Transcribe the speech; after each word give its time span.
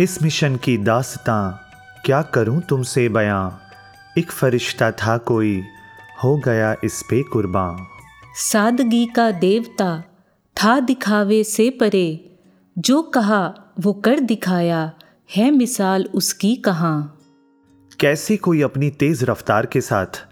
इस 0.00 0.22
मिशन 0.22 0.56
की 0.56 0.78
दास्तां 0.78 1.52
क्या 2.04 2.22
करूँ 2.22 2.62
तुमसे 2.68 3.08
बयां? 3.08 3.50
एक 4.18 4.30
फरिश्ता 4.30 4.90
था 4.90 5.18
कोई 5.18 5.62
हो 6.24 6.36
गया 6.36 6.76
इस 6.84 7.02
पे 7.10 7.22
कुर्बान। 7.22 7.86
सादगी 8.34 9.06
का 9.06 9.30
देवता 9.30 10.04
था 10.56 10.80
दिखावे 10.80 11.44
से 11.44 11.70
परे 11.70 12.38
जो 12.78 13.02
कहा 13.02 13.54
वो 13.80 13.92
कर 13.92 14.20
दिखाया 14.20 14.92
है 15.36 15.50
मिसाल 15.50 16.04
उसकी 16.14 16.56
कहाँ। 16.56 17.18
कैसे 18.00 18.36
कोई 18.36 18.62
अपनी 18.62 18.90
तेज 18.90 19.24
रफ्तार 19.24 19.66
के 19.66 19.80
साथ 19.80 20.26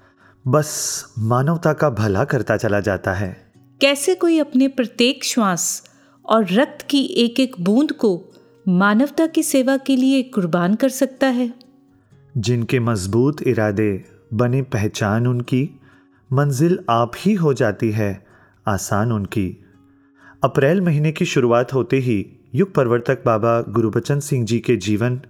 बस 0.49 1.05
मानवता 1.19 1.73
का 1.73 1.91
भला 1.91 2.25
करता 2.25 2.57
चला 2.57 2.81
जाता 2.81 3.13
है? 3.13 3.53
कैसे 3.81 4.15
कोई 4.15 4.39
अपने 4.39 4.69
प्रत्येक 4.69 5.25
श्वास 5.25 5.91
और 6.27 6.47
रक्त 6.51 6.87
की 6.91 7.05
एक 7.05 7.41
एक 7.41 7.57
बूंद 7.61 7.93
को 7.93 8.30
मानवता 8.69 9.27
की 9.27 9.43
सेवा 9.43 9.77
के 9.77 9.97
लिए 9.97 10.23
कुर्बान 10.23 10.75
कर 10.75 10.89
सकता 10.89 11.27
है। 11.27 11.53
जिनके 12.35 12.81
मज़बूत 12.81 13.43
इरादे, 13.43 14.05
बने 14.35 14.63
पहचान 14.63 15.27
उनकी, 15.27 15.69
मंजिल 16.31 16.79
आप 16.91 17.13
ही 17.19 17.33
हो 17.35 17.53
जाती 17.55 17.91
है, 17.91 18.27
आसान 18.69 19.13
उनकी। 19.13 19.49
अप्रैल 20.45 20.81
महीने 20.81 21.13
की 21.13 21.25
शुरुआत 21.25 21.73
होते 21.75 21.97
ही 21.97 22.25
युग 22.55 22.73
प्रवर्तक 22.75 23.23
बाबा 23.27 23.61
गुरुबचन 23.69 24.21
सिंह 24.21 24.45
जी 24.47 24.59
के 24.59 24.77
जीवन 24.77 25.21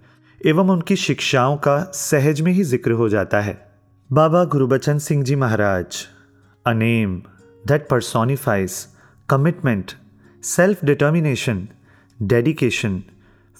एवं 0.41 0.69
उनकी 0.69 0.95
शिक्षाओं 0.95 1.57
का 1.57 1.79
सहज 1.93 2.41
में 2.41 2.51
ही 2.51 2.63
ज़िक्र 2.63 2.91
हो 2.91 3.09
जाता 3.09 3.41
है। 3.41 3.55
Baba 4.09 4.43
Gurubachan 4.45 4.97
Singh 4.97 5.23
ji 5.23 5.35
Maharaj 5.35 6.05
a 6.65 6.73
name 6.73 7.15
that 7.63 7.87
personifies 7.89 8.73
commitment 9.29 9.91
self 10.43 10.85
determination 10.85 11.67
dedication 12.19 13.01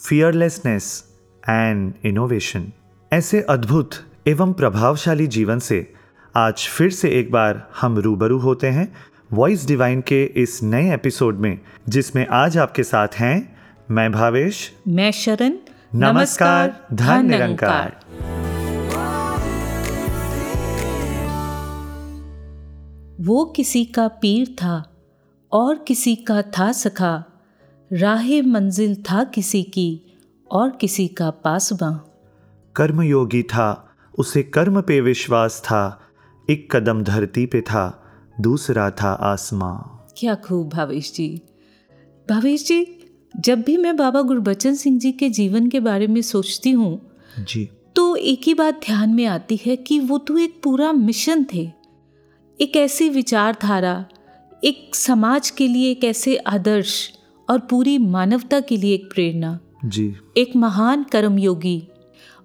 fearlessness 0.05 1.03
and 1.49 1.93
innovation 2.05 2.71
ऐसे 3.13 3.41
अद्भुत 3.41 3.89
एवं 4.27 4.53
प्रभावशाली 4.53 5.27
जीवन 5.27 5.59
से 5.59 5.93
आज 6.35 6.67
फिर 6.67 6.89
से 6.89 7.09
एक 7.09 7.31
बार 7.31 7.71
हम 7.81 7.97
रूबरू 7.97 8.39
होते 8.39 8.67
हैं 8.67 8.93
वॉइस 9.33 9.67
डिवाइन 9.67 10.01
के 10.01 10.23
इस 10.23 10.63
नए 10.63 10.93
एपिसोड 10.93 11.35
में 11.35 11.59
जिसमें 11.89 12.27
आज 12.27 12.57
आपके 12.57 12.83
साथ 12.83 13.07
हैं 13.07 13.57
मैं 13.91 14.11
भावेश। 14.11 14.73
मैं 14.87 15.11
शरण। 15.11 15.57
नमस्कार, 15.95 16.87
धन 16.93 17.25
निरंकार। 17.25 17.99
वो 23.21 23.45
किसी 23.45 23.85
का 23.85 24.07
पीर 24.07 24.47
था 24.47 24.95
और 25.51 25.85
किसी 25.87 26.15
का 26.15 26.41
था 26.41 26.71
सखा। 26.71 27.23
राह 27.93 28.41
मंजिल 28.41 28.95
था 28.95 29.23
किसी 29.23 29.63
की 29.63 30.01
और 30.51 30.69
किसी 30.69 31.07
का 31.07 31.29
पासबां 31.29 31.93
कर्मयोगी 32.75 33.43
था 33.43 33.95
उसे 34.19 34.43
कर्म 34.43 34.81
पे 34.81 35.01
विश्वास 35.01 35.61
था 35.61 36.01
एक 36.49 36.75
कदम 36.75 37.03
धरती 37.03 37.45
पे 37.45 37.61
था 37.61 38.03
दूसरा 38.41 38.91
था 38.91 39.11
आसमां। 39.13 40.05
क्या 40.17 40.35
खूब 40.35 40.69
भावेश 40.69 41.13
जी। 41.13 41.41
भावेश 42.29 42.65
जी 42.65 42.99
जब 43.39 43.61
भी 43.61 43.77
मैं 43.77 43.97
बाबा 43.97 44.21
गुरबचन 44.21 44.75
सिंह 44.75 44.99
जी 44.99 45.11
के 45.11 45.29
जीवन 45.29 45.69
के 45.69 45.79
बारे 45.79 46.07
में 46.07 46.21
सोचती 46.21 46.71
हूँ 46.71 47.11
जी। 47.39 47.69
तो 47.95 48.15
एक 48.15 48.41
ही 48.45 48.53
बात 48.53 48.81
ध्यान 48.85 49.09
में 49.09 49.25
आती 49.25 49.59
है 49.65 49.75
कि 49.75 49.99
वो 49.99 50.17
तो 50.17 50.37
एक 50.37 50.61
पूरा 50.63 50.91
मिशन 50.91 51.45
थे। 51.53 51.71
एक 52.61 52.75
ऐसी 52.75 53.09
विचारधारा 53.09 54.05
एक 54.63 54.95
समाज 54.95 55.49
के 55.49 55.67
लिए 55.67 55.91
एक 55.91 56.03
ऐसे 56.03 56.37
आदर्श 56.37 57.13
और 57.51 57.59
पूरी 57.59 57.97
मानवता 57.97 58.59
के 58.59 58.77
लिए 58.77 58.93
एक 58.93 59.09
प्रेरणा। 59.13 59.59
जी। 59.85 60.13
एक 60.37 60.55
महान 60.55 61.03
कर्मयोगी। 61.03 61.81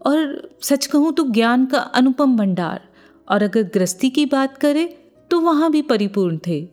और 0.07 0.51
सच 0.63 0.87
कहूँ 0.87 1.13
तो 1.13 1.25
ज्ञान 1.31 1.67
का 1.67 1.79
अनुपम 1.79 2.37
भंडार। 2.37 2.89
और 3.29 3.43
अगर 3.43 3.63
गृहस्थी 3.75 4.11
की 4.11 4.27
बात 4.27 4.57
करें 4.57 4.89
तो 5.31 5.41
वहाँ 5.41 5.71
भी 5.71 5.83
परिपूर्ण 5.83 6.39
थे। 6.47 6.67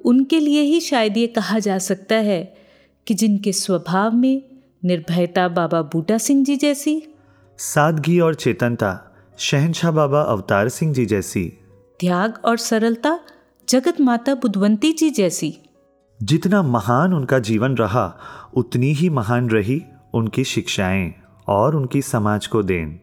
उनके 0.00 0.40
लिए 0.40 0.62
ही 0.62 0.80
शायद 0.80 1.16
ये 1.16 1.26
कहा 1.26 1.58
जा 1.58 1.78
सकता 1.78 2.16
है 2.16 2.42
कि 3.06 3.14
जिनके 3.14 3.52
स्वभाव 3.52 4.14
में 4.14 4.42
निर्भयता 4.84 5.48
बाबा 5.48 5.82
बूटा 5.82 6.18
सिंह 6.18 6.44
जी 6.44 6.56
जैसी 6.56 7.02
सादगी 7.58 8.18
और 8.20 8.34
चेतनता 8.34 8.92
शहनशाह 9.38 9.90
बाबा 9.90 10.20
अवतार 10.22 10.68
सिंह 10.68 10.92
जी 10.92 11.06
जैसी 11.06 11.44
त्याग 12.00 12.38
और 12.44 12.56
सरलता 12.56 13.18
जगत 13.68 14.00
माता 14.00 14.34
बुधवंती 14.34 14.92
जी 14.92 15.10
जैसी 15.10 15.50
जितना 16.20 16.62
महान 16.62 17.12
उनका 17.14 17.38
जीवन 17.38 17.74
रहा 17.74 18.04
उतनी 18.56 18.92
ही 18.92 19.08
महान 19.08 19.48
रही 19.50 19.80
उनकी 20.14 20.44
शिक्षाएँ 20.44 21.12
और 21.48 21.76
उनकी 21.76 22.02
समाज 22.02 22.46
को 22.46 22.62
देन। 22.62 22.98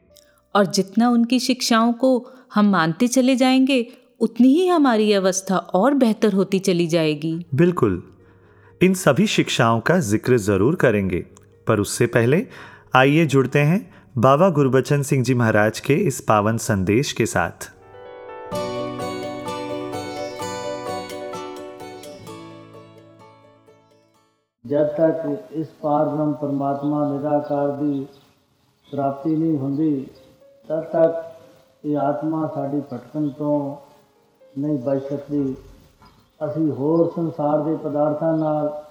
और 0.55 0.65
जितना 0.65 1.09
उनकी 1.09 1.39
शिक्षाओं 1.39 1.93
को 1.93 2.09
हम 2.53 2.69
मानते 2.71 3.07
चले 3.07 3.35
जाएँगे 3.35 3.85
उतनी 4.19 4.47
ही 4.47 4.67
हमारी 4.67 5.11
अवस्था 5.13 5.57
और 5.57 5.93
बेहतर 5.93 6.33
होती 6.33 6.59
चली 6.59 6.87
जाएगी। 6.87 7.35
बिल्कुल। 7.55 8.01
इन 8.81 8.93
सभी 8.93 9.27
शिक्षाओं 9.27 9.79
का 9.79 9.99
ज़िक्र 9.99 10.37
ज़रूर 10.37 10.75
करेंगे 10.75 11.25
पर 11.67 11.79
उससे 11.79 12.07
पहले 12.07 12.45
आइए 12.95 13.25
जुड़ते 13.25 13.59
हैं 13.59 13.89
बाबा 14.17 14.49
गुरबचन 14.49 15.01
सिंह 15.01 15.23
जी 15.23 15.33
महाराज 15.33 15.79
के 15.79 15.93
इस 15.93 16.19
पावन 16.21 16.57
संदेश 16.57 17.11
के 17.11 17.25
साथ। 17.25 17.69
ਜਦ 24.67 24.87
ਤੱਕ 24.87 25.51
ਇਸ 25.51 25.67
ਪਾਰਬ੍ਰਹਮ 25.81 26.31
ਪਰਮਾਤਮਾ 26.33 27.07
ਨਿਰਾਕਾਰ 27.09 27.71
ਦੀ 27.71 28.05
ਪ੍ਰਾਪਤੀ 28.87 29.35
ਨਹੀਂ 29.35 29.57
ਹੁੰਦੀ, 29.57 30.07
ਤਦ 30.67 30.83
ਤੱਕ 30.83 31.85
ਇਹ 31.85 31.97
ਆਤਮਾ 31.97 32.47
ਸਾਡੀ 32.55 32.81
ਭਟਕਣ 32.81 33.29
ਤੋਂ 33.29 33.75
ਨਹੀਂ 34.57 34.77
ਬਚ 34.77 35.03
ਸਕਦੀ। 35.03 35.55
ਅਸੀਂ 36.41 36.71
ਹੋਰ 36.71 37.11
ਸੰਸਾਰ 37.15 37.63
ਦੇ 37.63 37.75
ਪਦਾਰਥਾਂ 37.75 38.37
ਨਾਲ 38.37 38.83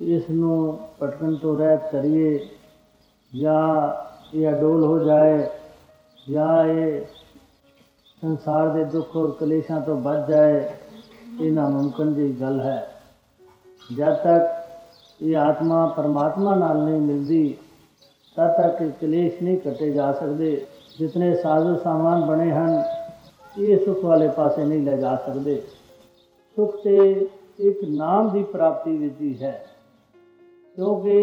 ਇਸ 0.00 0.30
ਨੂੰ 0.30 0.78
ਭਟਕਣ 1.02 1.34
ਤੋਂ 1.34 1.56
ਰਹਿਤ 1.58 1.90
ਕਰੀਏ, 1.92 2.38
ਜਾਂ 3.32 3.92
ਇਹ 4.34 4.48
ਅਡੋਲ 4.50 4.84
ਹੋ 4.84 4.98
ਜਾਏ, 4.98 5.48
ਜਾਂ 6.30 6.64
ਇਹ 6.64 7.04
ਸੰਸਾਰ 8.22 8.68
ਦੇ 8.68 8.84
ਦੁੱਖ 8.84 9.16
ਔਰ 9.16 9.30
ਕਲੇਸ਼ਾਂ 9.30 9.80
ਤੋਂ 9.80 9.96
ਬਚ 9.96 10.28
ਜਾਏ, 10.28 10.64
ਇਹ 11.40 11.52
ਨਾਮੁਮਕਿਨ 11.52 12.12
ਦੀ 12.14 12.32
ਗੱਲ 12.40 12.60
ਹੈ। 12.60 12.86
ਜਦ 13.96 14.14
ਤੱਕ 14.14 14.59
ਇਹ 15.21 15.35
ਆਤਮਾ 15.37 15.85
ਪਰਮਾਤਮਾ 15.87 16.55
ਨਾਲ 16.55 16.77
ਨਹੀਂ 16.77 17.01
ਮਿਲਦੀ 17.01 17.57
ਤਦ 18.37 18.57
ਤੱਕ 18.57 18.81
ਇਹ 18.81 18.91
ਕਲੇਸ਼ 19.01 19.41
ਨਹੀਂ 19.43 19.57
ਕੱਟੇ 19.57 19.89
ਜਾ 19.91 20.11
ਸਕਦੇ 20.11 20.55
ਜਿਤਨੇ 20.99 21.33
ਸਾਜ਼ੋ 21.35 21.75
ਸਾਮਾਨ 21.75 22.25
ਬਣੇ 22.25 22.51
ਹਨ 22.51 22.81
ਇਹ 23.59 23.77
ਸੁਖ 23.85 24.03
ਵਾਲੇ 24.05 24.27
ਪਾਸੇ 24.27 24.65
ਨਹੀਂ 24.65 24.81
ਲੈ 24.81 24.95
ਜਾ 24.95 25.15
ਸਕਦੇ 25.25 25.61
ਸੁਖ 26.57 26.75
ਤੇ 26.83 26.97
ਇੱਕ 27.59 27.83
ਨਾਮ 27.89 28.29
ਦੀ 28.29 28.43
ਪ੍ਰਾਪਤੀ 28.43 28.97
ਵਿੱਚ 28.97 29.21
ਹੀ 29.21 29.35
ਹੈ 29.41 29.59
ਕਿਉਂਕਿ 30.77 31.21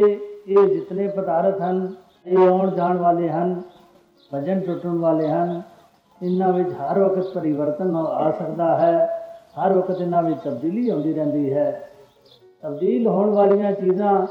ਇਹ 0.49 0.69
ਜਿਤਨੇ 0.69 1.09
ਪਦਾਰਥ 1.09 1.61
ਹਨ 1.61 1.87
ਇਹ 2.27 2.39
ਆਉਣ 2.39 2.71
ਜਾਣ 2.71 2.97
ਵਾਲੇ 2.97 3.29
ਹਨ 3.29 3.61
ਭਜਨ 4.31 4.61
ਟੁੱਟਣ 4.61 4.99
ਵਾਲੇ 4.99 5.29
ਹਨ 5.29 5.61
ਇਹਨਾਂ 6.21 6.53
ਵਿੱਚ 6.53 6.71
ਹਰ 6.73 6.99
ਵਕਤ 6.99 7.33
ਪਰਿਵਰਤਨ 7.35 7.97
ਆ 7.97 8.31
ਸਕਦਾ 8.31 8.77
ਹੈ 8.79 9.09
ਹਰ 9.59 9.73
ਵਕਤ 9.73 10.01
ਇਹਨਾਂ 10.01 10.23
ਵਿੱਚ 10.23 10.39
ਤਬਦੀਲੀ 10.41 10.89
ਆਉਂਦੀ 10.89 11.13
ਰਹਿੰਦੀ 11.13 11.53
ਹੈ 11.53 11.71
ਤਬਦੀਲ 12.64 13.08
ਹੋਣ 13.08 13.30
ਵਾਲੀਆਂ 13.30 13.72
ਚੀਜ਼ਾਂ, 13.72 14.28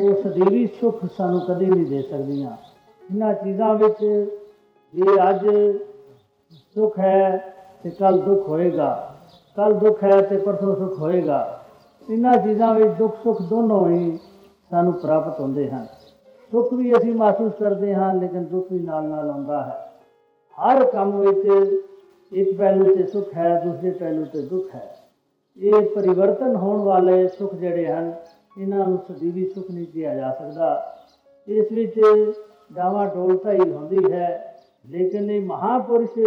ਉਹ 0.00 0.22
ਸਦੀਵੀ 0.22 0.66
ਸੁੱਖ 0.66 1.04
ਸਾਨੂੰ 1.16 1.40
ਕਦੇ 1.40 1.66
ਨਹੀਂ 1.66 1.86
ਦੇ 1.86 2.02
ਸਕਦੀਆਂ। 2.02 2.50
ਇਹਨਾਂ 3.10 3.34
ਚੀਜ਼ਾਂ 3.34 3.74
ਵਿੱਚ 3.74 4.04
ਜੇ 4.94 5.30
ਅੱਜ 5.30 5.46
ਸੁੱਖ 6.74 6.98
ਹੈ 6.98 7.54
ਤੇ 7.82 7.90
ਕੱਲ 7.90 8.18
ਦੁੱਖ 8.18 8.48
ਹੋਏਗਾ। 8.48 9.16
ਕੱਲ 9.56 9.74
ਦੁੱਖ 9.74 10.04
ਹੈ 10.04 10.20
ਤੇ 10.22 10.36
ਪਰਸੋਂ 10.36 10.76
ਸੁੱਖ 10.76 10.98
ਹੋਏਗਾ। 10.98 11.60
ਇਹਨਾਂ 12.10 12.36
ਚੀਜ਼ਾਂ 12.36 12.74
ਵਿੱਚ 12.74 12.90
ਦੁੱਖ 12.90 13.16
ਸੁੱਖ 13.22 13.42
ਦੋਨੋਂ 13.42 13.88
ਹੀ 13.88 14.18
ਸਾਨੂੰ 14.70 14.92
ਪ੍ਰਾਪਤ 14.92 15.40
ਹੁੰਦੇ 15.40 15.70
ਹਨ। 15.70 15.86
ਸੁੱਖ 16.52 16.72
ਵੀ 16.74 16.92
ਅਸੀਂ 16.92 17.14
ਮਹਿਸੂਸ 17.14 17.52
ਕਰਦੇ 17.58 17.94
ਹਾਂ, 17.94 18.14
ਲੇਕਿਨ 18.14 18.44
ਦੁੱਖ 18.44 18.72
ਵੀ 18.72 18.78
ਨਾਲ 18.78 19.04
ਨਾਲ 19.04 19.30
ਆਉਂਦਾ 19.30 19.62
ਹੈ। 19.62 19.92
ਹਰ 20.58 20.84
ਕੰਮ 20.84 21.20
ਵਿੱਚ 21.20 21.72
ਇੱਕ 22.32 22.58
ਪਹਿਲੂ 22.58 22.96
ਤੇ 22.96 23.06
ਸੁੱਖ 23.06 23.34
ਹੈ, 23.36 23.60
ਦੂਸਰੇ 23.64 23.90
ਪਹਿਲੂ 23.90 24.24
ਤੇ 24.24 24.42
ਦੁੱਖ 24.42 24.74
ਹੈ। 24.74 25.01
ਇਹ 25.57 25.85
ਪਰਿਵਰਤਨ 25.95 26.55
ਹੋਣ 26.55 26.81
ਵਾਲੇ 26.81 27.27
ਸੁੱਖ 27.27 27.53
ਜਿਹੜੇ 27.55 27.85
ਹਨ 27.87 28.13
ਇਹਨਾਂ 28.57 28.85
ਨੂੰ 28.87 28.97
ਸਦੀਵੀ 29.07 29.45
ਸੁੱਖ 29.45 29.71
ਨਹੀਂ 29.71 29.85
ਕਿਹਾ 29.87 30.13
ਜਾ 30.15 30.31
ਸਕਦਾ 30.31 30.95
ਇਸ 31.47 31.71
ਵਿੱਚ 31.71 31.99
ਡਾਵਾ 32.71 33.05
ਡੋਲਤਾ 33.05 33.51
ਹੀ 33.51 33.71
ਹੁੰਦੀ 33.71 34.11
ਹੈ 34.11 34.29
ਲੇਕਿਨ 34.85 35.29
ਇਹ 35.29 35.41
ਮਹਾਪੁਰਸ਼ 35.41 36.19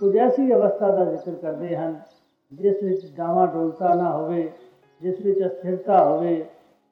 ਕੁਝ 0.00 0.16
ਐਸੀ 0.16 0.52
ਅਵਸਥਾ 0.54 0.90
ਦਾ 0.90 1.04
ਜ਼ਿਕਰ 1.04 1.34
ਕਰਦੇ 1.34 1.76
ਹਨ 1.76 1.94
ਜਿਸ 2.52 2.82
ਵਿੱਚ 2.82 3.06
ਡਾਵਾ 3.16 3.46
ਡੋਲਤਾ 3.46 3.94
ਨਾ 3.94 4.10
ਹੋਵੇ 4.10 4.48
ਜਿਸ 5.00 5.20
ਵਿੱਚ 5.20 5.46
ਅਸਥਿਰਤਾ 5.46 6.04
ਹੋਵੇ 6.04 6.44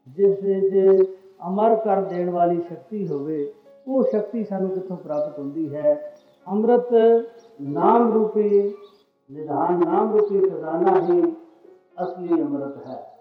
ਜਿਸ 0.07 0.43
ਵਿੱਚ 0.43 1.07
ਅਮਰ 1.49 1.75
ਕਰ 1.77 2.01
ਦੇਣ 2.03 2.31
ਵਾਲੀ 2.31 2.61
ਸ਼ਕਤੀ 2.61 3.07
ਹੋਵੇ 3.09 3.47
ਉਹ 3.87 4.03
ਸ਼ਕਤੀ 4.03 4.45
ਸਾਨੂੰ 4.45 4.71
ਕਿੱਥੋਂ 4.71 4.97
ਪ੍ਰਾਪਤ 4.97 5.39
ਹੁੰਦੀ 5.39 5.75
ਹੈ 5.75 5.95
ਅੰਮ੍ਰਿਤ 6.47 6.93
ਨਾਮ 7.61 8.13
ਰੂਪੀ 8.13 8.75
ਨਿਧਾਨ 9.31 9.79
ਨਾਮ 9.79 10.13
ਰੂਪੀ 10.13 10.41
ਖਜ਼ਾਨਾ 10.41 11.01
ਹੀ 11.01 11.23
असली 12.00 12.42
अमृत 12.42 12.84
है। 12.88 13.17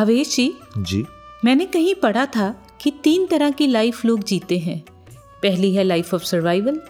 भावेश 0.00 0.36
जी। 0.36 0.54
जी 0.78 1.04
मैंने 1.44 1.66
कहीं 1.66 1.94
पढ़ा 1.94 2.26
था 2.26 2.78
कि 2.80 2.90
तीन 3.04 3.26
तरह 3.26 3.50
की 3.50 3.66
लाइफ 3.66 4.04
लोग 4.04 4.24
जीते 4.24 4.58
हैं। 4.58 4.84
पहली 5.42 5.74
है 5.74 5.84
लाइफ 5.84 6.14
ऑफ़ 6.14 6.22
सर्वाइवल 6.22 6.80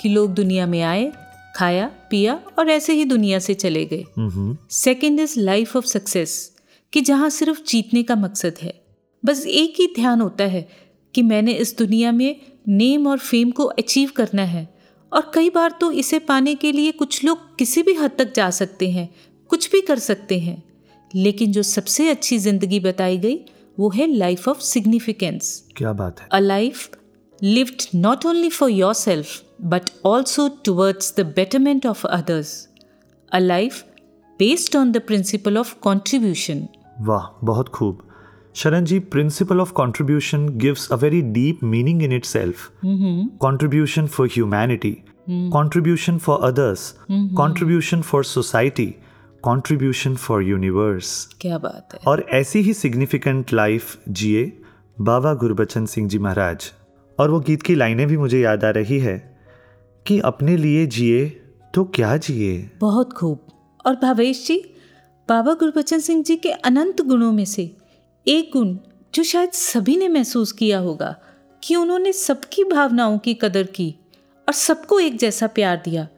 कि 0.00 0.08
लोग 0.08 0.34
दुनिया 0.34 0.66
में 0.66 0.82
आए 0.82 1.12
खाया 1.56 1.86
पिया 1.86 2.40
और 2.58 2.70
ऐसे 2.70 2.92
ही 2.92 3.04
दुनिया 3.04 3.38
से 3.38 3.54
चले 3.54 3.84
गए। 3.84 4.04
Second 4.70 5.20
is 5.20 5.40
life 5.40 5.76
of 5.76 5.84
success 5.84 6.56
कि 6.92 7.00
जहाँ 7.00 7.30
सिर्फ़ 7.30 7.62
जीतने 7.62 8.02
का 8.02 8.16
मकसद 8.16 8.54
है। 8.62 8.84
बस 9.24 9.46
एक 9.46 9.74
ही 9.80 9.86
ध्यान 9.86 10.20
होता 10.20 10.44
है 10.44 10.68
कि 11.14 11.22
मैंने 11.22 11.52
इस 11.52 11.78
दुनिया 11.78 12.12
में 12.12 12.40
नेम 12.68 13.06
और 13.06 13.18
फेम 13.18 13.50
को 13.50 13.64
अचीव 13.64 14.10
करना 14.16 14.42
है 14.42 14.78
और 15.12 15.30
कई 15.34 15.50
बार 15.50 15.78
तो 15.80 15.92
इसे 15.92 16.18
पाने 16.18 16.54
के 16.54 16.72
लिए 16.72 16.92
कुछ 16.92 17.24
लोग 17.24 17.58
किसी 17.58 17.82
भी 17.82 17.94
हद 17.94 18.10
तक 18.18 18.34
जा 18.34 18.50
सकते 18.50 18.90
हैं 18.90 19.14
कुछ 19.48 19.72
भी 19.72 19.80
कर 19.80 19.98
सकते 19.98 20.38
हैं। 20.38 20.67
लेकिन 21.14 21.52
जो 21.52 21.62
सबसे 21.62 22.08
अच्छी 22.08 22.38
ज़िंदगी 22.38 22.80
बताई 22.80 23.18
गई 23.18 23.38
वो 23.78 23.90
है 23.90 24.06
लाइफ 24.14 24.48
ऑफ़ 24.48 24.60
सिग्निफिकेंस 24.62 25.62
क्या 25.76 25.92
बात 25.92 26.20
है? 26.20 26.28
A 26.32 26.38
life 26.38 26.90
lived 27.42 27.82
not 27.94 28.26
only 28.26 28.50
for 28.50 28.70
yourself 28.94 29.42
but 29.64 29.90
also 30.06 30.48
towards 30.64 31.14
the 31.18 31.26
betterment 31.36 31.86
of 31.86 32.06
others 32.06 32.52
a 33.32 33.38
life 33.38 33.82
based 34.40 34.76
on 34.76 34.92
the 34.92 35.00
principle 35.06 35.58
of 35.58 35.74
contribution 35.80 36.66
वाह 37.00 37.26
बहुत 37.44 37.68
खूब। 37.68 38.02
Sharan 38.54 38.84
ji 38.84 38.98
principle 38.98 39.60
of 39.60 39.72
contribution 39.72 40.48
gives 40.58 40.88
a 40.92 40.96
very 40.96 41.20
deep 41.32 41.60
meaning 41.64 42.02
in 42.02 42.12
itself 42.24 42.70
contribution 43.40 44.06
for 44.06 44.28
humanity 44.32 44.96
contribution 45.30 46.18
for 46.18 46.38
others 46.42 46.94
contribution 47.10 48.02
for 48.02 48.24
society 48.24 48.94
contribution 49.46 50.12
for 50.16 50.42
universe. 50.42 51.24
क्या 51.40 51.58
बात 51.58 51.88
है? 51.94 52.00
और 52.06 52.26
ऐसी 52.30 52.58
ही 52.58 52.74
significant 52.74 53.52
life 53.52 53.98
जिए 54.08 54.60
बाबा 55.00 55.34
गुरबचन 55.34 55.86
सिंह 55.86 56.08
जी 56.08 56.18
महाराज। 56.18 56.72
और 57.18 57.30
वो 57.30 57.40
गीत 57.40 57.62
की 57.62 57.74
लाइनें 57.74 58.06
भी 58.06 58.16
मुझे 58.16 58.40
याद 58.40 58.64
आ 58.64 58.70
रही 58.70 58.98
है 58.98 59.38
कि 60.06 60.20
अपने 60.20 60.56
लिए 60.56 60.86
जिए 60.86 61.40
तो 61.74 61.84
क्या 61.84 62.16
जिए? 62.16 62.70
बहुत 62.80 63.12
खूब। 63.12 63.46
और 63.86 63.94
भावेश 63.94 64.46
जी 64.46 64.74
बाबा 65.28 65.54
गुरबचन 65.54 65.98
सिंह 65.98 66.22
जी 66.22 66.36
के 66.36 66.50
अनंत 66.50 67.00
गुणों 67.00 67.32
में 67.32 67.44
से 67.44 67.76
एक 68.28 68.50
गुण 68.52 68.76
जो 69.14 69.22
शायद 69.22 69.50
सभी 69.50 69.96
ने 69.96 70.08
महसूस 70.08 70.52
किया 70.52 70.78
होगा 70.78 71.16
कि 71.64 71.76
उन्होंने 71.76 72.12
सबकी 72.12 72.64
भावनाओं 72.64 73.18
की 73.18 73.34
कदर 73.34 73.62
की 73.62 73.94
और 74.48 74.52
सबको 74.52 75.00
एक 75.00 75.16
जैसा 75.16 75.46
प्यार 75.46 75.82
दिया। 75.84 76.08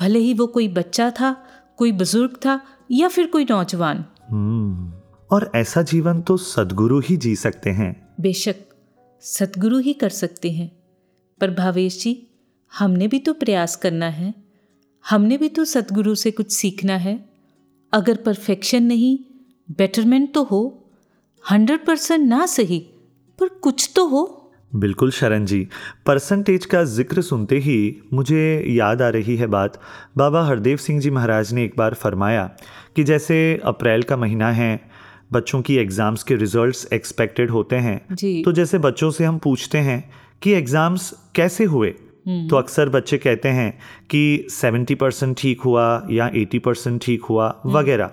भले 0.00 0.18
ही 0.18 0.34
वो 0.34 0.46
कोई 0.46 0.68
बच्चा 0.68 1.10
था 1.10 1.49
कोई 1.80 1.92
बुज़ुर्ग 1.92 2.30
था 2.36 2.60
या 2.90 3.08
फिर 3.08 3.26
कोई 3.26 3.44
नौजवान। 3.44 4.04
हम्म 4.30 4.92
और 5.30 5.52
ऐसा 5.54 5.82
जीवन 5.82 6.22
तो 6.22 6.36
सदगुरु 6.36 7.00
ही 7.00 7.16
जी 7.16 7.36
सकते 7.36 7.70
हैं। 7.70 8.14
बेशक 8.20 8.56
सदगुरु 9.20 9.78
ही 9.78 9.92
कर 9.92 10.08
सकते 10.08 10.50
हैं। 10.50 10.72
पर 11.40 11.50
भावेश 11.50 12.02
जी 12.02 12.26
हमने 12.78 13.08
भी 13.08 13.18
तो 13.18 13.32
प्रयास 13.34 13.76
करना 13.76 14.06
है। 14.06 14.34
हमने 15.10 15.38
भी 15.38 15.48
तो 15.48 15.64
सदगुरु 15.64 16.14
से 16.14 16.30
कुछ 16.30 16.52
सीखना 16.52 16.96
है। 16.96 17.30
अगर 17.92 18.16
परफेक्शन 18.16 18.82
नहीं 18.82 19.18
बेटरमेंट 19.70 20.34
तो 20.34 20.42
हो। 20.42 20.84
हंड्रेड 21.50 21.86
परसेंट 21.86 22.28
ना 22.28 22.46
सही 22.46 22.78
पर 23.38 23.48
कुछ 23.48 23.90
तो 23.96 24.06
हो। 24.06 24.39
बिल्कुल 24.72 25.10
शरण 25.10 25.44
जी। 25.44 25.66
परसेंटेज 26.06 26.66
का 26.66 26.82
ज़िक्र 26.84 27.22
सुनते 27.22 27.56
ही 27.58 28.02
मुझे 28.12 28.64
याद 28.68 29.02
आ 29.02 29.08
रही 29.08 29.36
है 29.36 29.46
बात। 29.46 29.80
बाबा 30.18 30.42
हरदेव 30.44 30.76
सिंह 30.76 31.00
जी 31.00 31.10
महाराज 31.10 31.52
ने 31.52 31.64
एक 31.64 31.74
बार 31.78 31.94
फरमाया 31.94 32.50
कि 32.96 33.04
जैसे 33.04 33.38
अप्रैल 33.64 34.02
का 34.02 34.16
महीना 34.16 34.50
है 34.52 34.80
बच्चों 35.32 35.62
की 35.62 35.76
एग्ज़ाम्स 35.76 36.22
के 36.22 36.36
रिजल्ट्स 36.36 36.86
एक्सपेक्टेड 36.92 37.50
होते 37.50 37.76
हैं। 37.76 38.00
जी। 38.12 38.42
तो 38.42 38.52
जैसे 38.52 38.78
बच्चों 38.78 39.10
से 39.10 39.24
हम 39.24 39.38
पूछते 39.38 39.78
हैं 39.78 40.02
कि 40.42 40.52
एग्ज़ाम्स 40.52 41.12
कैसे 41.34 41.64
हुए? 41.64 41.94
तो 42.50 42.56
अक्सर 42.56 42.88
बच्चे 42.88 43.18
कहते 43.18 43.48
हैं 43.48 43.70
कि 44.10 44.46
70 44.50 44.94
परसेंट 44.94 45.36
ठीक 45.38 45.60
हुआ 45.60 45.84
या 46.10 46.30
80 46.32 46.58
परसेंट 46.58 47.00
ठीक 47.02 47.24
हुआ 47.24 47.54
वगैरह। 47.66 48.10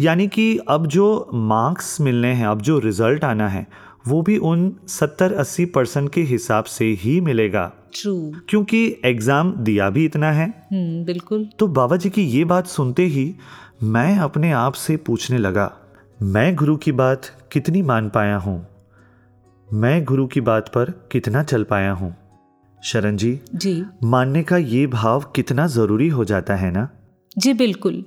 यानी 0.00 0.26
कि 0.28 0.56
अब 0.68 0.86
जो 0.86 1.30
मार्क्स 1.34 2.00
मिलने 2.00 2.32
हैं 2.32 2.46
अब 2.46 2.62
जो 2.62 2.78
रिज़ल्ट 2.78 3.24
आना 3.24 3.48
है 3.48 3.66
वो 4.04 4.20
भी 4.22 4.36
उन 4.38 4.72
70-80 4.88 5.66
परसेंट 5.74 6.12
के 6.12 6.20
हिसाब 6.22 6.64
से 6.64 6.84
ही 7.00 7.20
मिलेगा। 7.20 7.72
ट्रू 7.94 8.14
क्योंकि 8.48 8.80
एग्ज़ाम 9.04 9.52
दिया 9.58 9.88
भी 9.90 10.04
इतना 10.04 10.30
है। 10.32 10.46
हम्म 10.72 11.04
बिल्कुल। 11.04 11.48
तो 11.58 11.66
बाबा 11.68 11.96
जी 11.96 12.10
की 12.10 12.22
ये 12.22 12.44
बात 12.44 12.66
सुनते 12.66 13.04
ही 13.06 13.34
मैं 13.82 14.18
अपने 14.18 14.52
आप 14.52 14.74
से 14.74 14.96
पूछने 14.96 15.38
लगा 15.38 15.70
मैं 16.22 16.54
गुरु 16.56 16.76
की 16.76 16.92
बात 16.92 17.26
कितनी 17.52 17.82
मान 17.82 18.08
पाया 18.08 18.36
हूँ? 18.36 18.66
मैं 19.68 20.04
गुरु 20.04 20.26
की 20.26 20.40
बात 20.40 20.68
पर 20.68 20.90
कितना 21.12 21.42
चल 21.42 21.64
पाया 21.64 21.92
हूँ? 21.92 22.14
शरण 22.78 23.16
जी 23.16 23.40
जी। 23.54 23.82
मानने 24.04 24.42
का 24.42 24.56
ये 24.56 24.86
भाव 24.86 25.24
कितना 25.36 25.66
ज़रूरी 25.66 26.08
हो 26.08 26.24
जाता 26.24 26.54
है 26.56 26.70
ना? 26.70 26.88
जी 27.38 27.52
बिल्कुल। 27.54 28.04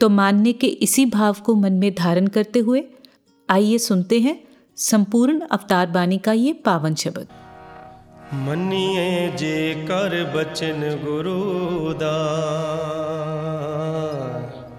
तो 0.00 0.08
मानने 0.08 0.52
के 0.52 0.66
इसी 0.66 1.06
भाव 1.06 1.36
को 1.44 1.54
मन 1.54 1.72
में 1.72 1.94
धारण 1.94 2.26
करते 2.26 2.58
हुए 2.58 2.84
आइए 3.48 3.78
सुनते 3.78 4.20
हैं 4.20 4.38
संपूर्ण 4.80 5.46
अवतार 5.52 5.86
बानी 5.86 6.16
का 6.18 6.32
ये 6.32 6.52
पावन 6.66 6.94
शब्द। 6.94 7.26
मनिए 8.44 9.08
जे 9.36 9.56
कर 9.90 10.14
बचन 10.34 10.80
गुरुदा 11.02 12.12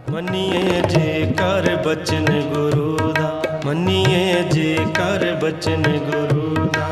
मनिए 0.10 0.82
जे 0.86 1.12
कर 1.40 1.68
बचन 1.86 2.26
गुरुदा 2.54 3.28
मनिए 3.66 4.24
जे 4.52 4.74
कर 4.98 5.26
बचन 5.44 5.84
गुरुदा 6.08 6.88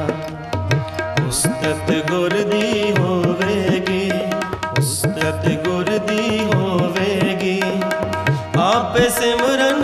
उस्तत 1.27 1.91
गुर 2.11 2.33
दी 2.51 2.69
होवेगी, 2.91 4.05
उस्तत 4.79 5.43
गुर 5.65 5.89
दी 6.07 6.23
होवेगी। 6.53 7.59
आप 8.61 8.95
सिमरन 9.17 9.78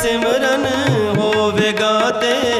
ਸਿਮਰਨ 0.00 0.66
ਹੋਵੇਗਾ 1.18 2.10
ਤੇ 2.20 2.55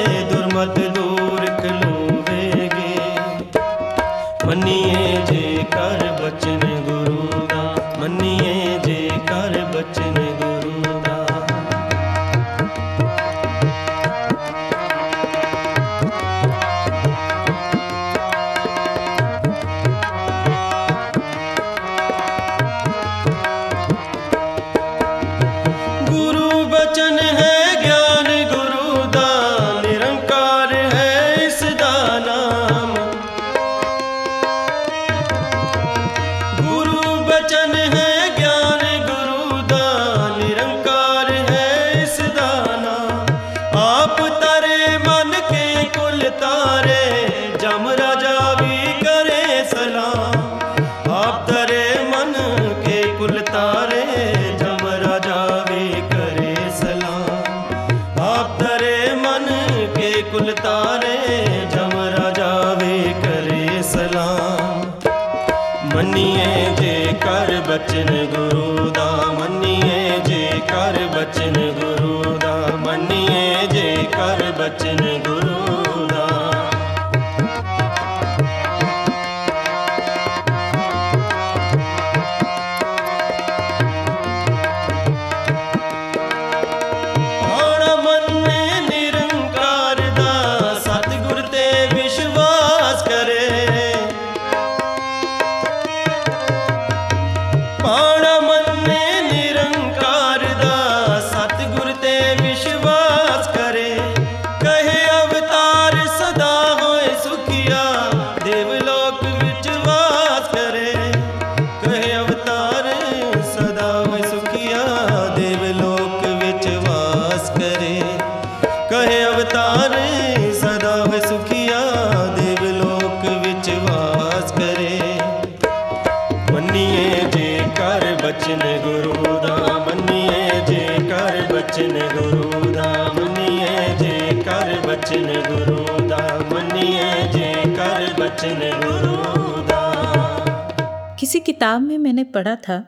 किताब 141.47 141.83
में 141.83 141.99
मैंने 141.99 142.25
पढ़ा 142.25 142.57
था 142.57 142.79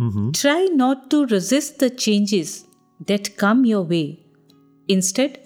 try 0.00 0.68
not 0.68 1.10
to 1.10 1.22
resist 1.24 1.84
the 1.84 1.88
changes 1.88 2.64
that 3.08 3.28
come 3.28 3.64
your 3.66 3.86
way 3.86 4.02
instead 4.88 5.38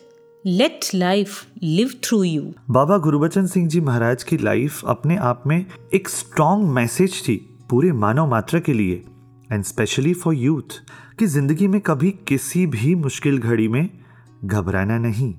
let 0.46 0.80
life 0.94 1.46
live 1.62 1.90
through 2.04 2.22
you 2.22 2.52
Baba 2.70 2.98
Gurubachan 2.98 3.46
Singh 3.46 3.68
ji 3.68 3.80
Maharaj 3.80 4.22
की 4.24 4.38
लाइफ 4.38 4.84
अपने 4.84 5.16
आप 5.16 5.42
में 5.46 5.64
एक 5.94 6.08
स्ट्रॉन्ग 6.08 6.68
मैसेज 6.68 7.22
थी 7.28 7.36
पूरे 7.70 7.92
मानव 7.92 8.26
मात्र 8.26 8.60
के 8.60 8.72
लिए 8.72 9.04
एंड 9.52 9.64
स्पेशली 9.64 10.14
फॉर 10.14 10.34
यूथ 10.34 10.78
कि 11.18 11.26
ज़िंदगी 11.26 11.68
में 11.68 11.80
कभी 11.80 12.10
किसी 12.10 12.66
भी 12.66 12.94
मुश्किल 12.94 13.38
घड़ी 13.38 13.68
में 13.68 13.88
घबराना 14.44 14.98
नहीं। 14.98 15.34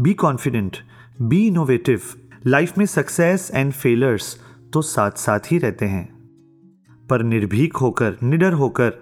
Be 0.00 0.14
confident 0.14 0.76
be 1.22 1.46
innovative 1.46 2.00
life 2.46 2.78
में 2.78 2.86
सक्सेस 2.86 3.50
एंड 3.54 3.72
फेलर्स 3.72 4.36
तो 4.72 4.82
साथ 4.82 5.10
साथ 5.10 5.52
ही 5.52 5.58
रहते 5.58 5.86
हैं। 5.86 6.13
पर 7.10 7.22
निर्भीक 7.22 7.76
होकर 7.76 8.16
निडर 8.22 8.52
होकर 8.52 8.92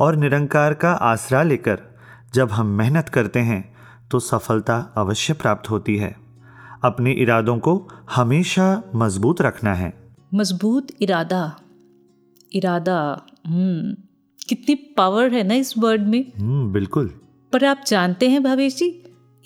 और 0.00 0.16
निरंकार 0.16 0.74
का 0.74 0.92
आसरा 0.92 1.42
लेकर 1.42 1.78
जब 2.34 2.50
हम 2.50 2.66
मेहनत 2.78 3.08
करते 3.08 3.40
हैं 3.40 3.62
तो 4.10 4.18
सफलता 4.20 4.76
अवश्य 4.96 5.34
प्राप्त 5.34 5.70
होती 5.70 5.96
है। 5.96 6.14
अपने 6.84 7.12
इरादों 7.12 7.58
को 7.58 7.74
हमेशा 8.14 8.82
मज़बूत 8.94 9.42
रखना 9.42 9.74
है। 9.74 9.92
मज़बूत 10.34 10.88
इरादा। 11.00 11.42
इरादा 12.52 13.00
हम्म 13.46 13.94
कितनी 14.48 14.74
पावर 14.96 15.32
है 15.32 15.42
ना 15.42 15.54
इस 15.54 15.74
वर्ड 15.78 16.06
में। 16.06 16.24
हम्म 16.38 16.72
बिल्कुल। 16.72 17.12
पर 17.52 17.64
आप 17.64 17.82
जानते 17.86 18.28
हैं 18.28 18.42
भावेश 18.42 18.76
जी 18.76 18.88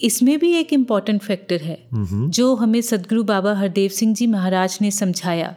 इसमें 0.00 0.38
भी 0.38 0.52
एक 0.52 0.72
इंपॉर्टेंट 0.72 1.22
फैक्टर 1.22 1.60
है 1.60 1.78
जो 1.94 2.54
हमें 2.54 2.80
सदगुरु 2.80 3.22
बाबा 3.24 3.54
हरदेव 3.54 3.90
सिंह 3.90 4.14
जी 4.14 4.26
महाराज 4.26 4.78
ने 4.82 4.90
समझाया। 4.90 5.54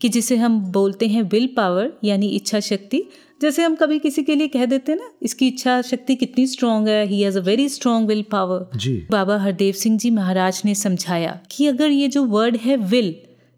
कि 0.00 0.08
जिसे 0.08 0.36
हम 0.36 0.58
बोलते 0.72 1.06
हैं 1.06 1.22
विल 1.22 1.46
पावर 1.56 1.92
यानी 2.04 2.28
इच्छा 2.28 2.60
शक्ति 2.60 3.02
जैसे 3.42 3.62
हम 3.62 3.74
कभी 3.74 3.98
किसी 3.98 4.22
के 4.22 4.34
लिए 4.34 4.48
कह 4.48 4.64
देते 4.66 4.92
हैं 4.92 4.98
ना 4.98 5.10
इसकी 5.22 5.46
इच्छा 5.48 5.80
शक्ति 5.82 6.14
कितनी 6.14 6.46
स्ट्रांग 6.46 6.88
है 6.88 7.04
he 7.06 7.20
has 7.22 7.38
a 7.38 7.42
very 7.42 7.68
strong 7.68 8.06
will 8.08 8.22
power 8.22 8.78
जी। 8.78 8.94
बाबा 9.10 9.36
हरदेव 9.38 9.72
सिंह 9.74 9.98
जी 9.98 10.10
महाराज 10.10 10.62
ने 10.64 10.74
समझाया 10.74 11.38
कि 11.50 11.66
अगर 11.66 11.90
ये 11.90 12.08
जो 12.08 12.24
वर्ड 12.24 12.56
है 12.56 12.76
विल 12.76 13.14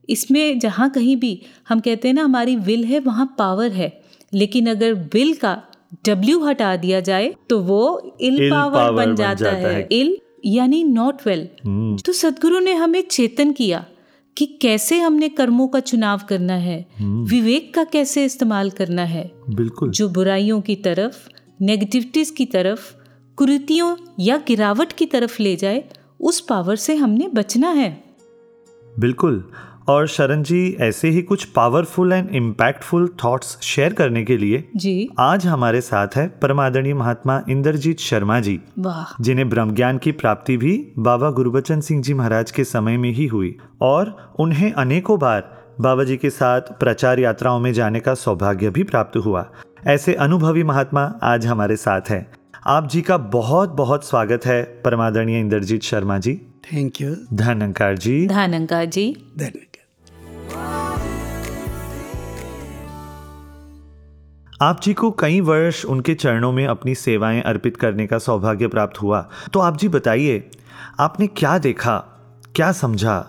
इसमें 0.08 0.58
जहाँ 0.58 0.90
कहीं 0.90 1.16
भी 1.16 1.40
हम 1.68 1.80
कहते 1.80 2.08
हैं 2.08 2.14
ना 2.14 2.24
हमारी 2.24 2.56
विल 2.56 2.84
है 2.84 2.98
वहाँ 3.00 3.34
पावर 3.38 3.72
है। 3.72 3.90
लेकिन 4.32 4.66
अगर 4.66 4.92
विल 5.14 5.34
का 5.34 5.62
डब्ल्यू 6.06 6.44
हटा 6.44 6.74
दिया 6.76 7.00
जाए 7.00 7.34
तो 7.50 7.58
वो 7.60 8.16
इल 8.20 8.36
Ill 8.36 8.50
पावर 8.50 8.80
power 8.80 8.96
बन 8.96 9.06
बन 9.06 9.14
जाता 9.16 9.34
जाता 9.34 9.68
है। 9.68 9.74
है। 9.74 9.88
इल 9.92 10.16
यानी 10.46 10.82
नॉट 10.84 11.26
वेल 11.26 11.48
तो 12.06 12.12
सदगुरु 12.12 12.58
ने 12.60 12.72
हमें 12.72 13.00
चेतन 13.02 13.52
किया। 13.52 13.84
कि 14.38 14.46
कैसे 14.46 14.98
हमने 15.00 15.28
कर्मों 15.28 15.68
का 15.68 15.80
चुनाव 15.80 16.20
करना 16.28 16.52
है 16.52 16.86
विवेक 17.02 17.74
का 17.74 17.84
कैसे 17.84 18.24
इस्तेमाल 18.24 18.70
करना 18.70 19.02
है? 19.02 19.32
बिल्कुल। 19.50 19.90
जो 19.90 20.08
बुराइयों 20.08 20.60
की 20.60 20.76
तरफ़ 20.76 21.16
नेगेटिविटीज 21.60 22.30
की 22.30 22.46
तरफ़ 22.46 22.94
कुरीतियों 23.36 23.96
या 24.20 24.36
गिरावट 24.48 24.92
की 24.92 25.06
तरफ़ 25.06 25.42
ले 25.42 25.56
जाए 25.56 25.84
उस 26.20 26.40
पावर 26.40 26.76
से 26.76 26.96
हमने 26.96 27.28
बचना 27.28 27.70
है। 27.70 28.04
बिल्कुल। 28.98 29.50
और 29.88 30.06
शरण 30.06 30.42
जी 30.42 30.76
ऐसे 30.80 31.08
ही 31.08 31.22
कुछ 31.22 31.44
powerful 31.44 32.12
and 32.12 32.28
impactful 32.30 33.08
thoughts 33.24 33.58
share 33.62 33.92
करने 33.92 34.24
के 34.24 34.36
लिए 34.36 34.68
जी। 34.76 35.08
आज 35.18 35.46
हमारे 35.46 35.80
साथ 35.80 36.08
है 36.16 36.28
परमादरणीय 36.28 36.94
महात्मा 36.94 37.42
इंद्रजीत 37.50 37.98
शर्मा 37.98 38.40
जी। 38.40 38.60
वाह। 38.78 39.22
जिन्हें 39.22 39.48
ब्रह्म 39.48 39.74
ज्ञान 39.74 39.98
की 39.98 40.12
प्राप्ति 40.12 40.56
भी 40.56 40.92
बाबा 40.98 41.30
गुरुबचन 41.30 41.80
सिंह 41.80 42.02
जी 42.02 42.14
महाराज 42.14 42.50
के 42.50 42.64
समय 42.64 42.96
में 42.96 43.10
ही 43.10 43.26
हुई 43.26 43.56
और 43.80 44.34
उन्हें 44.38 44.72
अनेकों 44.72 45.18
बार 45.18 45.58
बाबा 45.80 46.04
जी 46.04 46.16
के 46.16 46.30
साथ 46.30 46.60
प्रचार 46.60 47.18
यात्राओं 47.18 47.60
में 47.60 47.72
जाने 47.72 48.00
का 48.00 48.14
सौभाग्य 48.14 48.70
भी 48.70 48.82
प्राप्त 48.82 49.16
हुआ। 49.16 49.50
ऐसे 49.86 50.14
अनुभवी 50.14 50.62
महात्मा 50.62 51.14
आज 51.22 51.46
हमारे 51.46 51.76
साथ 51.76 52.00
हैं। 52.08 52.26
आप 52.66 52.88
जी 52.88 53.00
का 53.00 53.16
बहुत 53.16 53.68
बहुत 53.68 54.08
स्वागत 54.08 54.46
है 54.46 54.62
परमादरणीय 54.84 55.40
इंद्रजीत 55.40 55.82
शर्मा 55.82 56.18
जी। 56.18 56.40
Thank 56.72 57.00
you 57.00 57.14
Dhanankar 57.34 57.98
ji. 57.98 58.26
Dhananka 58.26 58.84
ji. 58.84 59.16
धन्यवाद 59.38 59.67
आप 64.62 64.80
जी 64.82 64.94
को 64.94 65.10
कई 65.10 65.40
वर्ष 65.40 65.84
उनके 65.84 66.14
चरणों 66.14 66.52
में 66.52 66.66
अपनी 66.66 66.94
सेवाएँ 66.94 67.42
अर्पित 67.42 67.76
करने 67.76 68.06
का 68.06 68.18
सौभाग्य 68.18 68.68
प्राप्त 68.68 69.02
हुआ 69.02 69.30
तो 69.52 69.60
आप 69.60 69.78
जी 69.78 69.88
बताइए 69.88 70.50
आपने 71.00 71.26
क्या 71.26 71.58
देखा 71.58 71.96
क्या 72.56 72.72
समझा 72.72 73.20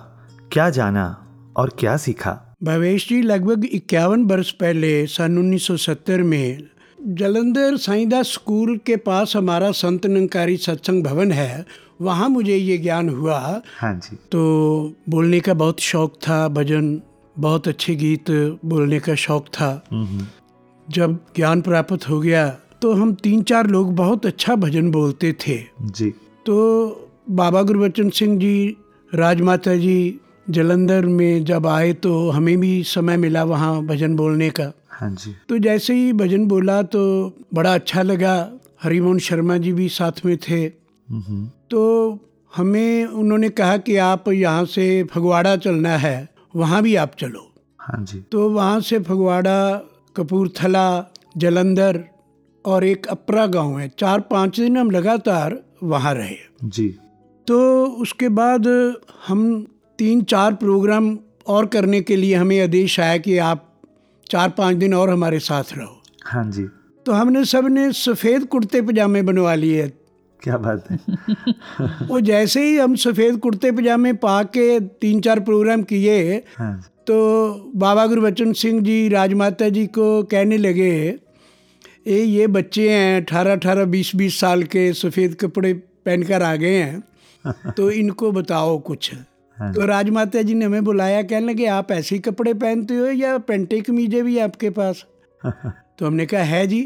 क्या 0.52 0.70
जाना 0.70 1.26
और 1.58 1.70
क्या 1.80 1.98
सीखा? 1.98 2.56
भवेश 2.64 3.10
जी 3.10 3.22
लगभग 3.22 3.66
इक्यावन 3.66 4.24
वर्ष 4.24 4.52
पहले 4.52 5.08
सन 5.08 5.58
1970 5.58 6.10
में 6.10 6.64
जलंधर 7.08 7.78
साईदास 7.78 8.26
स्कूल 8.26 8.78
के 8.78 8.96
पास 8.96 9.36
हमारा 9.36 9.72
संत 9.72 10.06
नंकारी 10.06 10.58
सत्संग 10.58 11.04
भवन 11.04 11.32
है 11.32 11.66
वहाँ 12.02 12.30
मुझे 12.30 12.56
ये 12.56 12.78
ज्ञान 12.78 13.10
हुआ। 13.10 13.62
हाँ 13.80 13.94
जी। 13.94 14.16
तो 14.16 14.42
बोलने 15.10 15.40
का 15.40 15.54
बहुत 15.54 15.80
शौक 15.80 16.14
था 16.14 16.48
भजन 16.48 17.02
बहुत 17.40 17.68
अच्छे 17.68 17.96
गीत 17.96 18.32
बोलने 18.66 19.00
का 19.00 19.16
शौक 19.18 19.48
था। 19.50 19.72
जब 20.88 21.18
ज्ञान 21.36 21.62
प्राप्त 21.62 22.10
हो 22.10 22.20
गया 22.20 22.48
तो 22.82 22.92
हम 22.94 23.14
तीन 23.14 23.42
चार 23.44 23.68
लोग 23.68 23.96
बहुत 23.96 24.26
अच्छा 24.26 24.56
भजन 24.56 24.90
बोलते 24.92 25.32
थे। 25.40 25.58
जी। 25.82 26.10
तो 26.46 26.56
बाबा 27.30 27.62
गुरबचन 27.62 28.10
सिंह 28.10 28.38
जी 28.40 28.76
राजमाता 29.12 29.76
जी 29.76 30.20
जलंधर 30.48 31.06
में 31.06 31.44
जब 31.46 31.68
आए 31.68 31.92
तो 31.96 32.30
हमें 32.30 32.58
भी 32.60 32.72
समय 32.84 33.18
मिला 33.18 33.44
वहाँ 33.44 33.82
भजन 33.86 34.16
बोलने 34.16 34.50
का। 34.50 34.72
हाँ 34.92 35.10
जी। 35.12 35.36
तो 35.50 35.58
जैसे 35.58 35.94
ही 35.94 36.14
भजन 36.14 36.46
बोला 36.46 36.82
तो 36.86 37.04
बड़ा 37.54 37.74
अच्छा 37.74 38.02
लगा। 38.02 38.36
हरिमोहन 38.84 39.20
शर्मा 39.20 39.58
जी 39.58 39.74
भी 39.74 39.88
साथ 39.90 40.26
में 40.26 40.36
थे। 40.40 40.68
तो 41.70 41.80
हमें 42.52 43.06
उन्होंने 43.06 43.50
कहा 43.50 43.78
कि 43.78 43.96
आप 43.98 44.28
यहाँ 44.30 44.66
से 44.66 45.04
फगवाड़ा 45.04 45.56
चलना 45.58 45.98
है। 45.98 46.18
वहाँ 46.56 46.82
भी 46.82 46.96
आप 46.96 47.12
चलो। 47.20 47.54
हाँ 47.80 48.06
जी। 48.06 48.20
तो 48.32 48.50
वहाँ 48.50 48.82
से 48.82 49.00
फगवाड़ा 49.00 49.74
कपूरथला 50.16 51.14
जलंधर 51.38 52.04
और 52.66 52.84
एक 52.84 53.08
अपरा 53.08 53.46
गाँव 53.46 53.80
है। 53.80 53.92
चार 54.00 54.20
पाँच 54.20 54.60
दिन 54.60 54.78
हम 54.78 54.92
लगातार 54.92 55.64
वहाँ 55.84 56.14
रहे। 56.14 56.36
जी। 56.64 56.96
तो 57.48 57.86
उसके 57.86 58.30
बाद 58.30 58.68
हम 59.28 59.68
तीन 59.98 60.22
चार 60.22 60.54
प्रोग्राम 60.54 61.20
और 61.48 61.66
करने 61.66 62.02
के 62.02 62.16
लिए 62.16 62.36
हमें 62.36 62.64
आदेश 62.64 63.00
आया 63.00 63.18
कि 63.18 63.38
आप 63.38 63.82
चार 64.30 64.50
पाँच 64.50 64.76
दिन 64.76 64.94
और 64.94 65.10
हमारे 65.10 65.40
साथ 65.40 65.64
रहो। 65.74 66.02
हाँ 66.26 66.52
जी। 66.52 66.64
तो 67.06 67.12
हमने 67.12 67.46
सबने 67.46 67.92
सफ़ेद 67.92 68.46
कुर्ते 68.46 68.82
पजामे 68.82 69.22
बनवा 69.22 69.56
लिए। 69.56 69.92
क्या 70.44 70.58
बात 70.58 70.92
है? 70.92 70.98
वो 72.08 72.20
जैसे 72.22 72.64
ही 72.66 72.78
हम 72.78 72.96
सफ़ेद 72.96 73.38
कुर्ते 73.38 73.72
पजामे 73.72 74.14
पा 74.14 74.42
के 74.44 74.80
तीन 74.80 75.22
चार 75.22 75.40
प्रोग्राम 75.40 75.84
किए 75.84 76.44
हाँ। 76.58 76.74
तो 77.08 77.18
बाबा 77.76 78.06
गुरबचन 78.08 78.54
सिंह 78.54 78.82
जी 78.82 79.08
राजमाता 79.10 79.70
जी 79.70 79.86
को 79.88 80.24
कहने 80.24 80.58
लगे 80.58 80.92
ए 82.08 82.22
ये 82.24 82.48
बच्चे 82.48 82.90
हैं 82.90 83.22
अठारह 83.22 83.52
अठारह 83.54 83.86
बीस 83.86 84.16
बीस 84.16 84.40
साल 84.40 84.64
के 84.64 84.94
सफ़ेद 84.94 85.36
कपड़े 85.36 85.74
पहनकर 85.74 86.44
आ 86.44 86.56
गए 86.56 86.76
हैं 86.76 87.04
तो 87.78 87.92
इनको 87.92 88.32
बताओ 88.32 88.78
कुछ। 88.80 89.12
हाँ। 89.58 89.74
तो 89.74 89.86
राजमाता 89.86 90.42
जी 90.42 90.54
ने 90.54 90.66
हमें 90.66 90.84
बुलाया 90.84 91.22
कहने 91.24 91.48
लगे 91.48 91.66
आप 91.66 91.92
ऐसे 91.92 92.16
ही 92.16 92.20
कपड़े 92.22 92.54
पहनते 92.54 92.96
हो 92.96 93.06
या 93.06 93.38
पेंटे 93.38 93.82
कमीजे 93.82 94.22
भी 94.24 94.38
आपके 94.40 94.70
पास? 94.70 95.06
तो 95.46 96.06
हमने 96.06 96.26
कहा 96.26 96.44
है 96.44 96.68
जी। 96.68 96.82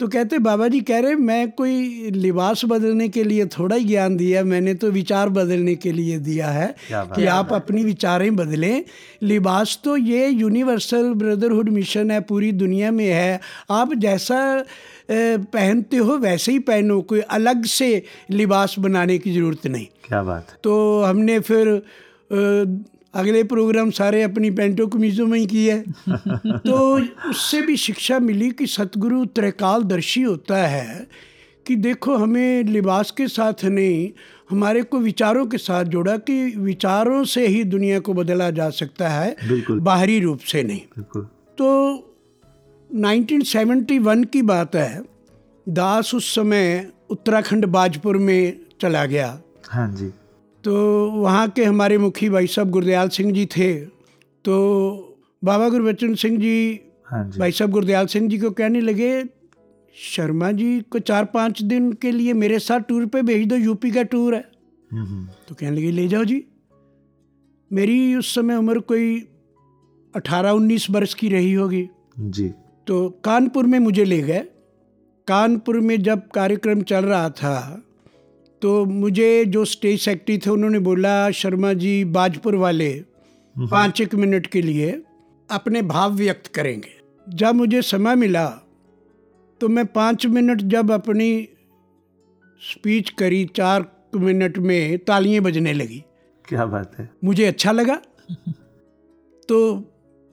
तो 0.00 0.06
कहते 0.08 0.38
बाबा 0.38 0.66
जी 0.68 0.80
कह 0.80 0.98
रहे 1.00 1.14
मैं 1.18 1.50
कोई 1.50 2.10
लिबास 2.14 2.64
बदलने 2.64 3.08
के 3.08 3.22
लिए 3.24 3.46
थोड़ा 3.48 3.76
ही 3.76 3.84
ज्ञान 3.84 4.16
दिया 4.16 4.42
मैंने 4.44 4.74
तो 4.74 4.90
विचार 4.90 5.28
बदलने 5.28 5.74
के 5.74 5.92
लिए 5.92 6.18
दिया 6.18 6.48
है 6.48 6.74
कि 6.90 7.24
आप 7.26 7.52
अपनी 7.52 7.82
विचारें 7.84 8.36
बदलें। 8.36 8.84
लिबास 9.22 9.78
तो 9.84 9.96
ये 9.96 10.28
यूनिवर्सल 10.28 11.12
ब्रदरहुड 11.14 11.68
मिशन 11.68 12.10
है 12.10 12.20
पूरी 12.20 12.52
दुनिया 12.54 12.90
में 12.90 13.06
है। 13.06 13.40
आप 13.70 13.94
जैसा 13.96 14.64
पहनते 15.10 15.96
हो 15.96 16.16
वैसे 16.18 16.52
ही 16.52 16.58
पहनो 16.60 17.00
कोई 17.02 17.20
अलग 17.20 17.64
से 17.66 17.90
लिबास 18.30 18.74
बनाने 18.78 19.18
की 19.18 19.34
ज़रूरत 19.34 19.66
नहीं। 19.66 19.86
क्या 20.06 20.22
बात 20.22 20.56
तो 20.64 21.02
हमने 21.02 21.38
फिर 21.40 21.66
अगले 23.14 23.44
प्रोग्राम 23.44 23.90
सारे 23.90 24.22
अपनी 24.22 24.50
पेंटो 24.50 24.86
कमीज़ों 24.86 25.26
में 25.26 25.38
ही 25.38 25.46
किए 25.46 25.78
तो 26.48 27.00
उससे 27.30 27.62
भी 27.62 27.76
शिक्षा 27.76 28.18
मिली 28.18 28.50
कि 28.50 28.66
सतगुरु 28.66 29.24
त्रिकालदर्शी 29.24 30.22
होता 30.22 30.56
है 30.66 31.06
कि 31.66 31.76
देखो 31.76 32.16
हमें 32.16 32.64
लिबास 32.64 33.10
के 33.10 33.28
साथ 33.28 33.64
नहीं 33.64 34.10
हमारे 34.50 34.82
को 34.82 34.98
विचारों 34.98 35.46
के 35.46 35.58
साथ 35.58 35.84
जोड़ा 35.84 36.16
कि 36.16 36.56
विचारों 36.56 37.24
से 37.24 37.46
ही 37.46 37.64
दुनिया 37.64 37.98
को 37.98 38.14
बदला 38.14 38.50
जा 38.50 38.70
सकता 38.70 39.08
है 39.08 39.36
बाहरी 39.80 40.20
रूप 40.20 40.38
से 40.38 40.62
नहीं। 40.62 40.80
तो 41.58 41.68
1971 42.94 44.24
की 44.24 44.42
बात 44.42 44.76
है 44.76 45.02
दास 45.68 46.14
उस 46.14 46.34
समय 46.34 46.90
उत्तराखंड 47.10 47.66
बाजपुर 47.66 48.16
में 48.16 48.60
चला 48.80 49.04
गया। 49.06 49.40
हाँ 49.68 49.94
जी। 49.94 50.12
तो 50.64 50.74
वहाँ 51.10 51.48
के 51.48 51.64
हमारे 51.64 51.98
मुखी 51.98 52.28
भाई 52.28 52.46
साहब 52.46 52.70
गुरदयाल 52.70 53.08
सिंह 53.08 53.32
जी 53.32 53.46
थे। 53.46 53.74
तो 54.44 54.54
बाबा 55.44 55.68
गुरबचन 55.68 56.14
सिंह 56.14 56.38
जी 56.38 56.80
हाँ 57.06 57.30
जी। 57.30 57.40
भाई 57.40 57.52
साहब 57.52 57.70
गुरदयाल 57.70 58.06
सिंह 58.06 58.28
जी 58.28 58.38
को 58.38 58.50
कहने 58.50 58.80
लगे 58.80 59.24
शर्मा 59.94 60.52
जी 60.52 60.80
को 60.80 60.98
चार 60.98 61.24
पाँच 61.24 61.62
दिन 61.62 61.92
के 61.92 62.10
लिए 62.10 62.32
मेरे 62.32 62.58
साथ 62.58 62.80
टूर 62.80 63.06
पे 63.06 63.22
भेज 63.22 63.48
दो 63.48 63.56
यूपी 63.56 63.90
का 63.90 64.02
टूर 64.02 64.34
है। 64.34 64.44
हम्म, 64.92 65.04
हम्म, 65.04 65.28
तो 65.48 65.54
कहने 65.54 65.76
लगे 65.76 65.90
ले 65.90 66.08
जाओ 66.08 66.24
जी। 66.24 66.44
मेरी 67.72 68.14
उस 68.14 68.34
समय 68.34 68.56
उम्र 68.56 68.78
कोई 68.78 69.28
अठारह 70.14 70.50
उन्नीस 70.50 70.90
वर्ष 70.90 71.14
की 71.14 71.28
रही 71.28 71.52
होगी। 71.52 71.88
जी। 72.18 72.50
तो 72.86 73.20
कानपुर 73.24 73.66
में 73.66 73.78
मुझे 73.78 74.04
ले 74.04 74.22
गए। 74.22 74.44
कानपुर 75.26 75.80
में 75.80 76.02
जब 76.02 76.28
कार्यक्रम 76.28 76.82
चल 76.82 77.04
रहा 77.04 77.30
था 77.30 77.82
तो 78.62 78.84
मुझे 78.84 79.44
जो 79.44 79.64
स्टेज 79.64 80.00
सेक्रेटरी 80.00 80.38
थे 80.38 80.50
उन्होंने 80.50 80.78
बोला 80.78 81.30
शर्मा 81.30 81.72
जी 81.72 82.04
बाजपुर 82.04 82.54
वाले 82.56 82.90
पाँच 83.56 84.00
एक 84.00 84.14
मिनट 84.14 84.46
के 84.46 84.62
लिए 84.62 84.90
अपने 85.50 85.82
भाव 85.82 86.12
व्यक्त 86.12 86.46
करेंगे। 86.46 86.90
जब 87.26 87.54
मुझे 87.54 87.82
समय 87.82 88.14
मिला 88.14 88.48
तो 89.60 89.68
मैं 89.68 89.86
पाँच 89.86 90.26
मिनट 90.26 90.62
जब 90.62 90.90
अपनी 90.90 91.48
स्पीच 92.62 93.10
करी 93.10 93.44
चार 93.56 93.84
मिनट 94.14 94.58
में 94.58 94.98
तालियाँ 94.98 95.42
बजने 95.42 95.72
लगी। 95.72 96.02
क्या 96.44 96.66
बात 96.66 96.98
है। 96.98 97.08
मुझे 97.24 97.44
अच्छा 97.44 97.72
लगा। 97.72 97.94
तो 99.48 99.58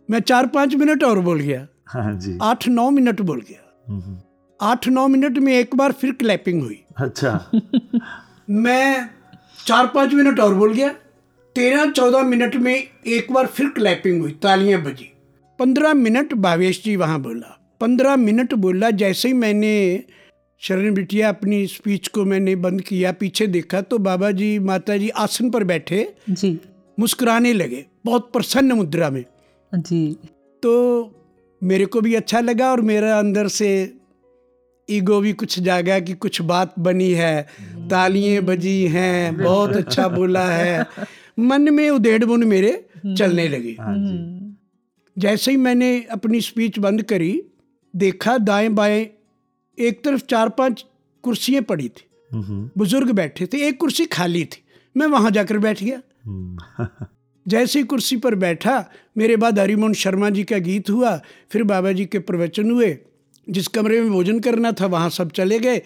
मैं 0.09 0.19
चार 0.19 0.47
पाँच 0.47 0.75
मिनट 0.75 1.03
और 1.03 1.19
बोल 1.19 1.39
गया। 1.39 1.67
हाँ 1.87 2.13
जी। 2.13 2.37
आठ 2.41 2.67
नौ 2.67 2.89
मिनट 2.89 3.21
बोल 3.21 3.41
गया। 3.41 3.61
आठ 4.61 4.87
नौ 4.87 5.07
मिनट 5.07 5.37
में 5.37 5.53
एक 5.53 5.75
बार 5.75 5.91
फिर 5.91 6.11
क्लैपिंग 6.11 6.61
हुई। 6.61 6.83
अच्छा। 6.97 7.51
मैं 8.49 9.09
चार 9.65 9.87
पाँच 9.87 10.13
मिनट 10.13 10.39
और 10.39 10.53
बोल 10.53 10.73
गया। 10.73 10.89
तेरह 11.55 11.91
चौदह 11.91 12.23
मिनट 12.23 12.55
में 12.55 12.73
एक 13.07 13.31
बार 13.31 13.45
फिर 13.45 13.69
क्लैपिंग 13.69 14.21
हुई 14.21 14.31
तालियाँ 14.31 14.81
बजी। 14.81 15.11
पंद्रह 15.59 15.93
मिनट 15.93 16.33
भावेश 16.33 16.83
जी 16.83 16.95
वहाँ 16.95 17.19
बोला। 17.21 17.59
पंद्रह 17.81 18.15
मिनट 18.15 18.53
बोला 18.53 18.89
जैसे 18.91 19.27
ही 19.27 19.33
मैंने 19.33 20.03
शरण 20.61 20.93
बिटिया 20.93 21.29
अपनी 21.29 21.67
स्पीच 21.67 22.07
को 22.07 22.25
मैंने 22.25 22.55
बंद 22.55 22.81
किया 22.81 23.11
पीछे 23.11 23.47
देखा 23.47 23.81
तो 23.81 23.97
बाबा 23.97 24.31
जी 24.31 24.59
माता 24.59 24.97
जी 24.97 25.09
आसन 25.09 25.49
पर 25.49 25.63
बैठे 25.63 26.13
जी। 26.29 26.59
मुस्कुराने 26.99 27.53
लगे 27.53 27.85
बहुत 28.05 28.29
प्रसन्न 28.33 28.71
मुद्रा 28.71 29.09
में। 29.09 29.25
जी। 29.73 30.17
तो 30.63 30.73
मेरे 31.63 31.85
को 31.85 32.01
भी 32.01 32.15
अच्छा 32.15 32.39
लगा 32.39 32.71
और 32.71 32.81
मेरा 32.81 33.19
अंदर 33.19 33.47
से 33.47 33.97
ईगो 34.89 35.19
भी 35.21 35.33
कुछ 35.33 35.59
जागा 35.59 35.99
कि 35.99 36.13
कुछ 36.13 36.41
बात 36.41 36.73
बनी 36.79 37.11
है। 37.11 37.47
तालियाँ 37.89 38.43
बजी 38.43 38.87
हैं 38.87 39.37
बहुत 39.37 39.75
अच्छा 39.75 40.07
बोला 40.07 40.45
है। 40.47 40.85
मन 41.39 41.73
में 41.73 41.89
उधेड़ 41.89 42.23
बुन 42.25 42.43
मेरे 42.43 42.85
चलने 43.17 43.47
लगी। 43.47 43.75
हाँ 43.79 43.95
जैसे 45.17 45.51
ही 45.51 45.57
मैंने 45.57 46.01
अपनी 46.11 46.41
स्पीच 46.41 46.79
बंद 46.79 47.01
करी 47.03 47.43
देखा 47.95 48.37
दाएँ 48.37 48.69
बाएँ 48.69 49.07
एक 49.77 50.03
तरफ़ 50.03 50.21
चार 50.21 50.49
पाँच 50.49 50.85
कुर्सियाँ 51.23 51.61
पड़ी 51.63 51.89
थी। 51.89 52.05
हम्म, 52.33 52.43
हम्म, 52.43 52.69
बुज़ुर्ग 52.77 53.11
बैठे 53.11 53.45
थे 53.45 53.67
एक 53.67 53.79
कुर्सी 53.79 54.05
खाली 54.05 54.45
थी। 54.45 54.63
मैं 54.97 55.07
वहाँ 55.07 55.31
जाकर 55.31 55.57
बैठ 55.57 55.83
गया। 55.83 56.01
हम्म, 56.25 56.85
जैसे 57.47 57.79
ही 57.79 57.85
कुर्सी 57.85 58.17
पर 58.17 58.35
बैठा 58.35 58.89
मेरे 59.17 59.35
बाद 59.35 59.59
हरिमोहन 59.59 59.93
शर्मा 59.93 60.29
जी 60.29 60.43
का 60.43 60.57
गीत 60.57 60.89
हुआ 60.89 61.21
फिर 61.51 61.63
बाबा 61.63 61.91
जी 61.91 62.05
के 62.05 62.19
प्रवचन 62.19 62.71
हुए 62.71 62.97
जिस 63.49 63.67
कमरे 63.67 64.01
में 64.01 64.11
भोजन 64.11 64.39
करना 64.39 64.71
था 64.71 64.85
वहाँ 64.85 65.09
सब 65.09 65.31
चले 65.31 65.59
गए। 65.59 65.81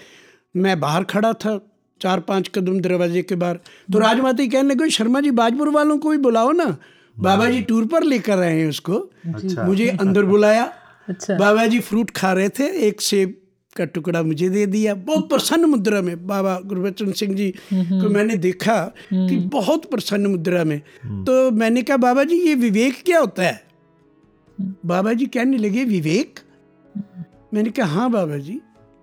मैं 0.55 0.79
बाहर 0.79 1.03
खड़ा 1.03 1.33
था 1.33 1.59
चार 2.01 2.19
पाँच 2.19 2.47
कदम 2.55 2.79
दरवाजे 2.79 3.21
के 3.21 3.35
बाहर। 3.35 3.59
तो 3.93 3.99
राजमाता 3.99 4.45
कहने 4.45 4.75
लगे 4.75 4.89
शर्मा 4.89 5.21
जी 5.21 5.31
बाजपुर 5.31 5.69
वालों 5.69 5.97
को 5.97 6.09
भी 6.09 6.17
बुलाओ 6.17 6.51
ना। 6.51 6.77
बाबा 7.17 7.49
जी 7.49 7.61
टूर 7.61 7.85
पर 7.85 8.03
लेकर 8.03 8.39
आए 8.39 8.59
हैं 8.59 8.69
उसको। 8.69 8.93
अच्छा। 8.93 9.63
मुझे 9.63 9.87
अंदर 9.89 10.25
बुलाया। 10.25 10.63
अच्छा। 11.09 11.37
बाबा 11.37 11.65
जी 11.65 11.79
फ्रूट 11.79 12.11
खा 12.11 12.33
रहे 12.33 12.49
थे 12.49 12.67
एक 12.87 13.01
सेब 13.01 13.35
का 13.75 13.85
टुकड़ा 13.85 14.23
मुझे 14.23 14.49
दे 14.49 14.65
दिया। 14.65 14.93
बहुत 14.95 15.29
प्रसन्न 15.29 15.65
मुद्रा 15.65 16.01
में 16.01 16.27
बाबा 16.27 16.59
गुरबचन 16.59 17.11
सिंह 17.11 17.33
जी 17.35 17.49
को 17.73 18.09
मैंने 18.09 18.35
देखा 18.37 18.93
कि 19.13 19.37
बहुत 19.53 19.89
प्रसन्न 19.91 20.27
मुद्रा 20.27 20.63
में। 20.63 20.79
तो 21.25 21.51
मैंने 21.51 21.83
कहा 21.83 21.97
बाबा 21.97 22.23
जी 22.23 22.35
ये 22.35 22.55
विवेक 22.55 23.03
क्या 23.05 23.19
होता 23.19 23.43
है? 23.43 23.61
बाबा 24.85 25.13
जी 25.13 25.25
कहने 25.25 25.57
लगे 25.57 25.83
विवेक? 25.83 26.39
मैंने 27.53 27.69
कहा 27.69 27.87
हाँ 27.87 28.09
बाबा 28.11 28.37
जी 28.37 28.59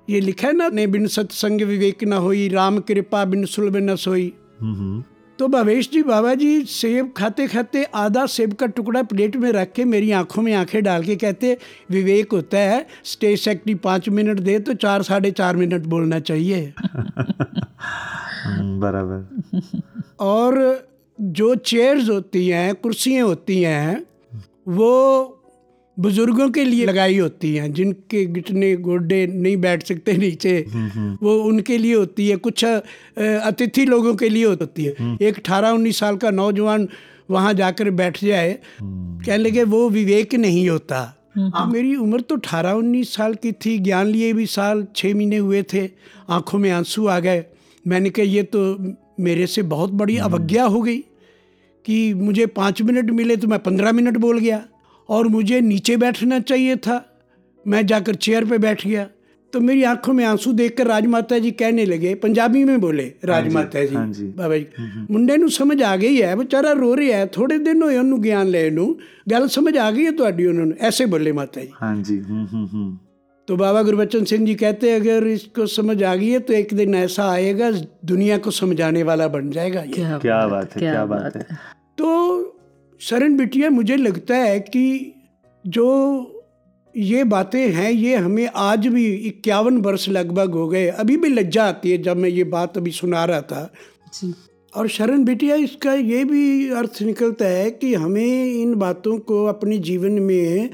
ये 0.09 0.21
लिखा 0.21 0.49
है 0.49 0.55
ना 0.57 0.69
ने 0.69 0.87
बिन 0.87 1.07
सत्संग 1.07 1.61
विवेक 1.63 2.05
न 2.05 2.13
होई 2.13 2.49
राम 2.49 2.79
कृपा 2.79 3.25
बिन 3.25 3.45
सुलभ 3.45 3.77
न 3.77 3.97
सोई। 3.97 4.33
हम्म, 4.61 4.75
हम्म, 4.75 5.03
तो 5.39 5.49
भवेश 5.49 5.91
जी 5.91 6.03
बाबा 6.03 6.35
जी 6.35 6.63
सेब 6.65 7.13
खाते 7.17 7.47
खाते 7.47 7.83
आधा 7.95 8.27
सेब 8.27 8.53
का 8.53 8.67
टुकड़ा 8.67 9.03
प्लेट 9.03 9.37
में 9.37 9.51
रख 9.53 9.73
के 9.73 9.85
मेरी 9.85 10.11
आँखों 10.11 10.43
में 10.43 10.53
आँखें 10.55 10.83
डाल 10.83 11.05
के 11.05 11.17
कहते 11.17 11.57
विवेक 11.91 12.33
होता 12.33 12.59
है 12.59 12.87
स्टेज 13.05 13.39
सेक्रेटरी 13.41 13.75
पाँच 13.75 14.09
मिनट 14.09 14.41
दे 14.41 14.59
तो 14.59 14.75
चार 14.75 15.03
साढ़े 15.03 15.31
चार 15.31 15.57
मिनट 15.57 15.83
बोलना 15.87 16.21
चाहिए। 16.21 16.73
हम्म, 18.45 18.81
बराबर। 18.81 19.61
और 20.21 20.89
जो 21.21 21.55
चेयर्स 21.55 22.09
होती 22.11 22.49
हैं 22.49 22.75
कुर्सियाँ 22.75 23.27
होती 23.27 23.63
हैं 23.63 24.03
वो 24.69 25.36
बुज़ुर्गों 25.97 26.49
के 26.51 26.65
लिए 26.65 26.87
लगाई 26.87 27.19
होती 27.19 27.55
हैं 27.57 27.73
जिनके 27.73 28.25
घुटने 28.27 28.75
गोडे 28.79 29.27
नहीं 29.27 29.57
बैठ 29.57 29.83
सकते 29.83 30.17
नीचे 30.17 30.59
वो 31.23 31.35
उनके 31.43 31.79
लिए 31.79 31.95
होती 31.95 32.29
है। 32.29 32.37
कुछ 32.39 32.65
अतिथि 32.65 33.85
लोगों 33.85 34.15
के 34.15 34.29
लिए 34.29 34.45
होती 34.45 34.85
है। 34.85 35.17
एक 35.23 35.39
अठारह 35.39 35.71
उन्नीस 35.71 35.99
साल 35.99 36.17
का 36.17 36.31
नौजवान 36.33 36.89
वहाँ 37.31 37.55
जाकर 37.55 37.91
बैठ 37.93 38.25
जाए 38.25 38.59
कहने 38.83 39.37
लगे 39.39 39.65
वो 39.67 39.89
विवेक 39.91 40.35
नहीं 40.37 40.69
होता। 40.69 41.01
अब 41.37 41.73
मेरी 41.73 41.95
उम्र 41.97 42.21
तो 42.21 42.37
अठारह 42.37 42.73
उन्नीस 42.75 43.15
साल 43.15 43.35
की 43.35 43.53
थी 43.55 43.79
ज्ञान 43.79 44.07
लिए 44.07 44.33
भी 44.33 44.47
साल 44.49 44.87
छः 44.97 45.15
महीने 45.15 45.37
हुए 45.39 45.63
थे। 45.73 45.89
आँखों 46.31 46.59
में 46.59 46.71
आँसू 46.71 47.07
आ 47.07 47.19
गए। 47.21 47.45
मैंने 47.85 48.11
कहा 48.11 48.25
ये 48.27 48.43
तो 48.45 48.95
मेरे 49.21 49.47
से 49.47 49.63
बहुत 49.65 49.91
बड़ी 49.95 50.17
अवज्ञा 50.19 50.65
हो 50.65 50.81
गई 50.83 50.99
कि 51.85 52.15
मुझे 52.15 52.47
पाँच 52.55 52.83
मिनट 52.83 53.11
मिले 53.11 53.37
तो 53.37 53.49
मैं 53.49 53.59
पंद्रह 53.59 53.93
मिनट 53.93 54.17
बोल 54.19 54.39
गया। 54.39 54.65
और 55.10 55.28
मुझे 55.30 55.62
नीचे 55.64 55.98
बैठना 55.98 56.40
चाहिए 56.42 56.76
था 56.80 57.04
मैं 57.66 57.86
जाकर 57.86 58.16
चेयर 58.18 58.46
पे 58.46 58.58
बैठ 58.60 58.86
गया 58.88 59.08
तो 59.54 59.60
मेरी 59.60 59.84
आंखों 59.84 60.14
में 60.14 60.24
आंसू 60.26 60.52
देखकर 60.54 60.88
राजमाता 60.88 61.38
जी 61.40 61.52
कहने 61.54 61.86
लगे 61.86 62.14
पंजाबी 62.16 62.64
में 62.64 62.80
बोले 62.82 63.06
राजमाता 63.26 63.84
जी 63.84 63.96
हाँ 63.96 64.08
जी। 64.10 64.26
ਬਾਬਾ 64.38 64.58
ਜੀ 64.58 64.66
ਮੁੰਡੇ 65.12 65.38
ਨੂੰ 65.38 65.50
ਸਮਝ 65.52 65.82
ਆ 65.84 65.96
ਗਈ 65.98 66.22
ਹੈ 66.22 66.36
ਵਿਚਾਰਾ 66.36 66.72
ਰੋ 66.74 66.96
ਰਿਹਾ 66.98 67.18
ਹੈ 67.18 67.26
ਥੋੜੇ 67.34 67.58
ਦਿਨ 67.60 67.82
ਹੋਏ 67.84 67.98
ਉਹਨੂੰ 67.98 68.22
ਗਿਆਨ 68.24 68.50
ਲੈਣ 68.50 68.74
ਨੂੰ 68.74 68.88
ਗੱਲ 69.32 69.48
ਸਮਝ 69.50 69.78
ਆ 69.78 69.90
ਗਈ 69.92 70.06
ਹੈ 70.06 70.12
ਤੁਹਾਡੀ 70.14 70.46
ਉਹਨਾਂ 70.46 70.66
ਨੂੰ 70.66 70.76
ਐਸੇ 70.82 71.06
ਬੋਲੇ 71.06 71.32
ਮਾਤਾ 71.32 71.62
ਜੀ 71.62 71.72
हाँ 71.82 71.96
जी 72.02 72.16
हम्म, 72.22 72.46
हम्म, 72.46 72.68
हम्म, 72.68 72.90
तो 73.48 73.56
बाबा 73.56 73.82
गुरबचन 73.84 74.26
सिंह 74.26 74.46
जी 74.46 74.54
कहते 74.56 74.90
हैं 74.90 75.00
अगर 75.00 75.28
इसको 75.30 75.66
समझ 75.70 75.96
आ 76.04 76.16
गई 76.16 76.30
है 76.30 76.40
तो 76.42 76.54
एक 76.56 76.74
दिन 76.76 76.96
ऐसा 76.98 77.30
आएगा 77.32 77.70
दुनिया 78.08 78.38
को 78.40 78.52
समझाने 78.54 79.04
वाला 79.04 79.28
बन 79.30 79.50
जाएगा 79.52 79.82
ये 79.82 79.94
क्या 79.94 80.18
क्या 80.20 80.40
बात 80.48 80.76
है 80.76 80.82
क्या 80.82 81.06
बात 81.08 81.36
है 81.36 81.46
तो 81.98 82.12
शरण 83.01 83.37
बिटिया 83.37 83.71
मुझे 83.71 83.97
लगता 83.97 84.37
है 84.37 84.61
कि 84.61 85.15
जो 85.67 85.87
ये 86.97 87.25
बातें 87.25 87.71
हैं 87.73 87.91
ये 87.91 88.17
हमें 88.17 88.49
आज 88.57 88.87
भी 88.87 89.15
इक्यावन 89.15 89.77
वर्ष 89.77 90.09
लगभग 90.09 90.51
हो 90.51 90.69
गए। 90.69 90.87
अभी 90.87 91.17
भी 91.17 91.29
लज्जा 91.29 91.65
आती 91.65 91.91
है 91.91 91.99
जब 92.03 92.17
मैं 92.17 92.29
ये 92.29 92.45
बात 92.45 92.77
अभी 92.77 92.91
सुना 92.91 93.25
रहा 93.25 93.41
था। 93.41 93.73
जी। 94.15 94.35
और 94.77 94.89
शरण 94.89 95.25
बिटिया 95.25 95.57
इसका 95.57 95.95
ये 95.95 96.25
भी 96.25 96.71
अर्थ 96.71 97.03
निकलता 97.03 97.45
है 97.45 97.71
कि 97.71 97.95
हमें 97.95 98.55
इन 98.55 98.75
बातों 98.75 99.19
को 99.19 99.45
अपने 99.47 99.79
जीवन 99.79 100.13
में 100.13 100.71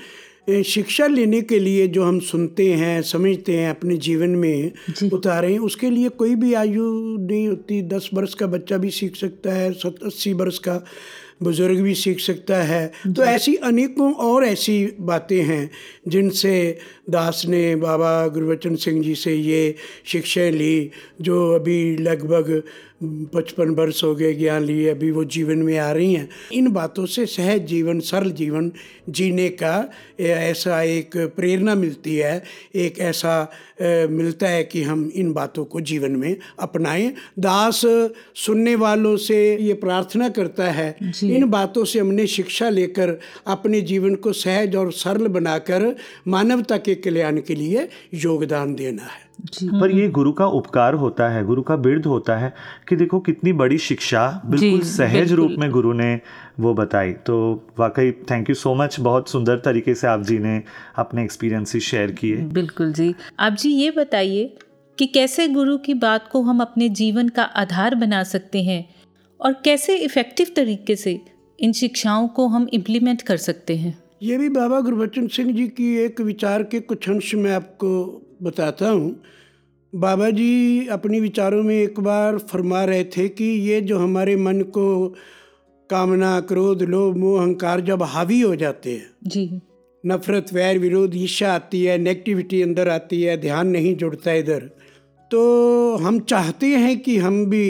शिक्षा 0.64 1.06
लेने 1.06 1.40
के 1.40 1.58
लिए 1.58 1.87
जो 1.88 2.04
हम 2.04 2.18
सुनते 2.20 2.72
हैं 2.72 3.02
समझते 3.02 3.56
हैं 3.58 3.70
अपने 3.70 3.96
जीवन 3.96 4.30
में 4.30 4.72
जी। 4.90 5.11
उतारें 5.11 5.58
उसके 5.58 5.90
लिए 5.90 6.08
कोई 6.08 6.35
भी 6.35 6.54
आयु 6.54 6.85
नहीं 7.18 7.48
होती। 7.48 7.82
दस 7.82 8.11
वर्ष 8.14 8.35
का 8.35 8.46
बच्चा 8.46 8.76
भी 8.76 8.90
सीख 8.90 9.16
सकता 9.16 9.52
है 9.52 9.72
सत 9.72 9.96
अस्सी 10.06 10.32
वर्ष 10.32 10.58
का 10.58 10.85
बुज़ुर्ग 11.42 11.81
भी 11.81 11.94
सीख 11.94 12.20
सकता 12.20 12.62
है। 12.62 12.92
तो 13.07 13.24
ऐसी 13.24 13.55
अनेकों 13.55 14.12
और 14.12 14.44
ऐसी 14.44 14.94
बातें 15.00 15.42
हैं 15.42 15.70
जिनसे 16.09 16.78
दास 17.12 17.42
ने 17.48 17.64
बाबा 17.77 18.12
गुरबचन 18.29 18.77
सिंह 18.77 19.03
जी 19.03 19.14
से 19.14 19.35
ये 19.35 19.75
शिक्षाएँ 20.05 20.51
ली 20.51 20.90
जो 21.20 21.51
अभी 21.53 21.96
लगभग 21.96 22.62
पचपन 23.35 23.70
वर्ष 23.75 24.03
हो 24.05 24.14
गए 24.14 24.33
ज्ञान 24.33 24.62
लिए 24.62 24.88
अभी 24.88 25.11
वो 25.11 25.22
जीवन 25.25 25.59
में 25.59 25.77
आ 25.79 25.90
रही 25.92 26.12
हैं। 26.14 26.29
इन 26.53 26.70
बातों 26.72 27.07
से 27.07 27.25
सहज 27.27 27.64
जीवन 27.66 28.01
सरल 28.01 28.31
जीवन 28.31 28.70
जीने 29.09 29.48
का 29.62 29.75
ऐसा 30.20 30.83
एक 30.83 31.16
प्रेरणा 31.37 31.75
मिलती 31.75 32.16
है 32.16 32.42
एक 32.75 32.98
ऐसा 32.98 33.35
मिलता 34.11 34.48
है 34.48 34.62
कि 34.64 34.83
हम 34.83 35.11
इन 35.14 35.33
बातों 35.33 35.64
को 35.64 35.81
जीवन 35.81 36.12
में 36.16 36.37
अपनाएँ। 36.59 37.09
दास 37.38 37.81
सुनने 38.37 38.75
वालों 38.77 39.16
से 39.16 39.40
ये 39.61 39.75
प्रार्थना 39.75 40.29
करता 40.29 40.70
है 40.70 40.96
इन 41.25 41.48
बातों 41.51 41.85
से 41.85 41.98
हमने 41.98 42.27
शिक्षा 42.27 42.68
लेकर 42.68 43.18
अपने 43.46 43.81
जीवन 43.90 44.14
को 44.14 44.33
सहज 44.33 44.77
और 44.77 44.92
सरल 44.92 45.27
बनाकर 45.38 45.94
मानवता 46.29 46.77
के 46.77 46.94
कल्याण 47.04 47.40
के 47.40 47.54
लिए 47.54 47.88
योगदान 48.14 48.74
देना 48.74 49.02
है। 49.02 49.80
पर 49.80 49.90
ये 49.90 50.08
गुरु 50.08 50.32
का 50.32 50.46
उपकार 50.46 50.94
होता 50.94 51.28
है 51.28 51.44
गुरु 51.44 51.62
का 51.62 51.76
बिरध 51.76 52.06
होता 52.06 52.36
है 52.36 52.52
कि 52.88 52.96
देखो 52.96 53.20
कितनी 53.20 53.52
बड़ी 53.52 53.78
शिक्षा 53.78 54.42
बिल्कुल 54.46 54.80
सहज 54.80 55.14
बिल्कुल। 55.14 55.36
रूप 55.36 55.50
में 55.58 55.70
गुरु 55.70 55.92
ने 55.92 56.20
वो 56.60 56.74
बताई। 56.74 57.12
तो 57.12 57.68
वाकई 57.78 58.12
थैंक 58.30 58.48
यू 58.48 58.54
सो 58.54 58.74
मच 58.74 59.00
बहुत 59.00 59.28
सुंदर 59.28 59.56
तरीके 59.56 59.94
से 59.94 60.06
आप 60.06 60.22
जी 60.22 60.38
ने 60.38 60.62
अपने 60.96 61.24
एक्सपीरियंसेस 61.24 61.82
शेयर 61.82 62.10
किए। 62.10 62.36
बिल्कुल 62.36 62.92
जी। 62.92 63.14
आप 63.40 63.52
जी 63.52 63.70
ये 63.70 63.90
बताइए 63.90 64.56
कि 64.98 65.06
कैसे 65.06 65.48
गुरु 65.48 65.76
की 65.78 65.94
बात 65.94 66.28
को 66.32 66.42
हम 66.42 66.60
अपने 66.60 66.88
जीवन 66.88 67.28
का 67.28 67.42
आधार 67.42 67.94
बना 67.94 68.22
सकते 68.24 68.62
हैं 68.62 68.84
और 69.40 69.52
कैसे 69.64 69.96
इफ़ेक्टिव 69.96 70.46
तरीके 70.56 70.96
से 70.96 71.20
इन 71.58 71.72
शिक्षाओं 71.72 72.28
को 72.28 72.46
हम 72.46 72.68
इम्प्लीमेंट 72.72 73.22
कर 73.22 73.36
सकते 73.36 73.76
हैं? 73.76 74.01
ये 74.22 74.37
भी 74.38 74.48
बाबा 74.48 74.80
गुरबचन 74.80 75.26
सिंह 75.26 75.50
जी 75.52 75.66
की 75.68 75.87
एक 75.96 76.20
विचार 76.20 76.62
के 76.62 76.80
कुछ 76.80 77.08
अंश 77.11 77.35
मैं 77.35 77.52
आपको 77.52 77.88
बताता 78.42 78.88
हूँ। 78.88 79.22
बाबा 79.92 80.28
जी 80.30 80.87
अपने 80.87 81.20
विचारों 81.20 81.62
में 81.62 81.74
एक 81.74 81.98
बार 82.00 82.38
फरमा 82.50 82.85
रहे 82.85 83.04
थे 83.04 83.28
कि 83.28 83.44
ये 83.44 83.80
जो 83.80 83.98
हमारे 83.98 84.37
मन 84.37 84.61
को 84.62 84.87
कामना 85.90 86.38
क्रोध 86.40 86.82
लोभ 86.82 87.16
मोह 87.16 87.40
अहंकार 87.40 87.80
जब 87.80 88.02
हावी 88.02 88.40
हो 88.40 88.54
जाते 88.56 88.92
हैं 88.92 89.11
जी। 89.26 89.61
नफरत 90.04 90.52
वैर 90.52 90.78
विरोध 90.78 91.16
ईर्ष्या 91.16 91.52
आती 91.54 91.85
है 91.85 91.98
नेगेटिविटी 91.98 92.62
अंदर 92.62 92.88
आती 92.88 93.22
है 93.22 93.37
ध्यान 93.40 93.68
नहीं 93.68 93.96
जुड़ता 93.96 94.32
इधर 94.32 94.70
तो 95.30 95.96
हम 95.96 96.20
चाहते 96.20 96.66
हैं 96.66 96.98
कि 97.00 97.16
हम 97.18 97.44
भी 97.46 97.66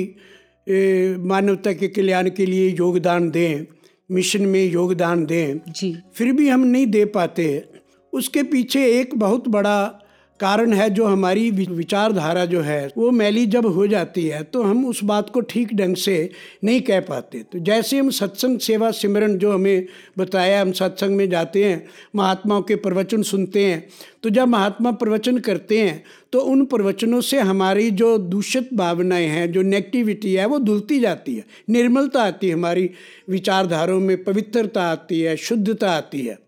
मानवता 1.28 1.72
के 1.72 1.88
कल्याण 1.88 2.30
के 2.30 2.46
लिए 2.46 2.68
योगदान 2.70 3.30
दें। 3.30 3.64
मिशन 4.12 4.46
में 4.46 4.64
योगदान 4.64 5.27
दें 5.27 5.72
जी। 5.72 5.98
फिर 6.14 6.33
भी 6.33 6.48
हम 6.48 6.61
नहीं 6.61 6.87
दे 6.87 7.05
पाते। 7.05 7.64
उसके 8.12 8.42
पीछे 8.42 8.87
एक 9.01 9.14
बहुत 9.14 9.48
बड़ा 9.48 10.01
कारण 10.42 10.72
है 10.72 10.88
जो 10.90 11.07
हमारी 11.07 11.50
विचारधारा 11.50 12.44
जो 12.44 12.61
है 12.61 12.81
वो 12.98 13.11
मैली 13.11 13.44
जब 13.46 13.66
हो 13.66 13.87
जाती 13.87 14.26
है 14.26 14.42
तो 14.44 14.62
हम 14.62 14.85
उस 14.87 15.02
बात 15.05 15.31
को 15.31 15.40
ठीक 15.42 15.74
ढंग 15.74 15.96
से 15.96 16.16
नहीं 16.64 16.81
कह 16.81 17.00
पाते। 17.00 17.38
तो 17.42 17.59
जैसे 17.59 17.98
हम 17.98 18.11
सत्संग 18.11 18.59
सेवा 18.59 18.90
सिमरन 18.90 19.37
जो 19.38 19.52
हमें 19.52 19.87
बताया 20.18 20.61
हम 20.61 20.72
सत्संग 20.72 21.16
में 21.16 21.28
जाते 21.31 21.64
हैं 21.64 21.85
महात्माओं 22.16 22.62
के 22.62 22.76
प्रवचन 22.78 23.22
सुनते 23.22 23.64
हैं 23.64 23.87
तो 24.22 24.31
जब 24.31 24.48
महात्मा 24.48 24.90
प्रवचन 24.94 25.38
करते 25.40 25.78
हैं 25.81 26.02
तो 26.33 26.40
उन 26.42 26.64
प्रवचनों 26.64 27.20
से 27.20 27.38
हमारी 27.40 27.90
जो 27.92 28.16
दूषित 28.18 28.68
भावनाएँ 28.74 29.26
हैं 29.26 29.50
जो 29.52 29.62
नेगेटिविटी 29.62 30.35
है 30.35 30.46
वो 30.46 30.59
धुलती 30.59 31.00
जाती 31.00 31.35
है। 31.37 31.44
निर्मलता 31.70 32.22
आती 32.22 32.48
है 32.48 32.55
हमारी 32.55 32.90
विचारधाराओं 33.31 34.00
में 34.00 34.22
पवित्रता 34.24 34.83
आती 34.83 35.20
है 35.20 35.37
शुद्धता 35.38 35.90
आती 35.90 36.20
है। 36.20 36.38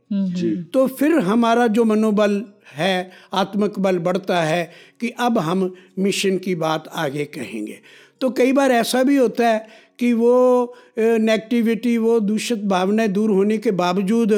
तो 0.73 0.87
फिर 0.89 1.19
हमारा 1.21 1.67
जो 1.67 1.85
मनोबल 1.85 2.43
है 2.75 3.11
आत्मक 3.33 3.79
बल 3.79 3.99
बढ़ता 3.99 4.43
है 4.43 4.71
कि 5.01 5.11
अब 5.19 5.39
हम 5.39 5.75
मिशन 5.99 6.39
की 6.39 6.55
बात 6.55 6.89
आगे 6.95 7.25
कहेंगे। 7.25 7.79
तो 8.21 8.31
कई 8.31 8.53
बार 8.53 8.73
ऐसा 8.73 9.03
भी 9.03 9.17
होता 9.17 9.49
है 9.49 9.67
कि 9.99 10.13
वो 10.13 10.75
नेगेटिविटी 10.99 11.97
वो 11.99 12.19
दूषित 12.21 12.63
भावनाएँ 12.65 13.09
दूर 13.09 13.31
होने 13.31 13.59
के 13.59 13.71
बावजूद 13.71 14.33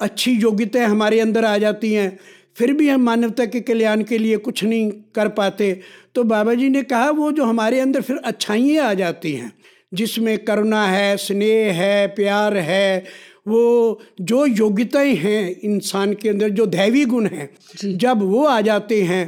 अच्छी 0.00 0.32
योग्यताएँ 0.32 0.86
हमारे 0.86 1.20
अंदर 1.20 1.44
आ 1.44 1.56
जाती 1.58 1.92
हैं। 1.92 2.18
फिर 2.56 2.72
भी 2.72 2.88
हम 2.88 3.00
मानवता 3.00 3.44
के 3.44 3.60
कल्याण 3.60 4.02
के 4.02 4.18
लिए 4.18 4.36
कुछ 4.36 4.64
नहीं 4.64 4.90
कर 5.14 5.28
पाते। 5.28 5.80
तो 6.14 6.24
बाबा 6.24 6.54
जी 6.54 6.68
ने 6.68 6.82
कहा, 6.82 7.10
वो 7.10 7.32
जो 7.32 7.44
हमारे 7.44 7.80
अंदर 7.80 8.00
फिर 8.00 8.16
अच्छाइयाँ 8.16 8.86
आ 8.86 8.94
जाती 8.94 9.32
हैं, 9.32 9.52
जिसमें 9.94 10.38
करुणा 10.38 10.86
है, 10.86 11.16
स्नेह 11.16 11.72
है, 11.74 12.06
प्यार 12.06 12.56
है 12.56 13.04
वो 13.46 14.00
जो 14.20 14.44
योग्यताएँ 14.46 15.14
हैं 15.14 15.60
इंसान 15.60 16.14
के 16.14 16.28
अंदर 16.28 16.50
जो 16.50 16.66
दैवी 16.66 17.04
गुण 17.04 17.26
हैं 17.26 17.48
जब 17.84 18.22
वो 18.22 18.44
आ 18.44 18.60
जाते 18.60 19.02
हैं 19.02 19.24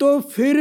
तो 0.00 0.18
फिर 0.20 0.56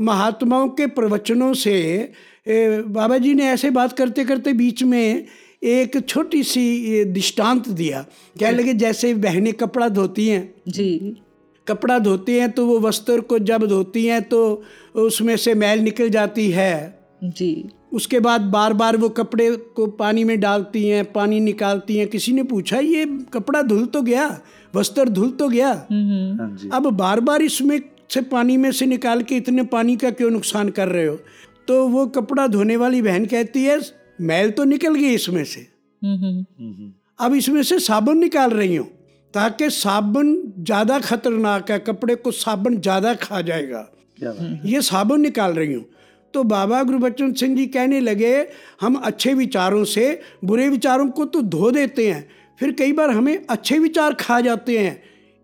महात्माओं 0.00 0.68
के 0.68 0.86
प्रवचनों 0.88 1.52
से 1.54 1.76
अ, 1.98 2.52
बाबा 2.86 3.18
जी 3.18 3.34
ने 3.34 3.44
ऐसे 3.44 3.70
बात 3.70 3.92
करते 3.92 4.24
करते 4.24 4.52
बीच 4.52 4.82
में 4.82 5.26
एक 5.62 5.98
छोटी 6.08 6.42
सी 6.42 7.04
दृष्टांत 7.04 7.68
दिया। 7.68 8.00
क्या 8.36 8.50
लगे 8.50 8.74
जैसे 8.74 9.12
बहनें 9.14 9.52
कपड़ा 9.54 9.88
धोती 9.88 10.28
हैं। 10.28 10.54
जी। 10.68 11.16
कपड़ा 11.66 11.98
धोती 11.98 12.36
हैं 12.36 12.50
तो 12.50 12.64
वो 12.66 12.78
वस्त्र 12.80 13.20
को 13.20 13.38
जब 13.38 13.66
धोती 13.66 14.06
हैं 14.06 14.22
तो 14.22 14.40
उसमें 14.98 15.36
से 15.36 15.54
मैल 15.54 15.80
निकल 15.80 16.08
जाती 16.08 16.50
है। 16.50 16.72
जी। 17.24 17.52
उसके 17.92 18.20
बाद 18.20 18.40
बार 18.50 18.72
बार 18.72 18.96
वो 18.96 19.08
कपड़े 19.10 19.50
को 19.76 19.86
पानी 19.96 20.24
में 20.24 20.38
डालती 20.40 20.86
हैं 20.88 21.04
पानी 21.12 21.40
निकालती 21.40 21.96
हैं। 21.96 22.06
किसी 22.08 22.32
ने 22.32 22.42
पूछा 22.44 22.78
ये 22.78 23.04
कपड़ा 23.32 23.62
धुल 23.64 23.84
तो 23.86 24.02
गया? 24.02 24.26
वस्त्र 24.74 25.08
धुल 25.10 25.30
तो 25.32 25.48
गया? 25.48 25.68
हाँ 25.68 26.70
अब 26.72 26.90
बार 26.96 27.20
बार 27.20 27.42
इसमें 27.42 27.80
से 28.10 28.20
पानी 28.28 28.56
में 28.56 28.70
से 28.72 28.86
निकाल 28.86 29.22
के 29.22 29.36
इतने 29.36 29.62
पानी 29.66 29.96
का 29.96 30.10
क्यों 30.12 30.30
नुकसान 30.30 30.68
कर 30.70 30.88
रहे 30.88 31.06
हो? 31.06 31.16
तो 31.68 31.86
वो 31.88 32.06
कपड़ा 32.08 32.46
धोने 32.48 32.76
वाली 32.76 33.02
बहन 33.02 33.26
कहती 33.26 33.64
है 33.64 33.80
मैल 34.22 34.50
तो 34.50 34.64
निकल 34.66 34.94
गई 34.94 35.14
इसमें 35.14 35.44
से। 35.44 35.66
हम्म 36.02 36.92
अब 37.18 37.34
इसमें 37.34 37.62
से 37.62 37.78
साबुन 37.80 38.18
निकाल 38.18 38.50
रही 38.52 38.76
हूँ 38.76 38.86
ताकि 39.34 39.68
साबुन 39.70 40.34
ज़्यादा 40.58 40.98
खतरनाक 41.00 41.70
है 41.70 41.78
कपड़े 41.80 42.14
को 42.16 42.30
साबुन 42.32 42.80
ज़्यादा 42.80 43.14
खा 43.16 43.40
जाएगा। 43.42 43.86
ये 44.64 44.80
साबुन 44.82 45.20
निकाल 45.20 45.52
रही 45.52 45.72
हूँ। 45.72 45.84
तो 46.34 46.42
बाबा 46.44 46.82
गुरुबचन 46.82 47.32
सिंह 47.32 47.56
जी 47.56 47.66
कहने 47.66 48.00
लगे 48.00 48.34
हम 48.80 48.94
अच्छे 48.94 49.34
विचारों 49.34 49.84
से 49.84 50.20
बुरे 50.44 50.68
विचारों 50.68 51.08
को 51.08 51.24
तो 51.24 51.42
धो 51.42 51.70
देते 51.70 52.10
हैं 52.10 52.28
फिर 52.60 52.72
कई 52.72 52.92
बार 52.92 53.10
हमें 53.10 53.46
अच्छे 53.50 53.78
विचार 53.78 54.14
खा 54.14 54.40
जाते 54.40 54.78
हैं। 54.78 55.02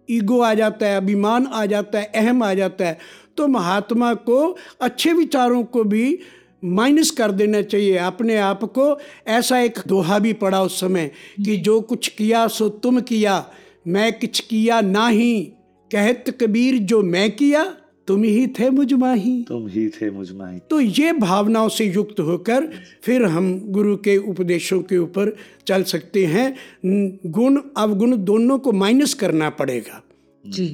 ईगो 0.09 0.40
आ 0.40 0.53
जाता 0.55 0.87
है 0.87 0.96
अभिमान 0.96 1.46
आ 1.46 1.64
जाता 1.66 1.99
है 1.99 2.11
अहम 2.14 2.42
आ 2.42 2.53
जाता 2.55 2.87
है। 2.87 2.99
तो 3.37 3.46
महात्मा 3.49 4.12
को 4.14 4.57
अच्छे 4.81 5.12
विचारों 5.12 5.62
को 5.64 5.85
भी 5.85 6.18
माइनस 6.64 7.11
कर 7.11 7.33
देना 7.33 7.62
चाहिए 7.62 7.96
अपने 7.96 8.37
आप 8.37 8.64
को 8.64 8.99
ऐसा 9.29 9.59
एक 9.61 9.79
दोहा 9.88 10.18
भी 10.18 10.33
पड़ा 10.33 10.62
उस 10.62 10.81
समय 10.81 11.11
कि 11.44 11.57
जो 11.57 11.81
कुछ 11.81 12.09
किया 12.09 12.46
सो 12.49 12.68
तुम 12.68 13.01
किया 13.01 13.44
मैं 13.87 14.12
कुछ 14.12 14.40
किया 14.40 14.81
ना 14.81 15.09
ही। 15.09 15.42
कहत 15.90 16.25
कबीर 16.40 16.79
जो 16.83 17.03
मैं 17.03 17.31
किया 17.31 17.62
तुम 18.08 18.24
ही 18.24 18.46
थे 18.50 18.70
मुझ 18.70 18.94
माही 18.94 19.34
तुम 19.48 19.67
ही 19.67 19.88
थे 19.89 20.10
मुझ 20.12 20.32
माही 20.32 20.60
तो 20.70 20.80
ये 20.80 21.12
भावनाओं 21.20 21.70
से 21.70 21.86
युक्त 21.88 22.20
होकर 22.20 22.67
फिर 23.04 23.26
हम 23.26 23.50
गुरु 23.70 23.96
के 23.98 24.15
उपदेशों 24.30 24.82
के 24.84 24.98
ऊपर 24.98 25.36
चल 25.67 25.84
सकते 25.86 26.26
हैं 26.26 26.48
न- 26.86 27.32
गुण 27.32 27.60
अवगुण 27.78 28.15
दोनों 28.24 28.58
को 28.60 28.72
माइनस 28.76 29.13
करना 29.13 29.50
पड़ेगा 29.60 30.02
जी 30.44 30.67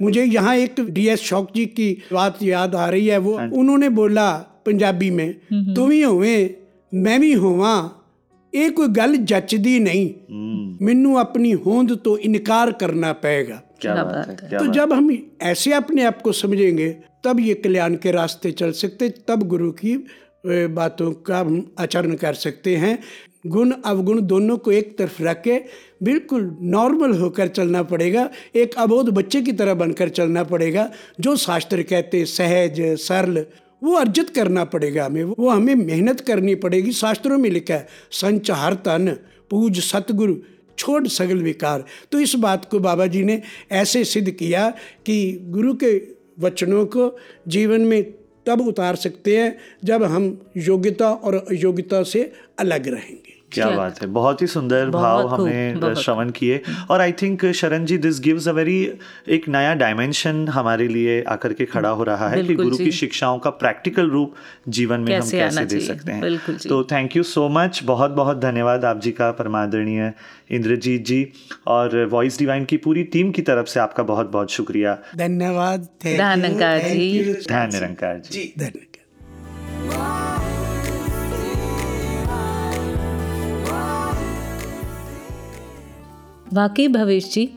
मुझे 0.00 0.24
यहाँ 0.24 0.54
एक 0.56 0.80
डी 0.90 1.06
एस 1.08 1.20
शौक 1.22 1.50
जी 1.54 1.66
की 1.72 1.90
बात 2.12 2.42
याद 2.42 2.74
आ 2.74 2.88
रही 2.88 3.06
है 3.06 3.18
वो 3.18 3.38
उन्होंने 3.54 3.88
बोला 3.98 4.30
पंजाबी 4.66 5.10
में 5.10 5.28
तुम 5.74 5.90
ही 5.90 6.02
होवे 6.02 6.38
मैं 6.92 7.20
भी 7.20 7.32
होवा 7.44 7.76
ਇਹ 8.52 8.70
ਕੋਈ 8.70 8.88
ਗੱਲ 8.96 9.14
ਜੱਚਦੀ 9.30 9.78
ਨਹੀਂ 9.80 10.04
ਮੈਨੂੰ 10.80 11.12
अपनी 11.18 11.50
होंद 11.64 11.90
तो 12.04 12.10
इनकार 12.26 12.70
करना 12.80 13.10
पेगा 13.20 13.56
क्या 13.81 13.93
बात 13.95 14.27
है 14.27 14.31
है। 14.31 14.49
क्या 14.49 14.59
तो 14.59 14.65
बात 14.65 14.73
जब 14.75 14.93
हम 14.93 15.11
ऐसे 15.41 15.73
अपने 15.73 16.03
आप 16.03 16.21
को 16.21 16.31
समझेंगे 16.31 16.89
तब 17.23 17.39
ये 17.39 17.53
कल्याण 17.53 17.95
के 17.95 18.11
रास्ते 18.11 18.51
चल 18.51 18.71
सकते 18.71 19.09
तब 19.27 19.47
गुरु 19.47 19.71
की 19.71 19.95
बातों 20.45 21.11
का 21.11 21.39
हम 21.39 21.75
आचरण 21.79 22.15
कर 22.15 22.33
सकते 22.33 22.75
हैं। 22.75 22.97
गुण 23.47 23.71
अवगुण 23.85 24.21
दोनों 24.21 24.57
को 24.57 24.71
एक 24.71 24.97
तरफ़ 24.97 25.21
रख 25.23 25.41
के 25.41 25.57
बिल्कुल 26.03 26.57
नॉर्मल 26.61 27.11
होकर 27.11 27.47
चलना 27.47 27.81
पड़ेगा 27.83 28.29
एक 28.55 28.75
अबोध 28.75 29.09
बच्चे 29.09 29.41
की 29.41 29.51
तरह 29.51 29.73
बनकर 29.73 30.09
चलना 30.09 30.43
पड़ेगा 30.43 30.89
जो 31.19 31.35
शास्त्र 31.35 31.83
कहते 31.83 32.23
सहज 32.25 32.81
सरल 32.99 33.45
वो 33.81 33.93
अर्जित 33.95 34.29
करना 34.29 34.63
पड़ेगा 34.63 35.05
हमें 35.05 35.23
वो 35.23 35.49
हमें 35.49 35.75
मेहनत 35.75 36.19
करनी 36.19 36.55
पड़ेगी। 36.55 36.91
शास्त्रों 36.91 37.37
में 37.37 37.49
लिखा 37.49 37.73
है 37.73 37.87
संच 38.11 38.51
हर 38.51 38.73
तन 38.85 39.07
पूज 39.51 39.79
सतगुरु 39.83 40.35
छोड़ 40.81 41.07
सगल 41.07 41.43
विकार। 41.43 41.83
तो 42.11 42.19
इस 42.19 42.35
बात 42.35 42.65
को 42.65 42.79
बाबा 42.79 43.05
जी 43.07 43.23
ने 43.23 43.41
ऐसे 43.71 44.03
सिद्ध 44.05 44.29
किया 44.31 44.69
कि 45.05 45.17
गुरु 45.49 45.73
के 45.73 45.91
वचनों 46.39 46.85
को 46.85 47.11
जीवन 47.47 47.81
में 47.81 48.01
तब 48.45 48.61
उतार 48.67 48.95
सकते 48.95 49.37
हैं 49.37 49.57
जब 49.83 50.03
हम 50.03 50.23
योग्यता 50.57 51.11
और 51.11 51.35
अयोग्यता 51.49 52.03
से 52.03 52.31
अलग 52.59 52.87
रहेंगे। 52.87 53.30
क्या 53.53 53.69
बात 53.69 54.01
है। 54.01 54.07
बहुत 54.07 54.41
ही 54.41 54.47
सुंदर 54.47 54.89
भाव 54.89 55.21
खूब, 55.21 55.39
हमें 55.39 55.93
श्रवण 55.93 56.29
किए। 56.29 56.61
और 56.89 57.01
I 57.01 57.11
think 57.11 57.45
Sharan 57.51 57.85
ji 57.85 57.97
this 57.97 58.19
gives 58.19 58.47
a 58.47 58.51
very 58.51 58.79
एक 59.29 59.47
नया 59.49 59.73
डायमेंशन 59.75 60.47
हमारे 60.47 60.87
लिए 60.87 61.21
आकर 61.27 61.53
के 61.53 61.65
खड़ा 61.65 61.89
हो 61.89 62.03
रहा 62.03 62.29
है 62.29 62.43
कि 62.43 62.55
गुरु 62.55 62.77
की 62.77 62.91
शिक्षाओं 62.91 63.39
का 63.39 63.49
प्रैक्टिकल 63.49 64.09
रूप 64.09 64.35
जीवन 64.69 64.99
में 64.99 65.15
हम 65.15 65.29
कैसे 65.29 65.65
दे 65.65 65.79
सकते 65.79 66.11
हैं। 66.11 66.37
तो 66.57 66.83
थैंक 66.83 67.15
यू 67.17 67.23
सो 67.23 67.47
मच 67.49 67.81
बहुत 67.83 68.11
बहुत 68.11 68.39
धन्यवाद 68.39 68.85
आप 68.85 68.99
जी 68.99 69.11
का 69.11 69.31
परमादरणीय 69.31 70.13
इंद्रजीत 70.51 71.05
जी। 71.05 71.27
और 71.67 72.05
वॉइस 72.05 72.39
डिवाइन 72.39 72.65
की 72.65 72.77
पूरी 72.77 73.03
टीम 73.03 73.31
की 73.31 73.41
तरफ़ 73.41 73.67
से 73.67 73.79
आपका 73.79 74.03
बहुत 74.03 74.31
बहुत 74.31 74.51
शुक्रिया। 74.51 74.97
धन्यवाद। 75.17 75.87
धन्यवाद 76.05 76.81
जी। 76.81 77.33
you, 77.33 77.47
ध्यान 77.47 77.69
निरंकार 77.73 78.19
जी। 78.19 78.39
जी 78.39 78.53
धन्यवाद 78.57 78.90
वाकई 86.53 86.87
भवेश 86.87 87.31
जी 87.33 87.49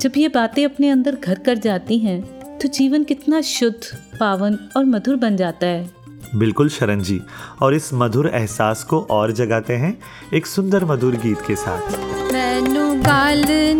जब 0.00 0.12
ये 0.16 0.28
बातें 0.28 0.64
अपने 0.64 0.88
अंदर 0.90 1.14
घर 1.14 1.38
कर 1.38 1.58
जाती 1.58 1.98
हैं 1.98 2.20
तो 2.58 2.68
जीवन 2.68 3.04
कितना 3.04 3.40
शुद्ध 3.40 3.96
पावन 4.20 4.58
और 4.76 4.84
मधुर 4.84 5.16
बन 5.16 5.36
जाता 5.36 5.66
है। 5.66 5.90
बिल्कुल 6.34 6.68
शरण 6.68 7.00
जी 7.00 7.20
और 7.62 7.74
इस 7.74 7.90
मधुर 7.94 8.30
एहसास 8.34 8.82
को 8.84 9.00
और 9.10 9.32
जगाते 9.32 9.76
हैं 9.76 9.98
एक 10.34 10.46
सुंदर 10.46 10.84
मधुर 10.84 11.16
गीत 11.16 11.40
के 11.46 11.56
साथ। 11.56 11.98
मैनू 12.32 12.94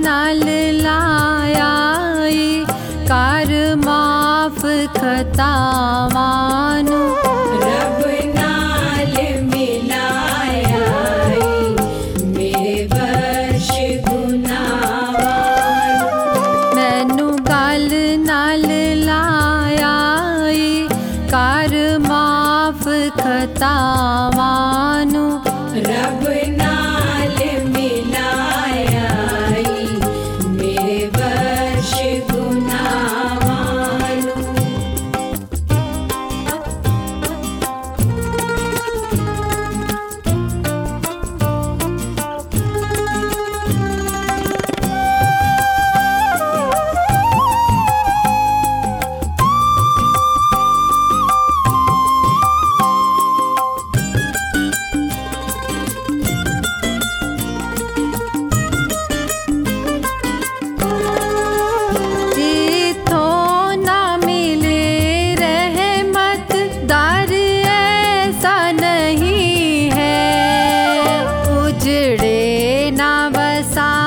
नाल 0.00 0.44
लाया 0.82 1.74
कार 3.08 3.76
माफ़ 3.76 4.66
खता 4.96 5.52
ना 73.58 73.97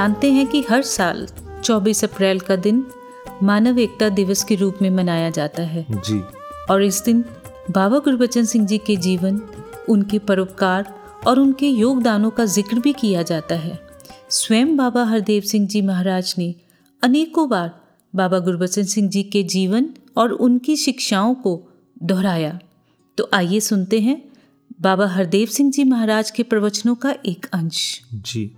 जानते 0.00 0.30
हैं 0.32 0.46
कि 0.46 0.60
हर 0.70 0.82
साल 0.82 1.26
24 1.64 2.02
अप्रैल 2.04 2.38
का 2.40 2.56
दिन 2.56 2.84
मानव 3.42 3.78
एकता 3.78 4.08
दिवस 4.08 4.42
के 4.44 4.54
रूप 4.54 4.78
में 4.82 4.88
मनाया 4.90 5.30
जाता 5.30 5.62
है। 5.62 5.84
जी। 5.90 6.20
और 6.70 6.82
इस 6.82 7.02
दिन 7.04 7.24
बाबा 7.70 7.98
गुरबचन 7.98 8.44
सिंह 8.44 8.66
जी 8.66 8.78
के 8.78 8.96
जीवन 8.96 9.40
उनके 9.88 10.18
परोपकार 10.18 10.94
और 11.26 11.38
उनके 11.38 11.68
योगदानों 11.68 12.30
का 12.30 12.44
ज़िक्र 12.44 12.78
भी 12.78 12.92
किया 12.92 13.22
जाता 13.22 13.54
है। 13.54 13.78
स्वयं 14.30 14.76
बाबा 14.76 15.04
हरदेव 15.04 15.42
सिंह 15.42 15.66
जी 15.66 15.82
महाराज 15.82 16.34
ने 16.38 16.54
अनेकों 17.02 17.48
बार 17.48 17.70
बाबा 18.14 18.38
गुरबचन 18.38 18.84
सिंह 18.84 19.08
जी 19.08 19.22
के 19.22 19.42
जीवन 19.42 19.88
और 20.16 20.32
उनकी 20.38 20.76
शिक्षाओं 20.76 21.34
को 21.34 21.54
दोहराया। 22.02 22.58
तो 23.18 23.28
आइए 23.34 23.60
सुनते 23.60 24.00
हैं 24.00 24.20
बाबा 24.80 25.06
हरदेव 25.06 25.46
सिंह 25.48 25.70
जी 25.70 25.84
महाराज 25.84 26.30
के 26.30 26.42
प्रवचनों 26.42 26.94
का 26.94 27.14
एक 27.26 27.46
अंश। 27.52 28.00
जी। 28.14 28.50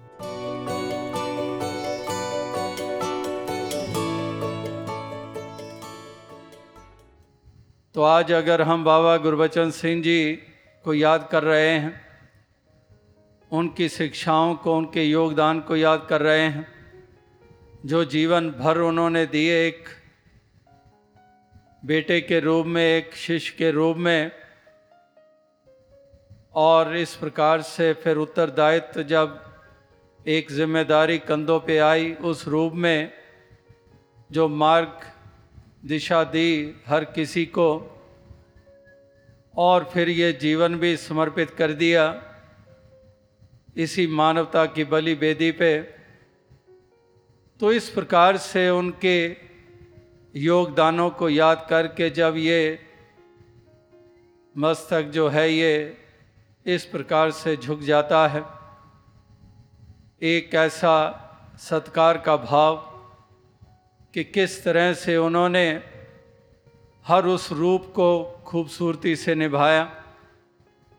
तो 7.95 8.03
आज 8.03 8.33
अगर 8.33 8.63
हम 8.63 8.85
बाबा 8.85 9.17
गुरबचन 9.17 9.71
सिंह 9.71 10.03
जी 10.03 10.33
को 10.85 10.95
याद 10.95 11.29
कर 11.33 11.43
रहे 11.43 11.69
हैं, 11.69 12.01
उनकी 13.53 13.89
शिक्षाओं 13.89 14.55
को, 14.55 14.77
उनके 14.77 15.05
योगदान 15.05 15.61
को 15.61 15.77
याद 15.77 16.07
कर 16.11 16.21
रहे 16.21 16.41
हैं, 16.41 16.67
जो 17.87 18.05
जीवन 18.05 18.51
भर 18.51 18.79
उन्होंने 18.79 19.27
दिए 19.27 19.69
एक 19.69 19.85
बेटे 21.85 22.21
के 22.21 22.41
रूप 22.41 22.67
में, 22.67 22.97
एक 22.97 23.15
शिष्य 23.15 23.55
के 23.59 23.71
रूप 23.71 23.97
में, 23.97 24.31
और 26.55 26.97
इस 26.97 27.15
प्रकार 27.17 27.63
से 27.63 27.93
फिर 27.93 28.17
उत्तरदायित्व 28.17 29.03
जब 29.03 29.41
एक 30.27 30.53
ज़िम्मेदारी 30.53 31.19
कंधों 31.19 31.61
पे 31.61 31.79
आई, 31.79 32.13
उस 32.13 32.49
रूप 32.49 32.73
में 32.73 33.13
जो 34.33 34.49
मार्ग 34.49 35.12
दिशा 35.85 36.25
दी 36.25 36.75
हर 36.87 37.05
किसी 37.05 37.45
को, 37.47 37.71
और 39.57 39.85
फिर 39.93 40.09
ये 40.09 40.33
जीवन 40.33 40.75
भी 40.75 40.97
समर्पित 40.97 41.51
कर 41.51 41.73
दिया। 41.73 42.05
इसी 43.77 44.07
मानवता 44.07 44.67
की 44.67 44.85
बलि 44.85 45.15
बेदी 45.15 45.51
पे। 45.53 45.79
तो 47.61 47.73
इस 47.73 47.89
प्रकार 47.91 48.37
से 48.37 48.69
उनके 48.71 49.37
योगदानों 50.35 51.11
को 51.11 51.29
याद 51.29 51.67
करके 51.71 52.11
जब 52.11 52.35
ये 52.37 52.79
मस्तक 54.57 55.03
जो 55.03 55.29
है 55.29 55.53
ये 55.53 55.97
इस 56.67 56.85
प्रकार 56.85 57.31
से 57.31 57.57
झुक 57.57 57.81
जाता 57.81 58.27
है, 58.29 58.45
एक 60.23 60.55
ऐसा 60.55 60.95
सत्कार 61.61 62.19
का 62.19 62.37
भाव 62.37 62.92
कि 64.15 64.25
किस 64.25 64.63
तरह 64.65 64.93
से 64.95 65.17
उन्होंने 65.17 65.67
हर 67.07 67.27
उस 67.27 67.51
रूप 67.53 67.87
को 67.95 68.09
खूबसूरती 68.47 69.15
से 69.17 69.35
निभाया। 69.35 69.85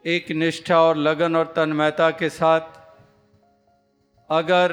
एक 0.06 0.32
निष्ठा 0.32 0.80
और 0.82 0.98
लगन 0.98 1.36
और 1.36 1.54
तन्मयता 1.56 2.10
के 2.12 2.30
साथ 2.30 2.62
अगर 4.30 4.72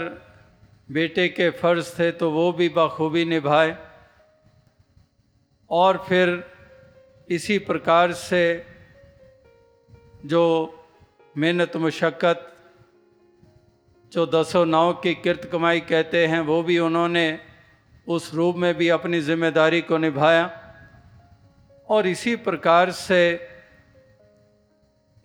बेटे 0.89 1.29
के 1.29 1.51
फ़र्ज़ 1.51 1.91
थे 1.99 2.11
तो 2.13 2.31
वो 2.31 2.51
भी 2.53 2.69
बखूबी 2.69 3.25
निभाए। 3.25 3.77
और 5.71 6.05
फिर 6.09 6.33
इसी 7.29 7.59
प्रकार 7.59 8.13
से 8.13 8.43
जो 10.27 10.43
मेहनत 11.37 11.77
मशक्क़त, 11.77 12.47
जो 14.13 14.27
दसों 14.27 14.65
नाव 14.67 14.93
की 14.93 15.15
किरत 15.15 15.49
कमाई 15.53 15.81
कहते 15.83 16.27
हैं, 16.27 16.41
वो 16.41 16.63
भी 16.63 16.79
उन्होंने 16.79 17.27
उस 18.11 18.35
रूप 18.35 18.57
में 18.57 18.75
भी 18.75 18.89
अपनी 18.89 19.21
ज़िम्मेदारी 19.21 19.81
को 19.81 19.99
निभाया 19.99 20.45
और 21.89 22.07
इसी 22.07 22.37
प्रकार 22.37 22.91
से 22.91 23.21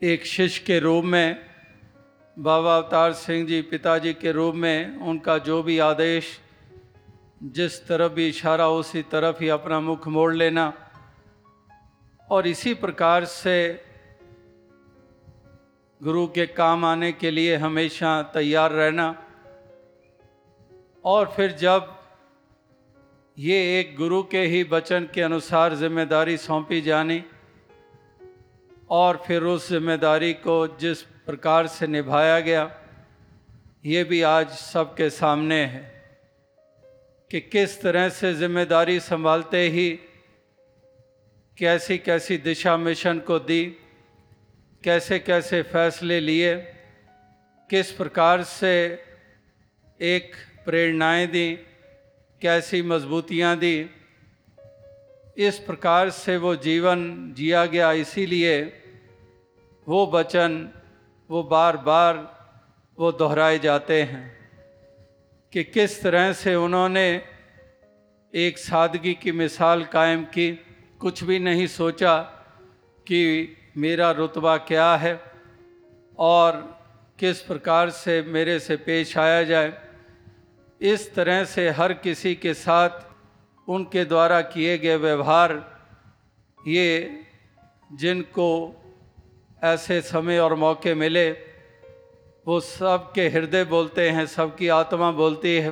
एक 0.01 0.25
शिष्य 0.25 0.63
के 0.65 0.79
रूप 0.79 1.05
में, 1.05 1.45
बाबा 2.37 2.75
अवतार 2.77 3.13
सिंह 3.13 3.45
जी 3.47 3.61
पिताजी 3.61 4.13
के 4.13 4.31
रूप 4.31 4.55
में 4.55 4.97
उनका 5.01 5.37
जो 5.37 5.61
भी 5.63 5.79
आदेश, 5.79 6.25
जिस 7.43 7.87
तरफ़ 7.87 8.13
भी 8.13 8.27
इशारा, 8.29 8.67
उसी 8.69 9.01
तरफ़ 9.01 9.41
ही 9.41 9.49
अपना 9.49 9.79
मुख 9.79 10.07
मोड़ 10.07 10.33
लेना 10.33 10.71
और 12.29 12.47
इसी 12.47 12.73
प्रकार 12.73 13.25
से 13.25 13.57
गुरु 16.01 16.27
के 16.27 16.45
काम 16.45 16.85
आने 16.85 17.11
के 17.11 17.31
लिए 17.31 17.55
हमेशा 17.55 18.21
तैयार 18.33 18.71
रहना 18.71 19.13
और 21.05 21.33
फिर 21.35 21.51
जब 21.51 22.04
ये 23.37 23.55
एक 23.79 23.95
गुरु 23.97 24.21
के 24.23 24.41
ही 24.41 24.61
वचन 24.63 25.07
के 25.13 25.21
अनुसार 25.21 25.73
ज़िम्मेदारी 25.75 26.35
सौंपी 26.37 26.79
जानी 26.81 27.23
और 28.89 29.21
फिर 29.27 29.43
उस 29.43 29.67
ज़िम्मेदारी 29.69 30.31
को 30.33 30.55
जिस 30.79 31.01
प्रकार 31.25 31.67
से 31.67 31.87
निभाया 31.87 32.39
गया, 32.39 32.63
ये 33.85 34.03
भी 34.03 34.21
आज 34.21 34.49
सबके 34.49 35.09
सामने 35.09 35.59
है 35.65 35.83
कि 37.31 37.39
किस 37.41 37.81
तरह 37.81 38.09
से 38.09 38.33
ज़िम्मेदारी 38.33 38.99
संभालते 39.01 39.67
ही 39.69 39.89
कैसी 41.57 41.97
कैसी 41.97 42.37
दिशा 42.37 42.77
मिशन 42.77 43.19
को 43.19 43.39
दी, 43.39 43.63
कैसे 44.83 45.19
कैसे 45.19 45.61
फैसले 45.61 46.19
लिए, 46.19 46.55
किस 47.69 47.91
प्रकार 47.91 48.43
से 48.43 48.75
एक 49.99 50.35
प्रेरणाएँ 50.65 51.27
दी 51.27 51.47
कैसी 52.41 52.81
मजबूतियाँ 52.81 53.57
दी। 53.57 53.89
इस 55.37 55.59
प्रकार 55.59 56.09
से 56.09 56.37
वो 56.37 56.55
जीवन 56.55 57.33
जिया 57.37 57.65
गया। 57.65 57.91
इसीलिए 57.91 58.73
वो 59.87 60.11
वचन 60.13 60.69
वो 61.29 61.43
बार 61.43 61.77
बार 61.77 62.35
वो 62.99 63.11
दोहराए 63.11 63.59
जाते 63.59 64.01
हैं 64.03 64.49
कि 65.53 65.63
किस 65.63 66.01
तरह 66.03 66.33
से 66.33 66.55
उन्होंने 66.55 67.21
एक 68.33 68.57
सादगी 68.57 69.13
की 69.13 69.31
मिसाल 69.31 69.83
कायम 69.83 70.23
की। 70.23 70.51
कुछ 70.99 71.23
भी 71.23 71.39
नहीं 71.39 71.67
सोचा 71.67 72.17
कि 73.07 73.55
मेरा 73.77 74.11
रुतबा 74.11 74.57
क्या 74.57 74.95
है 74.95 75.21
और 76.19 76.79
किस 77.19 77.41
प्रकार 77.41 77.89
से 77.89 78.21
मेरे 78.21 78.59
से 78.59 78.75
पेश 78.75 79.17
आया 79.17 79.43
जाए। 79.43 79.84
इस 80.85 81.15
तरह 81.15 81.43
से 81.45 81.69
हर 81.69 81.93
किसी 81.93 82.35
के 82.35 82.53
साथ 82.53 82.89
उनके 83.69 84.05
द्वारा 84.05 84.41
किए 84.41 84.77
गए 84.77 84.95
व्यवहार, 84.95 85.81
ये 86.67 87.23
जिनको 87.93 88.49
ऐसे 89.63 90.01
समय 90.01 90.39
और 90.39 90.55
मौके 90.55 90.93
मिले, 90.93 91.31
वो 92.47 92.59
सब 92.59 93.11
के 93.15 93.29
हृदय 93.29 93.63
बोलते 93.63 94.09
हैं, 94.09 94.25
सबकी 94.25 94.67
आत्मा 94.67 95.11
बोलती 95.11 95.55
है 95.55 95.71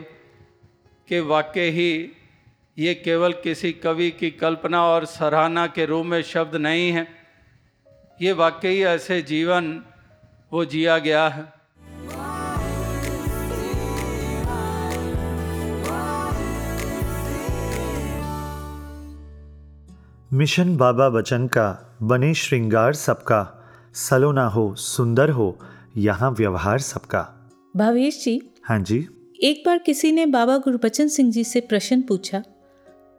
कि 1.07 1.19
वाकई 1.19 1.69
ही 1.69 2.11
ये 2.77 2.93
केवल 2.95 3.33
किसी 3.33 3.71
कवि 3.71 4.11
की 4.11 4.31
कल्पना 4.31 4.85
और 4.85 5.05
सराहना 5.05 5.67
के 5.67 5.85
रूप 5.85 6.05
में 6.05 6.21
शब्द 6.21 6.55
नहीं 6.55 6.91
है। 6.91 7.07
ये 8.21 8.31
वाकई 8.31 8.81
ऐसे 8.81 9.21
जीवन 9.21 9.83
वो 10.53 10.65
जिया 10.65 10.97
गया 10.97 11.27
है। 11.27 11.52
मिशन 20.33 20.77
बाबा 20.77 21.09
बचन 21.09 21.47
का 21.47 21.97
बने 22.03 22.33
श्रृंगार 22.33 22.93
सबका। 22.93 23.69
सलोना 23.93 24.47
हो 24.47 24.75
सुंदर 24.75 25.29
हो 25.29 25.59
यहाँ 25.97 26.31
व्यवहार 26.31 26.79
सबका। 26.79 27.51
भावेश 27.77 28.23
जी। 28.23 28.41
हाँ 28.63 28.79
जी। 28.79 29.07
एक 29.43 29.63
बार 29.65 29.77
किसी 29.77 30.11
ने 30.11 30.25
बाबा 30.25 30.57
गुरबचन 30.57 31.07
सिंह 31.07 31.31
जी 31.31 31.43
से 31.43 31.59
प्रश्न 31.59 32.01
पूछा 32.01 32.43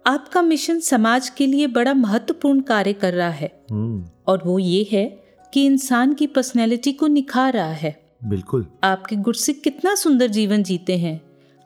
आपका 0.06 0.42
मिशन 0.42 0.80
समाज 0.80 1.28
के 1.28 1.46
लिए 1.46 1.66
बड़ा 1.66 1.94
महत्वपूर्ण 1.94 2.60
कार्य 2.60 2.92
कर 2.92 3.14
रहा 3.14 3.28
है। 3.28 3.64
हम्म। 3.70 4.10
और 4.26 4.42
वो 4.46 4.58
ये 4.58 4.88
है 4.92 5.24
कि 5.52 5.66
इंसान 5.66 6.14
की 6.14 6.26
पर्सनैलिटी 6.26 6.92
को 6.92 7.06
निखार 7.06 7.52
रहा 7.52 7.72
है। 7.72 8.10
बिल्कुल। 8.24 8.66
आपके 8.84 9.16
गुरसिक 9.16 9.62
कितना 9.62 9.94
सुंदर 9.94 10.26
जीवन 10.26 10.62
जीते 10.62 10.98
हैं। 10.98 11.20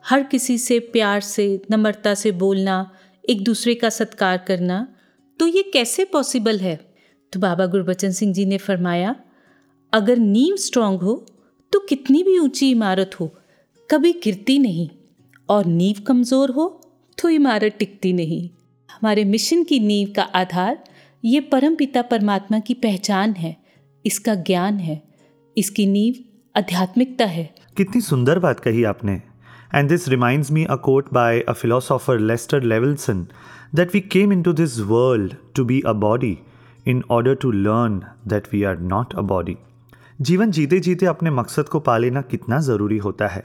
हर 0.05 0.23
किसी 0.23 0.57
से 0.57 0.79
प्यार 0.79 1.21
से 1.21 1.61
नम्रता 1.71 2.13
से 2.13 2.31
बोलना 2.31 2.91
एक 3.29 3.43
दूसरे 3.43 3.75
का 3.75 3.89
सत्कार 3.89 4.37
करना 4.37 4.87
तो 5.39 5.47
ये 5.47 5.61
कैसे 5.63 6.03
पॉसिबल 6.05 6.57
है? 6.59 6.75
तो 7.33 7.39
बाबा 7.39 7.65
गुरबचन 7.65 8.11
सिंह 8.11 8.33
जी 8.33 8.45
ने 8.45 8.57
फरमाया, 8.59 9.15
अगर 9.93 10.17
नींव 10.17 10.55
स्ट्रांग 10.57 10.99
हो 10.99 11.13
तो 11.73 11.79
कितनी 11.79 12.23
भी 12.23 12.37
ऊँची 12.39 12.69
इमारत 12.71 13.19
हो, 13.19 13.27
कभी 13.89 14.11
गिरती 14.23 14.57
नहीं। 14.59 14.89
और 15.49 15.65
नींव 15.67 16.01
कमज़ोर 16.07 16.51
हो 16.51 16.67
तो 17.17 17.29
इमारत 17.29 17.75
टिकती 17.79 18.13
नहीं। 18.13 18.49
हमारे 18.89 19.23
मिशन 19.25 19.63
की 19.63 19.79
नींव 19.79 20.11
का 20.15 20.23
आधार, 20.35 20.83
ये 21.23 21.39
परम 21.41 21.75
पिता 21.75 22.01
परमात्मा 22.03 22.59
की 22.59 22.73
पहचान 22.75 23.33
है, 23.33 23.55
इसका 24.05 24.35
ज्ञान 24.35 24.79
है, 24.79 25.01
इसकी 25.57 25.85
नींव 25.87 26.23
आध्यात्मिकता 26.55 27.25
है। 27.27 27.49
कितनी 27.77 28.01
सुंदर 28.01 28.39
बात 28.39 28.59
कही 28.59 28.83
आपने। 28.85 29.21
And 29.75 29.89
this 29.89 30.07
reminds 30.07 30.51
me 30.51 30.65
a 30.65 30.75
quote 30.83 31.13
by 31.13 31.39
a 31.39 31.53
philosopher 31.53 32.19
Lester 32.21 32.63
Levenson 32.63 33.25
we 33.75 33.99
came 34.01 34.33
into 34.43 34.53
this 34.53 34.79
world 34.79 35.33
to 35.55 35.63
be 35.65 35.81
a 35.81 35.91
body 35.93 36.37
in 36.87 37.03
order 37.11 37.35
to 37.35 37.51
learn 37.51 38.01
that 38.27 38.47
we 38.53 38.63
are 38.63 38.79
not 38.79 39.13
a 39.13 39.21
body 39.21 39.57
जीवन 40.21 40.51
जीते 40.51 40.79
जीते 40.79 41.05
अपने 41.05 41.29
मकसद 41.29 41.63
को 41.63 41.79
पा 41.79 41.97
लेना 41.97 42.21
कितना 42.21 42.59
ज़रूरी 42.59 42.97
होता 42.97 43.27
है। 43.27 43.43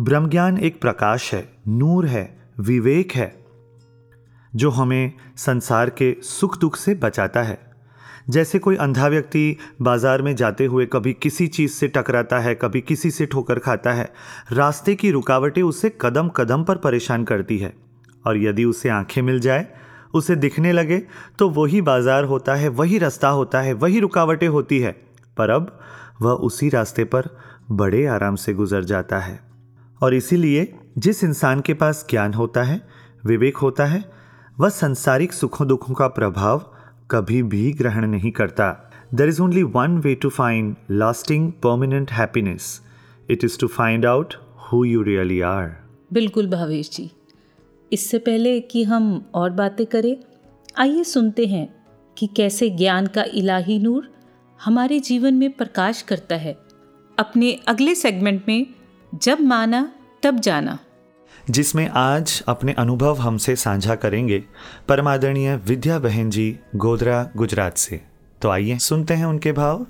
ब्रह्म 0.00 0.28
ज्ञान 0.28 0.58
एक 0.58 0.80
प्रकाश 0.80 1.34
है, 1.34 1.52
नूर 1.68 2.06
है, 2.06 2.38
विवेक 2.60 3.12
है, 3.12 3.44
जो 4.52 4.70
हमें 4.70 5.12
संसार 5.36 5.90
के 5.90 6.16
सुख 6.22 6.58
दुख 6.58 6.76
से 6.76 6.94
बचाता 6.94 7.42
है। 7.42 7.58
जैसे 8.30 8.58
कोई 8.58 8.76
अंधा 8.76 9.08
व्यक्ति 9.08 9.56
बाज़ार 9.82 10.22
में 10.22 10.36
जाते 10.36 10.64
हुए 10.64 10.86
कभी 10.86 11.12
किसी 11.12 11.46
चीज़ 11.46 11.72
से 11.72 11.88
टकराता 11.88 12.38
है, 12.38 12.54
कभी 12.54 12.80
किसी 12.80 13.10
से 13.10 13.26
ठोकर 13.26 13.58
खाता 13.58 13.92
है, 13.92 14.12
रास्ते 14.52 14.94
की 14.94 15.10
रुकावटें 15.10 15.62
उसे 15.62 15.96
कदम 16.00 16.28
कदम 16.28 16.64
पर 16.64 16.76
परेशान 16.76 17.24
करती 17.24 17.58
है। 17.58 17.87
और 18.28 18.38
यदि 18.38 18.64
उसे 18.64 18.88
आँखें 18.90 19.20
मिल 19.22 19.40
जाए, 19.40 19.66
उसे 20.14 20.36
दिखने 20.36 20.72
लगे 20.72 20.98
तो 21.38 21.48
वही 21.50 21.80
बाज़ार 21.82 22.24
होता 22.24 22.54
है, 22.54 22.68
वही 22.70 22.98
रास्ता 22.98 23.28
होता 23.30 23.60
है, 23.60 23.72
वही 23.74 24.00
रुकावटें 24.00 24.48
होती 24.48 24.78
है। 24.78 24.92
पर 25.36 25.50
अब 25.50 25.78
वह 26.22 26.32
उसी 26.32 26.68
रास्ते 26.68 27.04
पर 27.04 27.28
बड़े 27.72 28.04
आराम 28.08 28.36
से 28.36 28.54
गुजर 28.54 28.84
जाता 28.84 29.18
है। 29.18 29.38
और 30.00 30.14
इसीलिए 30.14 30.72
जिस 30.98 31.22
इंसान 31.24 31.60
के 31.60 31.74
पास 31.74 32.04
ज्ञान 32.10 32.34
होता 32.34 32.62
है, 32.62 32.80
विवेक 33.26 33.56
होता 33.56 33.84
है, 33.84 34.04
वह 34.56 34.68
संसारिक 34.68 35.32
सुखों 35.32 35.66
दुखों 35.68 35.94
का 35.94 36.08
प्रभाव 36.08 36.58
कभी 37.10 37.42
भी 37.44 37.70
ग्रहण 37.72 38.06
नहीं 38.06 38.30
करता। 38.32 38.70
There 39.14 39.28
is 39.28 39.40
only 39.42 39.62
one 39.74 39.98
way 39.98 40.14
to 40.14 40.28
find 40.30 40.74
lasting 40.90 41.50
permanent 41.62 42.10
happiness 42.10 42.80
it 43.30 43.44
is 43.44 43.58
to 43.58 43.66
find 43.68 44.06
out 44.06 44.34
who 44.62 44.84
you 44.84 45.02
really 45.02 45.40
are 45.42 45.68
बिल्कुल 46.12 46.50
भावेश 46.50 46.90
जी। 46.90 47.10
इससे 47.92 48.18
पहले 48.18 48.60
कि 48.60 48.84
हम 48.84 49.30
और 49.34 49.50
बातें 49.50 49.86
करें, 49.86 50.16
आइए 50.78 51.04
सुनते 51.04 51.46
हैं 51.46 51.86
कि 52.18 52.26
कैसे 52.26 52.70
ज्ञान 52.70 53.06
का 53.06 53.24
इलाही 53.34 53.78
नूर 53.78 54.14
हमारे 54.64 55.00
जीवन 55.00 55.34
में 55.34 55.52
प्रकाश 55.52 56.02
करता 56.02 56.36
है। 56.36 56.58
अपने 57.18 57.60
अगले 57.68 57.94
सेगमेंट 57.94 58.44
में, 58.48 58.66
जब 59.22 59.40
माना, 59.40 59.92
तब 60.22 60.40
जाना। 60.40 60.78
जिसमें 61.50 61.88
आज 61.88 62.42
अपने 62.48 62.72
अनुभव 62.72 63.14
हमसे 63.14 63.56
साझा 63.56 63.94
करेंगे 63.94 64.44
परमादरणीय 64.88 65.56
विद्या 65.56 65.98
बहन 65.98 66.30
जी 66.30 66.58
गोधरा 66.76 67.30
गुजरात 67.36 67.78
से। 67.78 68.00
तो 68.42 68.48
आइए 68.48 68.78
सुनते 68.78 69.14
हैं 69.14 69.26
उनके 69.26 69.52
भाव। 69.52 69.86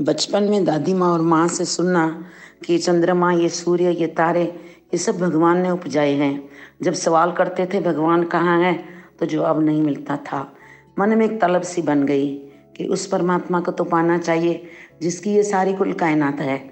बचपन 0.00 0.42
में 0.42 0.64
दादी 0.64 0.94
माँ 0.94 1.12
और 1.12 1.20
माँ 1.20 1.48
से 1.48 1.64
सुनना 1.64 2.24
कि 2.66 2.78
चंद्रमा, 2.78 3.32
ये 3.32 3.48
सूर्य, 3.48 3.90
ये 3.90 4.06
तारे, 4.06 4.42
ये 4.84 4.98
सब 4.98 5.18
भगवान 5.18 5.58
ने 5.58 5.70
उपजाए 5.70 6.12
हैं। 6.12 6.48
जब 6.82 6.92
सवाल 6.92 7.32
करते 7.32 7.66
थे, 7.66 7.80
भगवान 7.80 8.22
कहाँ 8.22 8.60
है? 8.60 8.84
तो 9.20 9.26
जवाब 9.26 9.62
नहीं 9.62 9.82
मिलता 9.82 10.16
था। 10.16 10.54
मन 10.98 11.18
में 11.18 11.26
एक 11.26 11.40
तलब 11.40 11.62
सी 11.62 11.82
बन 11.82 12.02
गई 12.02 12.34
कि 12.76 12.84
उस 12.84 13.06
परमात्मा 13.06 13.60
को 13.60 13.72
तो 13.72 13.84
पाना 13.84 14.18
चाहिए, 14.18 14.62
जिसकी 15.02 15.30
ये 15.30 15.42
सारी 15.42 15.74
कुल 15.74 15.92
कायनात 15.92 16.40
है। 16.40 16.70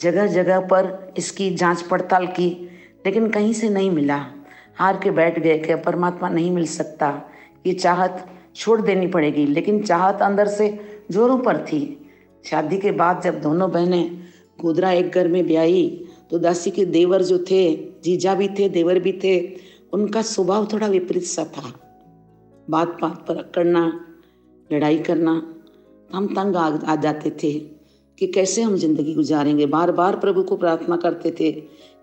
जगह 0.00 0.26
जगह 0.26 0.60
पर 0.60 1.14
इसकी 1.18 1.54
जाँच 1.54 1.82
पड़ताल 1.82 2.26
की, 2.26 2.70
लेकिन 3.06 3.28
कहीं 3.28 3.52
से 3.52 3.68
नहीं 3.68 3.90
मिला। 3.90 4.26
हार 4.76 5.00
के 5.02 5.10
बैठ 5.10 5.38
गए 5.38 5.58
कि 5.58 5.74
परमात्मा 5.74 6.28
नहीं 6.28 6.50
मिल 6.50 6.66
सकता। 6.66 7.22
ये 7.66 7.72
चाहत 7.72 8.26
छोड़ 8.56 8.80
देनी 8.80 9.06
पड़ेगी, 9.06 9.46
लेकिन 9.46 9.82
चाहत 9.82 10.22
अंदर 10.22 10.46
से 10.46 10.80
जोरों 11.10 11.38
पर 11.38 11.58
थी। 11.58 11.96
शादी 12.44 12.78
के 12.78 12.90
बाद 12.92 13.22
जब 13.22 13.40
दोनों 13.42 13.70
बहनें 13.70 14.18
गोदरा 14.60 14.90
एक 14.92 15.10
घर 15.10 15.28
में 15.28 15.46
ब्याई 15.46 15.84
तो 16.30 16.38
दासी 16.38 16.70
के 16.70 16.84
देवर 16.86 17.22
जो 17.22 17.38
थे 17.50 17.62
जीजा 18.04 18.34
भी 18.34 18.48
थे 18.48 18.68
देवर 18.68 18.98
भी 18.98 19.12
थे 19.24 19.38
उनका 19.92 20.22
स्वभाव 20.22 20.66
थोड़ा 20.72 20.86
विपरीत 20.86 21.24
सा 21.24 21.44
था। 21.46 21.72
बात 22.68 22.96
बात 23.02 23.24
पर 23.28 23.36
अकड़ना 23.36 23.86
लड़ाई 24.70 24.98
करना 24.98 25.32
हम 26.10 26.26
तंग 26.26 26.56
आ, 26.56 26.66
आ 26.86 26.96
जाते 26.96 27.30
थे 27.42 27.52
कि 28.18 28.26
कैसे 28.26 28.62
हम 28.62 28.76
ज़िंदगी 28.76 29.14
गुजारेंगे। 29.14 29.66
बार 29.66 29.92
बार 29.92 30.16
प्रभु 30.16 30.42
को 30.42 30.56
प्रार्थना 30.56 30.96
करते 30.96 31.30
थे 31.40 31.50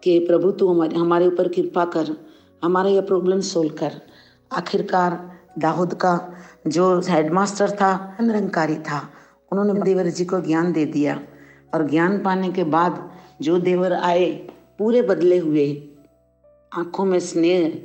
कि 0.03 0.17
प्रभु 0.19 0.51
तू 0.51 0.67
हमारे 0.67 0.95
हमारे 0.95 1.27
ऊपर 1.27 1.47
कृपा 1.47 1.85
कर 1.85 2.15
हमारा 2.63 2.89
यह 2.89 3.01
प्रॉब्लम 3.01 3.41
सोल्व 3.41 3.73
कर। 3.73 4.01
आखिरकार 4.51 5.19
दाऊद 5.59 5.93
का 5.93 6.13
जो 6.67 6.99
हेडमास्टर 6.99 7.71
था 7.71 8.17
निरंकारी 8.21 8.75
था। 8.81 9.01
उन्होंने 9.51 9.81
देवर 9.81 10.07
जी 10.07 10.25
को 10.25 10.39
ज्ञान 10.41 10.71
दे 10.73 10.85
दिया 10.85 11.21
और 11.73 11.89
ज्ञान 11.89 12.23
पाने 12.23 12.51
के 12.51 12.63
बाद 12.63 13.11
जो 13.41 13.57
देवर 13.59 13.93
आए 13.93 14.31
पूरे 14.79 15.01
बदले 15.01 15.37
हुए। 15.37 15.83
आँखों 16.71 17.05
में 17.05 17.19
स्नेह 17.19 17.81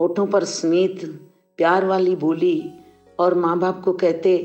होठों 0.00 0.26
पर 0.26 0.44
स्मित 0.44 1.04
प्यार 1.56 1.84
वाली 1.84 2.16
बोली 2.16 2.70
और 3.18 3.34
माँ 3.34 3.58
बाप 3.58 3.82
को 3.84 3.92
कहते 3.92 4.36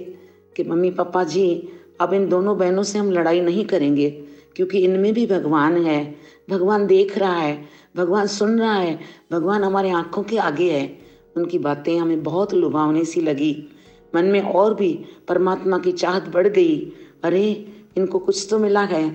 कि 0.55 0.63
मम्मी 0.63 0.91
पापा 0.91 1.23
जी 1.23 1.69
अब 2.01 2.13
इन 2.13 2.29
दोनों 2.29 2.57
बहनों 2.57 2.83
से 2.83 2.99
हम 2.99 3.11
लड़ाई 3.11 3.41
नहीं 3.41 3.65
करेंगे 3.65 4.09
क्योंकि 4.55 4.77
इनमें 4.77 5.13
भी 5.13 5.25
भगवान 5.27 5.77
है। 5.85 6.15
भगवान 6.49 6.87
देख 6.87 7.17
रहा 7.17 7.35
है 7.35 7.65
भगवान 7.97 8.27
सुन 8.27 8.59
रहा 8.59 8.73
है 8.73 8.99
भगवान 9.31 9.63
हमारे 9.63 9.89
आँखों 9.89 10.23
के 10.23 10.37
आगे 10.37 10.71
है। 10.71 10.99
उनकी 11.37 11.59
बातें 11.59 11.97
हमें 11.99 12.23
बहुत 12.23 12.53
लुभावनी 12.53 13.05
सी 13.05 13.21
लगी। 13.21 13.70
मन 14.16 14.26
में 14.26 14.41
और 14.41 14.74
भी 14.74 15.05
परमात्मा 15.28 15.78
की 15.78 15.91
चाहत 15.91 16.28
बढ़ 16.28 16.47
गई। 16.47 16.91
अरे, 17.24 17.74
इनको 17.97 18.20
कुछ 18.20 18.47
तो 18.49 18.59
मिला 18.59 18.82
है। 18.82 19.09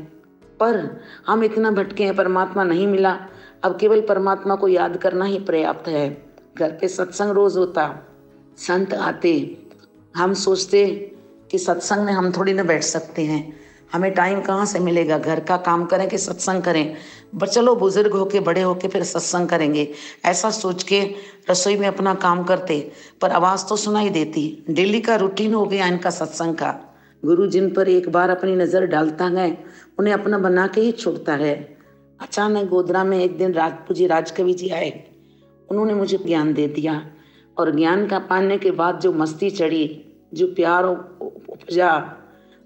पर 0.61 1.01
हम 1.27 1.45
इतना 1.45 1.71
भटके 1.71 2.05
हैं, 2.05 2.17
परमात्मा 2.17 2.65
नहीं 2.65 2.87
मिला। 2.87 3.27
अब 3.63 3.79
केवल 3.81 4.01
परमात्मा 4.01 4.55
को 4.55 4.69
याद 4.69 4.97
करना 4.97 5.25
ही 5.25 5.39
पर्याप्त 5.39 5.89
है। 5.89 6.27
घर 6.59 6.71
पे 6.71 6.89
सत्संग 6.89 7.31
रोज 7.31 7.57
होता। 7.57 7.99
संत 8.57 8.95
आते। 8.95 9.63
हम 10.17 10.35
सोचते 10.35 11.13
कि 11.51 11.59
सत्संग 11.59 12.05
में 12.05 12.13
हम 12.13 12.33
थोड़ी 12.33 12.53
ना 12.53 12.63
बैठ 12.63 12.83
सकते 12.83 13.23
हैं। 13.23 13.66
हमें 13.93 14.14
टाइम 14.14 14.41
कहाँ 14.41 14.66
से 14.66 14.78
मिलेगा? 14.78 15.18
घर 15.18 15.41
का 15.41 15.57
काम 15.57 15.84
करें 15.84 16.09
कि 16.09 16.18
सत्संग 16.18 16.62
करें? 16.62 16.97
चलो, 17.47 17.74
बुज़ुर्ग 17.76 18.12
होके, 18.12 18.41
बड़े 18.41 18.62
होके 18.62 18.89
फिर 18.89 19.05
सत्संग 19.05 19.49
करेंगे। 19.49 19.93
ऐसा 20.24 20.51
सोच 20.51 20.82
के 20.82 21.14
रसोई 21.51 21.76
में 21.76 21.89
अपना 21.89 22.14
काम 22.14 22.45
करते, 22.45 22.93
पर 23.20 23.30
आवाज़ 23.30 23.66
तो 23.68 23.76
सुनाई 23.76 24.11
देती। 24.11 24.64
डेली 24.70 25.01
का 25.01 25.16
रूटीन 25.16 25.55
हो 25.55 25.64
गया 25.64 25.87
इनका 25.87 26.11
सत्संग 26.11 26.55
का। 26.55 26.99
गुरु 27.24 27.47
जिन 27.47 27.70
पर 27.74 27.89
एक 27.89 28.09
बार 28.09 28.30
अपनी 28.30 28.57
नज़र 28.57 28.87
डालता 28.87 29.24
है, 29.24 29.64
उन्हें 29.99 30.14
अपना 30.14 30.39
बना 30.39 30.66
के 30.66 30.80
ही 30.80 30.93
छोड़ता 30.93 31.34
है। 31.34 31.78
अचानक 32.20 32.68
गोदरा 32.68 33.05
में 33.05 33.18
एक 33.18 33.39
दिन 33.39 33.53
राजपू 33.53 33.95
जी 33.95 34.07
राजकवि 34.07 34.55
जी 34.55 34.68
आए। 34.68 35.05
उन्होंने 35.68 35.95
मुझे 35.95 36.18
ज्ञान 36.18 36.53
दे 36.55 36.68
दिया 36.68 37.07
और 37.59 37.76
ज्ञान 37.76 38.07
का 38.07 38.18
पाने 38.18 38.59
के 38.59 38.70
बाद 38.70 39.01
जो 39.01 39.12
मस्ती 39.12 39.51
चढ़ी, 39.51 40.05
जो 40.34 40.47
प्यार 40.47 40.84
उपजा, 40.84 42.12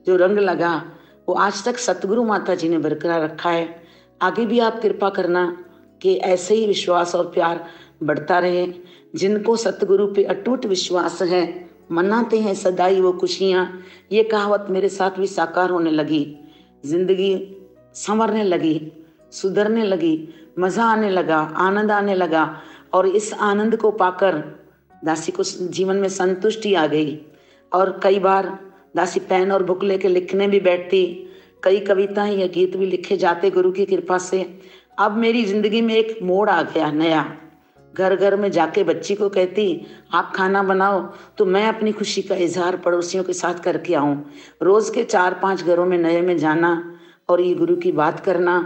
जो 0.07 0.17
रंग 0.17 0.39
लगा 0.39 0.85
वो 1.31 1.35
आज 1.35 1.65
तक 1.65 1.77
सतगुरु 1.79 2.25
माता 2.25 2.55
जी 2.55 2.69
ने 2.69 2.79
बरकरार 2.79 3.21
रखा 3.23 3.51
है। 3.51 3.83
आगे 4.23 4.47
भी 4.47 4.59
आप 4.59 4.81
कृपा 4.83 5.09
करना 5.09 5.43
कि 6.03 6.15
ऐसे 6.15 6.55
ही 6.55 6.67
विश्वास 6.67 7.15
और 7.15 7.25
प्यार 7.25 7.65
बढ़ता 8.03 8.39
रहे। 8.39 8.67
जिनको 9.15 9.57
सतगुरु 9.57 10.07
पे 10.07 10.25
अटूट 10.25 10.67
विश्वास 10.67 11.23
है, 11.23 11.71
मनाते 11.93 12.41
हैं 12.41 12.55
सदाई 12.55 13.01
वो 13.01 13.13
खुशियाँ। 13.13 13.65
ये 14.13 14.23
कहावत 14.23 14.67
मेरे 14.71 14.89
साथ 14.89 15.11
भी 15.11 15.27
साकार 15.27 15.71
होने 15.71 15.91
लगी। 15.91 16.37
ज़िंदगी 16.87 17.33
संवरने 17.95 18.45
लगी, 18.45 18.93
सुधरने 19.33 19.85
लगी, 19.85 20.29
मज़ा 20.59 20.85
आने 20.85 21.11
लगा, 21.11 21.39
आनंद 21.39 21.91
आने 21.91 22.15
लगा 22.15 22.45
और 22.93 23.07
इस 23.07 23.33
आनंद 23.35 23.77
को 23.77 23.91
पाकर 23.91 24.43
दासी 25.05 25.33
को 25.33 25.43
जीवन 25.45 25.97
में 25.97 26.09
संतुष्टि 26.09 26.75
आ 26.75 26.87
गई। 26.87 27.19
और 27.73 28.01
कई 28.03 28.19
बार 28.19 28.70
दासी 28.95 29.21
पेन 29.21 29.53
और 29.53 29.63
बुक 29.63 29.85
लेके 29.85 30.09
लिखने 30.09 30.49
भी 30.49 30.61
बैठती। 30.61 31.05
कई 31.63 31.81
कविताएँ 31.81 32.37
या 32.37 32.47
गीत 32.47 32.77
भी 32.77 32.87
लिखे 32.87 33.17
जाते 33.17 33.51
गुरु 33.51 33.71
की 33.73 33.85
कृपा 33.87 34.19
से। 34.19 34.45
अब 34.99 35.17
मेरी 35.17 35.45
ज़िंदगी 35.45 35.81
में 35.81 35.95
एक 35.95 36.19
मोड़ 36.23 36.49
आ 36.51 36.63
गया, 36.63 36.91
नया। 36.93 37.37
घर 37.95 38.15
घर 38.17 38.37
में 38.37 38.51
जाके 38.51 38.83
बच्ची 38.85 39.15
को 39.15 39.29
कहती, 39.29 39.87
आप 40.13 40.33
खाना 40.37 40.63
बनाओ 40.63 41.01
तो 41.39 41.45
मैं 41.45 41.67
अपनी 41.69 41.93
खुशी 41.93 42.23
का 42.23 42.35
इजहार 42.35 42.77
पड़ोसियों 42.77 43.25
के 43.25 43.33
साथ 43.33 43.55
करके 43.55 43.95
आऊँ। 43.95 44.25
रोज़ 44.63 44.93
के 44.95 45.05
चार 45.05 45.39
पाँच 45.43 45.63
घरों 45.63 45.87
में 45.87 45.97
नए 45.99 46.21
में 46.21 46.37
जाना 46.39 46.73
और 47.29 47.41
ये 47.41 47.55
गुरु 47.55 47.77
की 47.77 47.93
बात 47.93 48.21
करना 48.21 48.59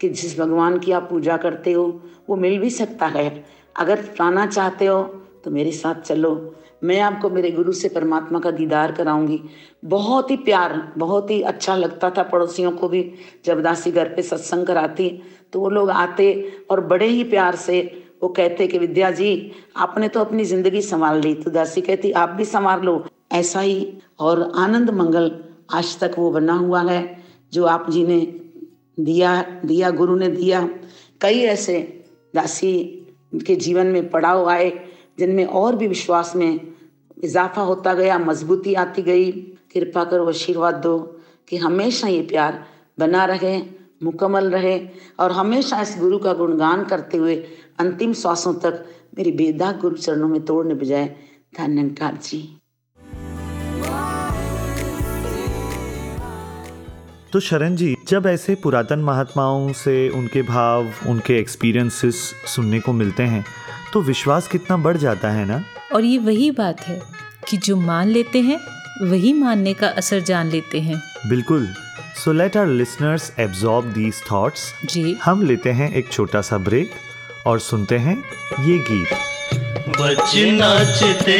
कि 0.00 0.08
जिस 0.08 0.38
भगवान 0.38 0.78
की 0.78 0.92
आप 0.92 1.06
पूजा 1.10 1.36
करते 1.36 1.72
हो, 1.72 2.02
वो 2.28 2.36
मिल 2.36 2.58
भी 2.58 2.70
सकता 2.70 3.06
है। 3.06 3.44
अगर 3.76 4.02
पाना 4.18 4.46
चाहते 4.46 4.86
हो 4.86 5.02
तो 5.44 5.50
मेरे 5.50 5.72
साथ 5.72 6.00
चलो। 6.02 6.34
मैं 6.82 7.00
आपको 7.00 7.30
मेरे 7.30 7.50
गुरु 7.50 7.72
से 7.72 7.88
परमात्मा 7.88 8.38
का 8.40 8.50
दीदार 8.50 8.92
कराऊँगी। 8.92 9.40
बहुत 9.84 10.30
ही 10.30 10.36
प्यार, 10.36 10.92
बहुत 10.98 11.30
ही 11.30 11.40
अच्छा 11.42 11.76
लगता 11.76 12.10
था 12.10 12.22
पड़ोसियों 12.22 12.72
को 12.72 12.88
भी 12.88 13.02
जब 13.44 13.62
दासी 13.62 13.90
घर 13.90 14.08
पे 14.08 14.22
सत्संग 14.22 14.66
कराती 14.66 15.08
तो 15.52 15.60
वो 15.60 15.68
लोग 15.70 15.90
आते 15.90 16.26
और 16.70 16.80
बड़े 16.80 17.06
ही 17.06 17.24
प्यार 17.24 17.56
से 17.56 17.80
वो 18.22 18.28
कहते 18.28 18.66
कि, 18.66 18.78
विद्या 18.78 19.10
जी, 19.10 19.52
आपने 19.76 20.08
तो 20.08 20.20
अपनी 20.20 20.44
ज़िंदगी 20.44 20.80
संभाल 20.82 21.20
ली। 21.20 21.34
तो 21.34 21.50
दासी 21.50 21.80
कहती, 21.80 22.10
आप 22.12 22.28
भी 22.28 22.44
संभाल 22.44 22.80
लो। 22.80 23.04
ऐसा 23.32 23.60
ही 23.60 23.98
और 24.18 24.52
आनंद 24.56 24.90
मंगल 24.90 25.30
आज 25.74 25.98
तक 26.00 26.14
वो 26.18 26.30
बना 26.30 26.52
हुआ 26.52 26.82
है, 26.82 27.18
जो 27.52 27.64
आप 27.66 27.90
जी 27.90 28.04
ने 28.06 28.20
दिया 29.00 29.60
दिया, 29.64 29.90
गुरु 29.90 30.16
ने 30.16 30.28
दिया। 30.28 30.68
कई 31.20 31.40
ऐसे 31.40 31.78
दासी 32.34 32.74
के 33.46 33.56
जीवन 33.56 33.86
में 33.86 34.08
पड़ाव 34.10 34.48
आए, 34.48 34.70
जिनमें 35.18 35.44
और 35.44 35.76
भी 35.76 35.86
विश्वास 35.86 36.32
में 36.36 36.71
इजाफा 37.22 37.62
होता 37.62 37.94
गया, 37.94 38.18
मजबूती 38.18 38.74
आती 38.76 39.02
गई। 39.02 39.30
कृपा 39.74 40.04
करो, 40.04 40.28
आशीर्वाद 40.28 40.74
दो 40.74 40.98
कि 41.48 41.56
हमेशा 41.56 42.08
ये 42.08 42.22
प्यार 42.22 42.64
बना 42.98 43.24
रहे, 43.24 43.60
मुकम्मल 44.02 44.50
रहे 44.50 44.78
और 45.20 45.32
हमेशा 45.32 45.80
इस 45.80 45.96
गुरु 45.98 46.18
का 46.18 46.32
गुणगान 46.32 46.84
करते 46.84 47.18
हुए 47.18 47.34
अंतिम 47.80 48.12
श्वासों 48.12 48.54
तक 48.54 48.84
मेरी 49.18 49.32
बेदाग 49.32 49.80
गुरु 49.80 49.96
चरणों 49.96 50.28
में 50.28 50.44
तोड़ने 50.44 50.74
बजाय 50.74 51.06
धन्यकार 51.58 52.18
जी। 52.22 52.40
तो 57.32 57.40
शरण 57.40 57.76
जी, 57.76 57.94
जब 58.08 58.26
ऐसे 58.26 58.54
पुरातन 58.54 58.98
महात्माओं 58.98 59.72
से 59.72 60.08
उनके 60.10 60.42
भाव, 60.42 60.88
उनके 61.08 61.38
एक्सपीरियंसेस 61.38 62.16
सुनने 62.46 62.80
को 62.80 62.92
मिलते 62.92 63.22
हैं 63.22 63.44
तो 63.92 64.00
विश्वास 64.02 64.48
कितना 64.48 64.76
बढ़ 64.76 64.96
जाता 64.96 65.30
है 65.30 65.44
ना? 65.46 65.62
और 65.94 66.04
ये 66.04 66.18
वही 66.18 66.50
बात 66.50 66.80
है 66.80 67.00
कि 67.48 67.56
जो 67.56 67.76
मान 67.76 68.08
लेते 68.08 68.40
हैं 68.40 68.60
वही 69.02 69.32
मानने 69.32 69.74
का 69.74 69.88
असर 69.88 70.20
जान 70.20 70.50
लेते 70.50 70.80
हैं। 70.80 71.02
बिल्कुल। 71.28 71.68
So 72.24 72.32
let 72.32 72.56
our 72.56 72.66
listeners 72.66 73.32
absorb 73.40 73.86
these 73.86 74.22
thoughts 74.32 74.72
जी। 74.84 75.16
हम 75.24 75.42
लेते 75.46 75.70
हैं 75.70 75.92
एक 75.94 76.12
छोटा 76.12 76.40
सा 76.40 76.58
ब्रेक 76.58 76.90
और 77.46 77.60
सुनते 77.60 77.98
हैं 77.98 78.16
ये 78.60 78.78
गीत। 78.90 79.14
बच 79.88 80.32
नाचते 80.36 81.38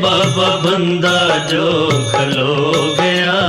बाबा 0.00 0.48
बंदा 0.56 1.46
जो 1.46 1.88
खलो 2.12 2.72
गया। 3.00 3.40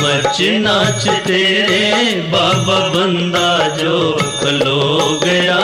बच 0.00 0.40
नाचते 0.40 1.42
बाबा 2.30 2.78
बंदा 2.88 3.76
जो 3.76 4.12
खलो 4.12 5.20
गया। 5.24 5.58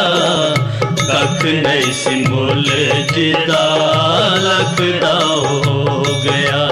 लख 1.22 1.44
नहीं 1.44 1.92
सिंबुल 1.92 2.64
लगदा 4.44 5.12
हो 5.66 6.02
गया। 6.24 6.62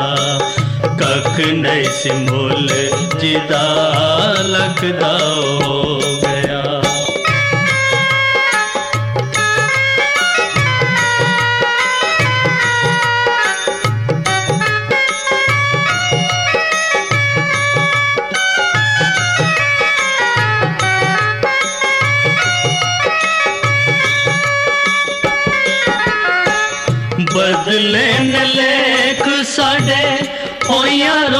कख 1.02 1.36
नहीं 1.38 1.84
सिंबुल 1.84 2.68
लगदा 4.54 5.12
हो 5.64 6.09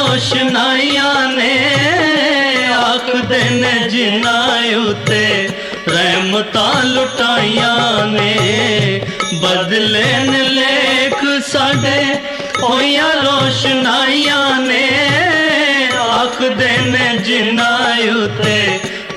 रोशनाइया 0.01 1.09
ने 1.30 1.55
आख 2.74 3.07
देने 3.26 3.72
जिना 3.88 4.36
उते 4.80 5.24
रहमता 5.88 6.68
लुटाइया 6.84 7.74
ने। 8.05 8.32
बदले 9.34 10.12
न 10.24 10.40
लेख 10.51 11.18
साडे 11.48 12.01
ओया 12.64 13.11
रोशनाइया 13.18 14.40
ने 14.59 14.86
आख 15.98 16.40
देने 16.61 17.09
जिना 17.18 17.70
उते 18.16 18.59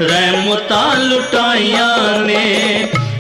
रहमता 0.02 0.84
लुटाइया 1.00 1.90
ने। 2.28 2.46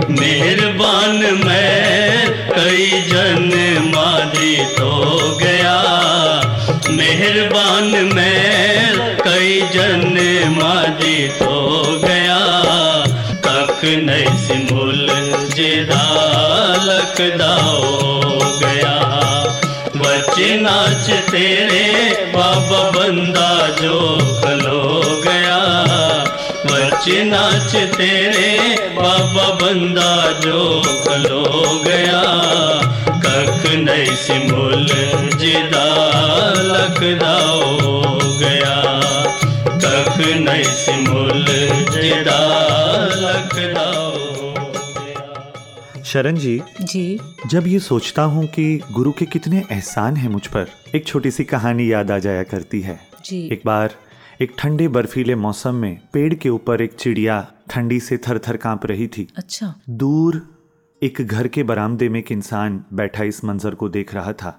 मेहरबान 0.10 1.20
मैं 1.46 2.28
कई 2.50 2.90
जने 3.08 3.73
मेहरबान 7.14 8.14
मैं 8.16 8.96
कई 9.18 9.62
जन 9.62 10.18
माजी 10.58 11.28
हो 11.28 11.84
गया। 12.06 12.40
तक 13.30 13.82
नहीं 13.84 14.38
सिमुल 14.38 15.08
जिदा 15.56 16.06
लकदा 16.84 17.54
हो 17.54 18.30
गया। 18.60 18.96
बच्चे 19.96 20.58
नाच 20.58 21.10
तेरे, 21.32 22.10
बाबा 22.36 22.90
बंदा 22.90 23.68
जो 23.82 24.18
खलो 24.44 25.04
गया। 25.28 25.60
बच्चे 26.66 27.24
नाच 27.24 27.76
तेरे, 27.76 28.78
बाबा 28.90 29.50
बंदा 29.54 30.32
जो 30.40 30.82
खलो 31.08 31.82
गया। 31.88 32.24
लख 33.34 33.66
नहीं 33.66 34.16
सिमुल 34.16 34.88
जिदा 35.38 35.86
गया 38.40 38.76
नहीं 40.20 40.64
सिमुल 40.64 41.46
जिदा 41.92 42.40
शरण 46.04 46.36
जी 46.36 46.62
जी। 46.82 47.20
जब 47.48 47.68
ये 47.68 47.80
सोचता 47.80 48.24
हूँ 48.24 48.48
कि 48.48 48.82
गुरु 48.92 49.12
के 49.12 49.26
कितने 49.26 49.64
एहसान 49.72 50.16
हैं 50.16 50.30
मुझ 50.30 50.48
पर 50.48 50.68
एक 50.96 51.08
छोटी 51.08 51.32
सी 51.32 51.44
कहानी 51.44 51.94
याद 51.94 52.12
आ 52.12 52.18
जाया 52.18 52.44
करती 52.44 52.82
है। 52.82 53.00
जी। 53.26 53.50
एक 53.52 53.62
बार 53.66 53.96
एक 54.42 54.52
ठंडे 54.58 54.88
बर्फीले 54.88 55.36
मौसम 55.36 55.76
में 55.76 56.00
पेड़ 56.14 56.34
के 56.34 56.50
ऊपर 56.50 56.82
एक 56.82 56.94
चिड़िया 56.94 57.48
ठंडी 57.70 58.00
से 58.00 58.18
थर 58.18 58.38
थर 58.38 58.58
काँप 58.58 58.86
रही 58.86 59.08
थी। 59.08 59.28
अच्छा। 59.38 59.74
दूर 59.90 60.53
एक 61.04 61.22
घर 61.22 61.48
के 61.48 61.64
बरामदे 61.64 62.08
में 62.10 62.20
एक 62.20 62.32
इंसान 62.32 62.84
बैठा 62.94 63.24
इस 63.24 63.44
मंजर 63.46 63.76
को 63.76 63.88
देख 63.90 64.14
रहा 64.14 64.32
था 64.34 64.50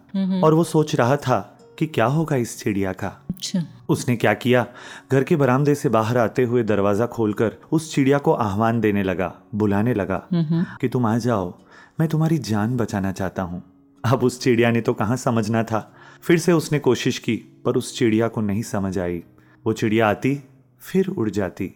और 0.44 0.54
वो 0.54 0.64
सोच 0.64 0.94
रहा 0.94 1.16
था 1.16 1.38
कि 1.78 1.86
क्या 1.86 2.06
होगा 2.06 2.36
इस 2.36 2.58
चिड़िया 2.58 2.92
का। 2.92 3.08
अच्छा। 3.30 3.62
उसने 3.88 4.16
क्या 4.16 4.34
किया? 4.34 4.66
घर 5.12 5.22
के 5.22 5.36
बरामदे 5.36 5.74
से 5.74 5.88
बाहर 5.88 6.18
आते 6.18 6.44
हुए 6.44 6.62
दरवाज़ा 6.62 7.06
खोलकर 7.06 7.56
उस 7.72 7.94
चिड़िया 7.94 8.18
को 8.18 8.32
आह्वान 8.32 8.80
देने 8.80 9.02
लगा 9.02 9.32
बुलाने 9.54 9.94
लगा 9.94 10.22
कि 10.32 10.88
तुम 10.88 11.06
आ 11.06 11.16
जाओ 11.18 11.52
मैं 12.00 12.08
तुम्हारी 12.08 12.38
जान 12.40 12.76
बचाना 12.76 13.12
चाहता 13.12 13.42
हूँ। 13.42 13.62
अब 14.04 14.24
उस 14.24 14.40
चिड़िया 14.40 14.70
ने 14.70 14.80
तो 14.80 14.92
कहाँ 14.92 15.16
समझना 15.16 15.62
था। 15.62 15.80
फिर 16.22 16.38
से 16.38 16.52
उसने 16.52 16.78
कोशिश 16.78 17.18
की 17.18 17.36
पर 17.64 17.76
उस 17.76 17.96
चिड़िया 17.98 18.28
को 18.28 18.40
नहीं 18.40 18.62
समझ 18.64 18.98
आई। 18.98 19.22
वो 19.64 19.72
चिड़िया 19.72 20.08
आती 20.08 20.38
फिर 20.82 21.08
उड़ 21.08 21.28
जाती 21.30 21.72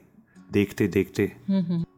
देखते 0.53 0.89
देखते 0.89 1.33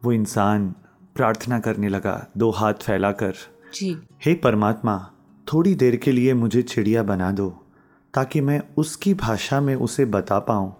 वो 0.03 0.11
इंसान 0.11 0.73
प्रार्थना 1.15 1.59
करने 1.59 1.89
लगा 1.89 2.27
दो 2.37 2.49
हाथ 2.51 2.73
फैलाकर। 2.73 3.33
जी। 3.73 3.97
हे 4.25 4.33
परमात्मा 4.33 5.11
थोड़ी 5.53 5.75
देर 5.75 5.95
के 5.95 6.11
लिए 6.11 6.33
मुझे 6.33 6.61
चिड़िया 6.61 7.03
बना 7.03 7.31
दो 7.31 7.65
ताकि 8.13 8.41
मैं 8.41 8.61
उसकी 8.77 9.13
भाषा 9.13 9.61
में 9.61 9.75
उसे 9.75 10.05
बता 10.05 10.39
पाऊँ 10.39 10.75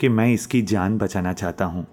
कि 0.00 0.08
मैं 0.08 0.32
इसकी 0.32 0.62
जान 0.62 0.98
बचाना 0.98 1.32
चाहता 1.32 1.64
हूँ। 1.64 1.86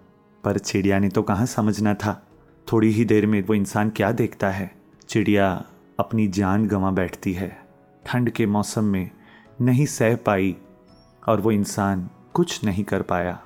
पर 0.43 0.57
चिड़िया 0.57 0.99
ने 0.99 1.09
तो 1.09 1.21
कहाँ 1.21 1.45
समझना 1.45 1.93
था? 1.93 2.27
थोड़ी 2.71 2.89
ही 2.91 3.05
देर 3.05 3.25
में 3.25 3.41
वो 3.41 3.53
इंसान 3.53 3.89
क्या 3.89 4.11
देखता 4.11 4.49
है? 4.49 4.75
चिड़िया 5.07 5.65
अपनी 5.99 6.27
जान 6.27 6.67
गंवा 6.67 6.91
बैठती 6.91 7.33
है। 7.33 7.61
ठंड 8.05 8.29
के 8.29 8.45
मौसम 8.45 8.83
में 8.83 9.11
नहीं 9.61 9.85
सह 9.85 10.15
पाई 10.15 10.55
और 11.27 11.41
वो 11.41 11.51
इंसान 11.51 12.09
कुछ 12.33 12.63
नहीं 12.63 12.83
कर 12.83 13.01
पाया। 13.01 13.39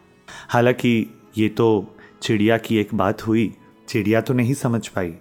हालाँकि 0.49 1.07
ये 1.37 1.49
तो 1.49 1.95
चिड़िया 2.21 2.57
की 2.57 2.77
एक 2.77 2.95
बात 2.95 3.27
हुई 3.27 3.57
चिड़िया 3.87 4.21
तो 4.21 4.33
नहीं 4.33 4.53
समझ 4.53 4.87
पाई 4.87 5.13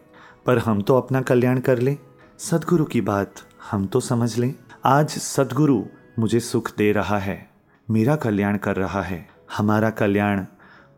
पर 0.47 0.59
हम 0.59 0.81
तो 0.83 0.97
अपना 0.97 1.21
कल्याण 1.21 1.61
कर 1.61 1.79
लें। 1.79 1.97
सदगुरु 2.39 2.85
की 2.85 3.01
बात 3.01 3.35
हम 3.71 3.87
तो 3.87 4.01
समझ 4.01 4.37
लें। 4.39 4.55
आज 4.85 5.09
सदगुरु 5.09 5.83
मुझे 6.19 6.41
सुख 6.41 6.71
दे 6.79 6.93
रहा 6.93 7.19
है 7.19 7.51
मेरा 7.89 8.17
कल्याण 8.17 8.57
कर 8.57 8.77
रहा 8.77 9.03
है। 9.03 9.27
हमारा 9.57 9.91
कल्याण 9.91 10.45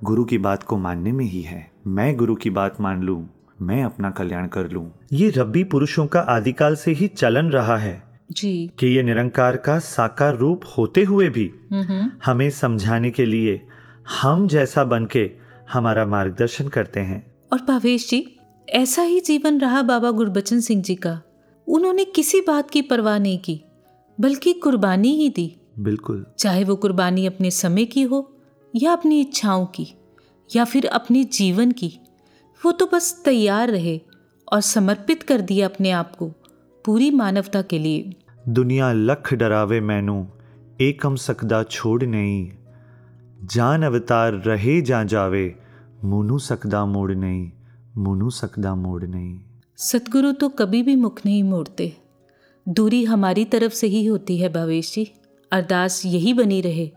गुरु 0.05 0.25
की 0.25 0.39
बात 0.39 0.63
को 0.63 0.77
मानने 0.77 1.13
में 1.13 1.25
ही 1.25 1.43
है। 1.43 1.71
मैं 1.87 2.17
गुरु 2.17 2.35
की 2.35 2.51
बात 2.51 2.81
मान 2.81 3.03
लूँ 3.03 3.29
मैं 3.63 3.83
अपना 3.85 4.11
कल्याण 4.11 4.47
कर 4.47 4.71
लूँ। 4.71 4.91
ये 5.13 5.31
रब्बी 5.31 5.65
पुरुषों 5.65 6.07
का 6.07 6.21
आदिकाल 6.21 6.75
से 6.77 6.93
ही 6.93 7.09
चलन 7.09 7.51
रहा 7.51 7.77
है। 7.77 8.03
जी। 8.33 8.71
कि 8.79 8.87
ये 8.87 9.03
निरंकार 9.03 9.57
का 9.57 9.79
साकार 9.79 10.37
रूप 10.37 10.65
होते 10.79 11.05
हुए 11.05 11.29
भी 11.29 11.51
हमें 12.25 12.51
समझाने 12.51 13.11
के 13.11 13.27
लिए 13.27 13.61
हम 14.21 14.47
जैसा 14.49 14.85
बन 14.85 15.07
के 15.07 15.31
हमारा 15.73 16.05
मार्गदर्शन 16.07 16.69
करते 16.69 17.01
हैं। 17.01 17.26
और 17.53 17.61
भावेश 17.69 18.09
जी 18.09 18.39
ऐसा 18.69 19.03
ही 19.03 19.21
जीवन 19.21 19.59
रहा 19.59 19.83
बाबा 19.83 20.11
गुरबचन 20.11 20.61
सिंह 20.61 20.83
जी 20.83 20.95
का। 20.95 21.21
उन्होंने 21.69 22.05
किसी 22.05 22.41
बात 22.41 22.71
की 22.71 22.83
परवाह 22.83 23.19
नहीं 23.19 23.39
की 23.39 23.61
बल्कि 24.21 24.53
कुर्बानी 24.53 25.17
ही 25.17 25.29
दी। 25.29 25.57
बिल्कुल। 25.79 26.25
चाहे 26.39 26.65
वो 26.65 26.77
कुर्बानी 26.77 27.27
अपने 27.27 27.51
समय 27.51 27.85
की 27.85 28.03
हो 28.03 28.33
या 28.75 28.93
अपनी 28.93 29.21
इच्छाओं 29.21 29.67
की 29.67 29.87
या 30.57 30.65
फिर 30.65 30.87
अपने 30.87 31.25
जीवन 31.25 31.73
की 31.73 31.93
वो 32.65 32.73
तो 32.73 32.87
बस 32.93 33.23
तैयार 33.25 33.71
रहे 33.71 34.01
और 34.53 34.61
समर्पित 34.61 35.23
कर 35.23 35.41
दिया 35.41 35.69
अपने 35.69 35.91
आप 35.91 36.17
को 36.17 36.33
पूरी 36.85 37.11
मानवता 37.11 37.63
के 37.63 37.79
लिए। 37.79 38.13
दुनिया 38.49 38.93
लख 38.93 39.33
डरावे 39.35 39.81
मैनू 39.81 40.27
एकम 40.81 41.17
सकदा 41.17 41.63
छोड़ 41.63 42.03
नहीं। 42.05 42.51
जान 43.45 43.83
अवतार 43.83 44.33
रहे 44.33 44.81
जा 44.83 45.05
जावे 45.05 45.55
मुनु 46.07 46.39
सकदा 46.39 46.87
मोड़ 46.87 47.13
नहीं, 47.13 47.51
मुनु 47.97 48.31
सकदा 48.31 48.75
मोड़ 48.75 49.05
नहीं। 49.05 49.41
सतगुरु 49.77 50.33
तो 50.33 50.49
कभी 50.49 50.83
भी 50.83 50.97
मुख 50.97 51.21
नहीं 51.27 51.43
मोड़ते। 51.43 51.97
दूरी 52.69 53.05
हमारी 53.05 53.45
तरफ़ 53.45 53.73
से 53.73 53.87
ही 53.87 54.07
होती 54.07 54.39
है, 54.39 54.53
भावेश 54.53 54.95
जी। 54.95 55.13
अरदास 55.53 56.07
यही 56.07 56.35
बनी 56.35 56.61
रहे 56.61 56.91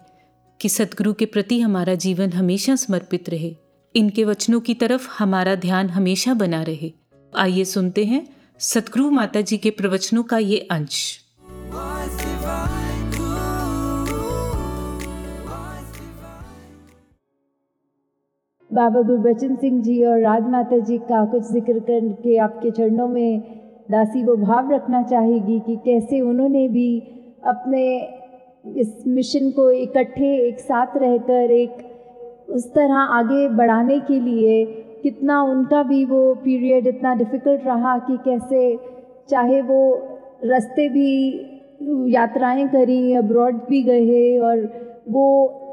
कि 0.61 0.69
सतगुरु 0.69 1.13
के 1.13 1.25
प्रति 1.25 1.59
हमारा 1.59 1.95
जीवन 1.95 2.29
हमेशा 2.29 2.75
समर्पित 2.75 3.29
रहे। 3.29 3.55
इनके 3.95 4.23
वचनों 4.23 4.59
की 4.59 4.73
तरफ़ 4.73 5.09
हमारा 5.19 5.55
ध्यान 5.55 5.89
हमेशा 5.89 6.33
बना 6.33 6.63
रहे। 6.63 6.93
आइए 7.37 7.65
सुनते 7.65 8.05
हैं 8.05 8.27
सतगुरु 8.59 9.11
माता 9.11 9.41
जी 9.41 9.57
के 9.57 9.69
प्रवचनों 9.69 10.23
का 10.23 10.37
ये 10.37 10.57
अंश। 10.57 11.19
बाबा 18.71 19.01
गुरबचन 19.01 19.55
सिंह 19.55 19.81
जी 19.81 20.03
और 20.05 20.19
राजमाता 20.21 20.77
जी 20.79 20.97
का 21.05 21.23
कुछ 21.25 21.43
ज़िक्र 21.43 21.79
करके 21.79 22.37
आपके 22.37 22.71
चरणों 22.71 23.07
में 23.07 23.39
दासी 23.91 24.23
वो 24.23 24.35
भाव 24.37 24.71
रखना 24.71 25.01
चाहेगी 25.03 25.59
कि 25.59 25.75
कैसे 25.85 26.19
उन्होंने 26.21 26.67
भी 26.67 26.89
अपने 27.43 27.83
इस 28.81 29.03
मिशन 29.07 29.49
को 29.51 29.69
इकट्ठे 29.71 30.35
एक 30.47 30.59
साथ 30.59 30.97
रहकर 30.97 31.51
एक 31.51 31.77
उस 32.49 32.67
तरह 32.73 32.97
आगे 33.17 33.47
बढ़ाने 33.57 33.99
के 33.99 34.19
लिए 34.19 34.63
कितना 35.03 35.41
उनका 35.43 35.81
भी 35.83 36.03
वो 36.05 36.21
पीरियड 36.43 36.87
इतना 36.87 37.13
डिफ़िकल्ट 37.15 37.65
रहा 37.65 37.97
कि 38.07 38.17
कैसे 38.25 38.61
चाहे 39.29 39.61
वो 39.61 39.81
रास्ते 40.45 40.87
भी 40.89 41.11
यात्राएँ 42.13 42.67
करी 42.67 43.13
अब्रॉड 43.15 43.55
भी 43.69 43.81
गए 43.83 44.37
और 44.39 44.65
वो 45.09 45.25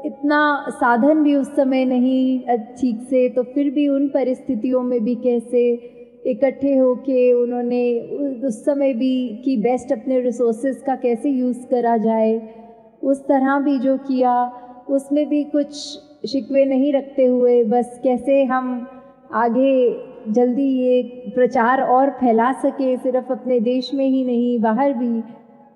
इतना 0.05 0.39
साधन 0.69 1.23
भी 1.23 1.35
उस 1.35 1.55
समय 1.55 1.85
नहीं 1.85 2.57
ठीक 2.77 3.01
से 3.09 3.27
तो 3.29 3.43
फिर 3.43 3.69
भी 3.71 3.87
उन 3.87 4.07
परिस्थितियों 4.07 4.81
में 4.83 5.03
भी 5.03 5.15
कैसे 5.15 5.63
इकट्ठे 6.25 6.75
होके 6.77 7.31
उन्होंने 7.33 7.83
उस 8.47 8.63
समय 8.65 8.93
भी 8.93 9.27
कि 9.45 9.55
बेस्ट 9.57 9.91
अपने 9.91 10.19
रिसोर्सेज 10.21 10.81
का 10.85 10.95
कैसे 10.95 11.29
यूज़ 11.29 11.65
करा 11.67 11.95
जाए, 11.97 12.33
उस 13.03 13.21
तरह 13.27 13.59
भी 13.59 13.77
जो 13.79 13.97
किया, 13.97 14.33
उसमें 14.89 15.27
भी 15.29 15.43
कुछ 15.43 15.73
शिकवे 16.29 16.65
नहीं 16.65 16.91
रखते 16.93 17.25
हुए, 17.25 17.63
बस 17.63 17.99
कैसे 18.03 18.43
हम 18.43 18.87
आगे 19.35 20.33
जल्दी 20.33 20.67
ये 20.79 21.01
प्रचार 21.35 21.81
और 21.81 22.09
फैला 22.09 22.51
सके, 22.61 22.95
सिर्फ़ 22.97 23.31
अपने 23.31 23.59
देश 23.59 23.93
में 23.93 24.05
ही 24.05 24.23
नहीं, 24.25 24.59
बाहर 24.61 24.93
भी 24.93 25.21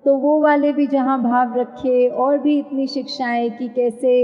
तो 0.04 0.14
वो 0.16 0.40
वाले 0.42 0.72
भी 0.72 0.86
जहाँ 0.86 1.20
भाव 1.22 1.54
रखे 1.58 2.08
और 2.08 2.38
भी 2.38 2.58
इतनी 2.58 2.86
शिक्षाएँ 2.86 3.50
कि 3.50 3.68
कैसे 3.68 4.14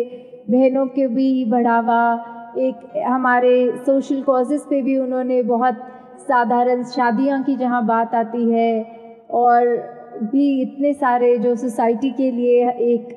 बहनों 0.51 0.87
के 0.87 1.07
भी 1.09 1.45
बढ़ावा, 1.45 2.01
एक 2.59 3.03
हमारे 3.07 3.55
सोशल 3.87 4.23
कॉजेज़ 4.23 4.63
पे 4.71 4.81
भी 4.83 4.97
उन्होंने 4.99 5.43
बहुत 5.43 5.79
साधारण 6.21 6.83
शादियाँ 6.85 7.43
की 7.43 7.57
जहाँ 7.57 7.85
बात 7.87 8.15
आती 8.15 8.51
है 8.53 8.83
और 9.31 9.67
भी 10.25 10.61
इतने 10.63 10.93
सारे 10.95 11.37
जो 11.39 11.55
सोसाइटी 11.57 12.11
के 12.11 12.31
लिए 12.31 12.69
एक 12.69 13.17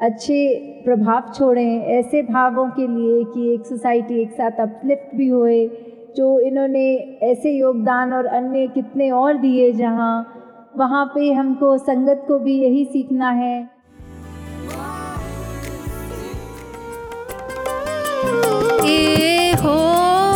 अच्छे 0.00 0.82
प्रभाव 0.84 1.32
छोड़ें, 1.34 1.82
ऐसे 1.82 2.22
भावों 2.22 2.68
के 2.70 2.86
लिए 2.86 3.24
कि 3.24 3.52
एक 3.54 3.66
सोसाइटी 3.66 4.20
एक 4.22 4.32
साथ 4.32 4.60
अपलिफ्ट 4.60 5.14
भी 5.16 5.28
होए, 5.28 5.66
जो 6.16 6.38
इन्होंने 6.40 6.86
ऐसे 7.22 7.50
योगदान 7.50 8.12
और 8.12 8.26
अन्य 8.26 8.66
कितने 8.68 9.10
और 9.10 9.36
दिए 9.36 9.72
जहाँ 9.72 10.37
वहाँ 10.78 11.04
पे 11.14 11.32
हमको 11.32 11.76
संगत 11.78 12.24
को 12.28 12.38
भी 12.38 12.54
यही 12.62 12.84
सीखना 12.84 13.30
है। 13.30 13.56
ये 18.84 19.52
हो, 19.52 19.76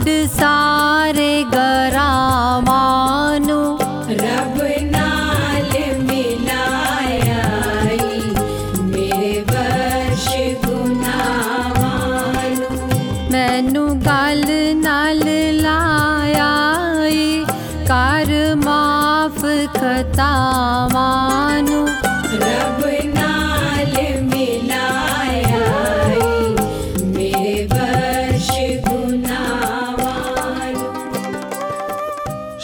सारे 0.00 1.42
गरा 1.54 2.08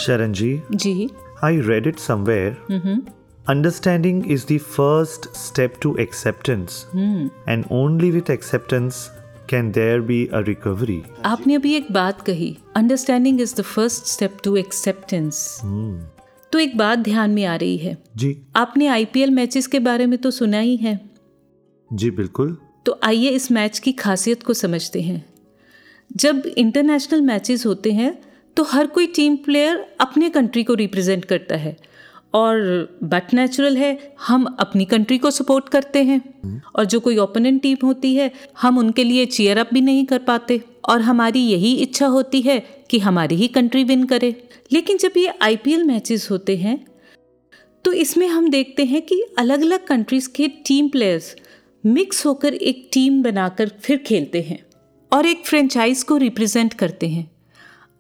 शरण 0.09 0.33
जी। 0.33 0.51
जी 0.75 1.09
I 1.45 1.53
read 1.65 1.87
it 1.87 1.99
somewhere. 2.03 2.55
Understanding 3.47 4.19
is 4.35 4.45
the 4.47 4.57
first 4.71 5.27
step 5.41 5.77
to 5.85 5.91
acceptance, 6.05 6.75
and 7.53 7.69
only 7.77 8.09
with 8.15 8.33
acceptance 8.35 8.97
can 9.53 9.69
there 9.77 10.01
be 10.09 10.19
a 10.31 10.43
recovery. 10.49 10.99
आपने 11.25 11.55
अभी 11.55 11.75
एक 11.75 11.91
बात 11.93 12.21
कही। 12.23 12.57
Understanding 12.77 13.41
is 13.41 13.55
the 13.57 13.63
first 13.65 14.07
step 14.07 14.37
to 14.45 14.57
acceptance 14.57 15.61
तो 16.53 16.59
एक 16.59 16.77
बात 16.79 16.99
ध्यान 16.99 17.31
में 17.31 17.45
आ 17.45 17.57
रही 17.57 17.77
है। 17.77 17.97
जी। 18.17 18.37
आपने 18.57 18.87
आईपीएल 18.87 19.31
मैचेस 19.31 19.67
के 19.67 19.79
बारे 19.79 20.07
में 20.07 20.19
तो 20.19 20.31
सुना 20.31 20.59
ही 20.59 20.77
है। 20.77 20.99
जी 21.91 22.11
बिल्कुल। 22.11 22.57
तो 22.87 22.99
आइए 23.05 23.31
इस 23.31 23.51
मैच 23.53 23.79
की 23.79 23.93
खासियत 23.93 24.43
को 24.43 24.55
समझते 24.55 25.03
हैं। 25.03 25.25
जब 26.17 26.47
इंटरनेशनल 26.47 27.21
मैचेस 27.21 27.67
होते 27.67 27.93
हैं 27.93 28.13
तो 28.59 28.65
हर 28.65 28.87
कोई 28.87 29.07
टीम 29.07 29.37
प्लेयर 29.37 29.97
अपने 30.01 30.31
कंट्री 30.31 30.65
को 30.65 30.75
रिप्रेजेंट 30.75 31.25
करता 31.25 31.57
है। 31.57 31.77
और 32.35 32.57
बट 33.05 33.35
नेचुरल 33.35 33.77
है, 33.77 34.15
हम 34.27 34.57
अपनी 34.59 34.85
कंट्री 34.85 35.19
को 35.19 35.31
सपोर्ट 35.31 35.69
करते 35.69 36.03
हैं। 36.03 36.63
और 36.77 36.85
जो 36.85 37.01
कोई 37.01 37.17
ओपोनेंट 37.17 37.63
टीम 37.63 37.77
होती 37.85 38.15
है, 38.15 38.31
हम 38.63 38.79
उनके 38.79 39.05
लिए 39.05 39.27
चीयर 39.27 39.59
अप 39.59 39.69
भी 39.75 39.81
नहीं 39.81 40.05
कर 40.07 40.19
पाते। 40.19 40.61
और 40.89 41.01
हमारी 41.01 41.41
यही 41.41 41.75
इच्छा 41.75 42.07
होती 42.07 42.41
है 42.41 42.59
कि 42.91 42.99
हमारी 42.99 43.35
ही 43.35 43.49
कंट्री 43.49 43.85
विन 43.85 44.05
करे। 44.05 44.49
लेकिन 44.73 44.97
जब 44.97 45.13
ये 45.17 45.33
आईपीएल 45.43 45.85
मैचेस 45.85 46.31
होते 46.31 46.57
हैं 46.57 46.87
तो 47.85 47.93
इसमें 47.93 48.29
हम 48.29 48.51
देखते 48.51 48.85
हैं 48.85 49.03
कि 49.03 49.23
अलग 49.39 49.61
अलग 49.61 49.87
कंट्रीज़ 49.87 50.29
के 50.29 50.49
टीम 50.49 50.89
प्लेयर्स 50.89 51.37
मिक्स 51.87 52.27
होकर 52.27 52.55
एक 52.55 52.89
टीम 52.93 53.23
बनाकर 53.23 53.69
फिर 53.69 53.99
खेलते 53.99 54.43
हैं। 54.43 54.67
और 55.13 55.27
एक 55.27 55.47
फ्रेंचाइज 55.47 56.03
को 56.03 56.17
रिप्रेजेंट 56.17 56.75
करते 56.75 57.09
हैं। 57.09 57.38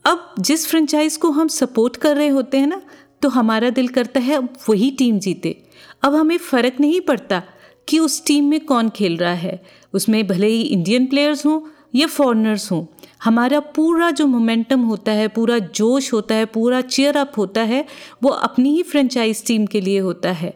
अब 0.04 0.34
जिस 0.40 0.66
फ्रेंचाइज 0.66 1.16
को 1.16 1.30
हम 1.30 1.48
सपोर्ट 1.48 1.96
कर 1.96 2.16
रहे 2.16 2.28
होते 2.28 2.58
हैं 2.58 2.66
ना 2.66 2.80
तो 3.22 3.28
हमारा 3.28 3.70
दिल 3.70 3.88
करता 3.88 4.20
है 4.20 4.34
अब 4.34 4.48
वही 4.68 4.90
टीम 4.90 5.18
जीते। 5.18 5.56
अब 6.02 6.14
हमें 6.14 6.36
फ़र्क 6.38 6.80
नहीं 6.80 7.00
पड़ता 7.00 7.42
कि 7.88 7.98
उस 7.98 8.24
टीम 8.26 8.44
में 8.44 8.60
कौन 8.60 8.88
खेल 8.88 9.16
रहा 9.16 9.32
है। 9.32 9.62
उसमें 9.94 10.26
भले 10.26 10.46
ही 10.46 10.62
इंडियन 10.62 11.06
प्लेयर्स 11.06 11.44
हों 11.46 11.60
या 11.94 12.06
फॉरनर्स 12.06 12.70
हों, 12.72 12.84
हमारा 13.24 13.60
पूरा 13.60 14.10
जो 14.10 14.26
मोमेंटम 14.26 14.80
होता 14.80 15.12
है, 15.12 15.28
पूरा 15.28 15.58
जोश 15.58 16.12
होता 16.12 16.34
है, 16.34 16.44
पूरा 16.44 16.80
चेयर 16.80 17.16
अप 17.16 17.32
होता 17.36 17.62
है, 17.62 17.84
वो 18.22 18.30
अपनी 18.30 18.70
ही 18.70 18.82
फ्रेंचाइज 18.82 19.44
टीम 19.46 19.66
के 19.66 19.80
लिए 19.80 19.98
होता 19.98 20.32
है। 20.32 20.50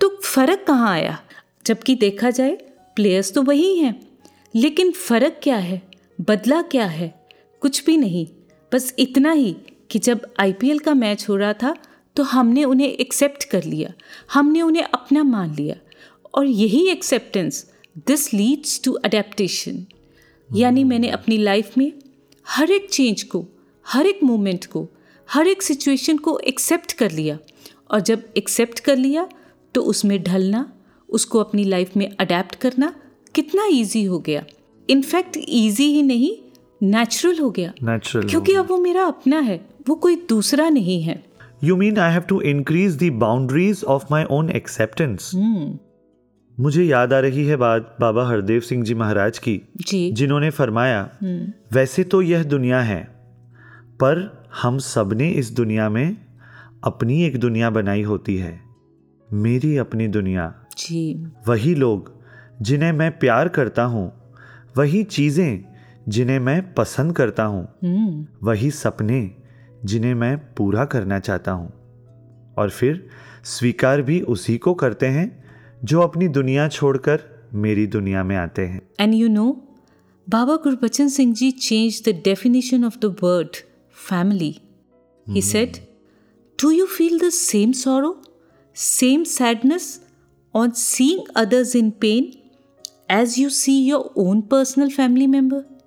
तो 0.00 0.08
फ़र्क 0.24 0.64
कहाँ 0.66 0.90
आया? 0.90 1.18
जबकि 1.66 1.94
देखा 1.94 2.30
जाए 2.30 2.56
प्लेयर्स 2.96 3.32
तो 3.34 3.42
वही 3.42 3.76
हैं। 3.78 3.94
लेकिन 4.54 4.90
फ़र्क 4.90 5.40
क्या 5.42 5.56
है? 5.56 5.82
बदला 6.20 6.62
क्या 6.62 6.86
है? 6.86 7.14
कुछ 7.62 7.84
भी 7.86 7.96
नहीं। 7.96 8.26
बस 8.72 8.94
इतना 8.98 9.32
ही 9.32 9.56
कि 9.90 9.98
जब 9.98 10.26
आईपीएल 10.40 10.78
का 10.78 10.94
मैच 10.94 11.28
हो 11.28 11.36
रहा 11.36 11.52
था 11.52 11.74
तो 12.16 12.22
हमने 12.22 12.64
उन्हें 12.64 12.88
एक्सेप्ट 12.88 13.44
कर 13.44 13.64
लिया। 13.64 13.92
हमने 14.32 14.62
उन्हें 14.62 14.82
अपना 14.84 15.22
मान 15.22 15.54
लिया। 15.54 15.76
और 16.34 16.46
यही 16.46 16.86
acceptance 16.88 17.64
this 18.06 18.32
leads 18.34 18.80
to 18.84 18.92
adaptation 18.92 19.84
यानी 20.50 20.84
मैंने 20.84 21.08
अपनी 21.08 21.36
लाइफ 21.36 21.76
में 21.78 21.92
हर 22.46 22.70
एक 22.70 22.88
चेंज 22.90 23.22
को 23.22 23.44
हर 23.86 24.06
एक 24.06 24.22
मोमेंट 24.22 24.66
को 24.66 24.88
हर 25.28 25.46
एक 25.46 25.62
सिचुएशन 25.62 26.18
को 26.18 26.38
एक्सेप्ट 26.38 26.92
कर 26.92 27.10
लिया। 27.10 27.38
और 27.90 28.00
जब 28.00 28.22
एक्सेप्ट 28.36 28.80
कर 28.80 28.96
लिया 28.96 29.28
तो 29.74 29.82
उसमें 29.82 30.22
ढलना 30.22 30.72
उसको 31.08 31.38
अपनी 31.38 31.64
लाइफ 31.64 31.96
में 31.96 32.10
अडेप्ट 32.20 32.54
करना 32.54 32.94
कितना 33.34 33.66
ईजी 33.70 34.04
हो 34.04 34.18
गया। 34.18 34.44
इनफैक्ट 34.88 35.38
ईजी 35.48 35.92
ही 35.92 36.02
नहीं 36.02 36.36
नेचुरल 36.82 37.38
हो 37.38 37.50
गया। 37.50 37.72
Natural. 37.84 38.30
क्योंकि 38.30 38.54
अब 38.54 38.66
वो 38.68 38.76
मेरा 38.78 39.04
अपना 39.04 39.40
है 39.40 39.60
वो 39.88 39.94
कोई 39.94 40.16
दूसरा 40.28 40.68
नहीं 40.68 41.02
है। 41.02 41.22
You 41.64 41.76
mean 41.76 41.98
I 41.98 42.16
have 42.16 42.28
to 42.28 42.38
increase 42.44 42.96
the 42.98 43.10
boundaries 43.20 43.84
of 43.94 44.04
my 44.12 44.22
own 44.30 44.52
acceptance? 44.54 45.34
मुझे 46.60 46.84
याद 46.84 47.12
आ 47.12 47.18
रही 47.18 47.44
है 47.46 47.56
बात 47.56 47.96
बाबा 48.00 48.26
हरदेव 48.28 48.60
सिंह 48.60 48.84
जी 48.84 48.94
महाराज 48.94 49.38
की 49.38 49.60
जी। 49.76 50.10
जिन्होंने 50.12 50.50
फरमाया 50.50 51.10
वैसे 51.72 52.04
तो 52.04 52.22
यह 52.22 52.42
दुनिया 52.44 52.80
है 52.80 53.02
पर 54.00 54.46
हम 54.62 54.78
सबने 54.78 55.28
इस 55.30 55.50
दुनिया 55.50 55.88
में 55.88 56.16
अपनी 56.84 57.22
एक 57.24 57.38
दुनिया 57.38 57.70
बनाई 57.70 58.02
होती 58.02 58.36
है 58.36 58.60
मेरी 59.32 59.76
अपनी 59.76 60.08
दुनिया। 60.08 60.54
जी। 60.78 61.26
वही 61.48 61.74
लोग 61.74 62.12
जिन्हें 62.62 62.92
मैं 62.92 63.10
प्यार 63.18 63.48
करता 63.48 63.82
हूँ 63.84 64.12
वही 64.76 65.02
चीज़ें 65.02 65.64
जिन्हें 66.08 66.38
मैं 66.38 66.74
पसंद 66.74 67.12
करता 67.16 67.44
हूँ 67.44 68.26
वही 68.42 68.70
सपने 68.70 69.20
जिन्हें 69.84 70.14
मैं 70.14 70.36
पूरा 70.54 70.84
करना 70.84 71.18
चाहता 71.18 71.52
हूँ। 71.52 71.72
और 72.58 72.70
फिर 72.70 73.08
स्वीकार 73.44 74.02
भी 74.02 74.20
उसी 74.20 74.56
को 74.58 74.74
करते 74.74 75.06
हैं 75.06 75.26
जो 75.84 76.00
अपनी 76.00 76.28
दुनिया 76.28 76.68
छोड़कर 76.68 77.20
मेरी 77.54 77.86
दुनिया 77.86 78.22
में 78.24 78.36
आते 78.36 78.62
हैं। 78.62 78.80
And 79.00 79.14
you 79.14 79.28
know 79.28 79.50
Baba 80.26 80.56
Gurbachan 80.56 81.08
Singh 81.08 81.34
ji 81.34 81.50
change 81.50 82.02
the 82.08 82.20
definition 82.24 82.84
of 82.84 82.98
the 82.98 83.14
word 83.22 83.56
family 84.08 84.54
he 85.26 85.42
said 85.42 85.76
do 86.58 86.70
you 86.70 86.86
feel 86.86 87.18
the 87.18 87.28
same 87.28 87.72
sorrow 87.72 88.20
same 88.74 89.24
sadness 89.24 90.00
on 90.54 90.70
seeing 90.70 91.28
others 91.36 91.76
in 91.76 91.90
pain 91.90 92.32
as 93.10 93.34
you 93.38 93.48
see 93.50 93.78
your 93.84 94.12
own 94.16 94.40
personal 94.40 94.90
family 94.90 95.26
member 95.26 95.77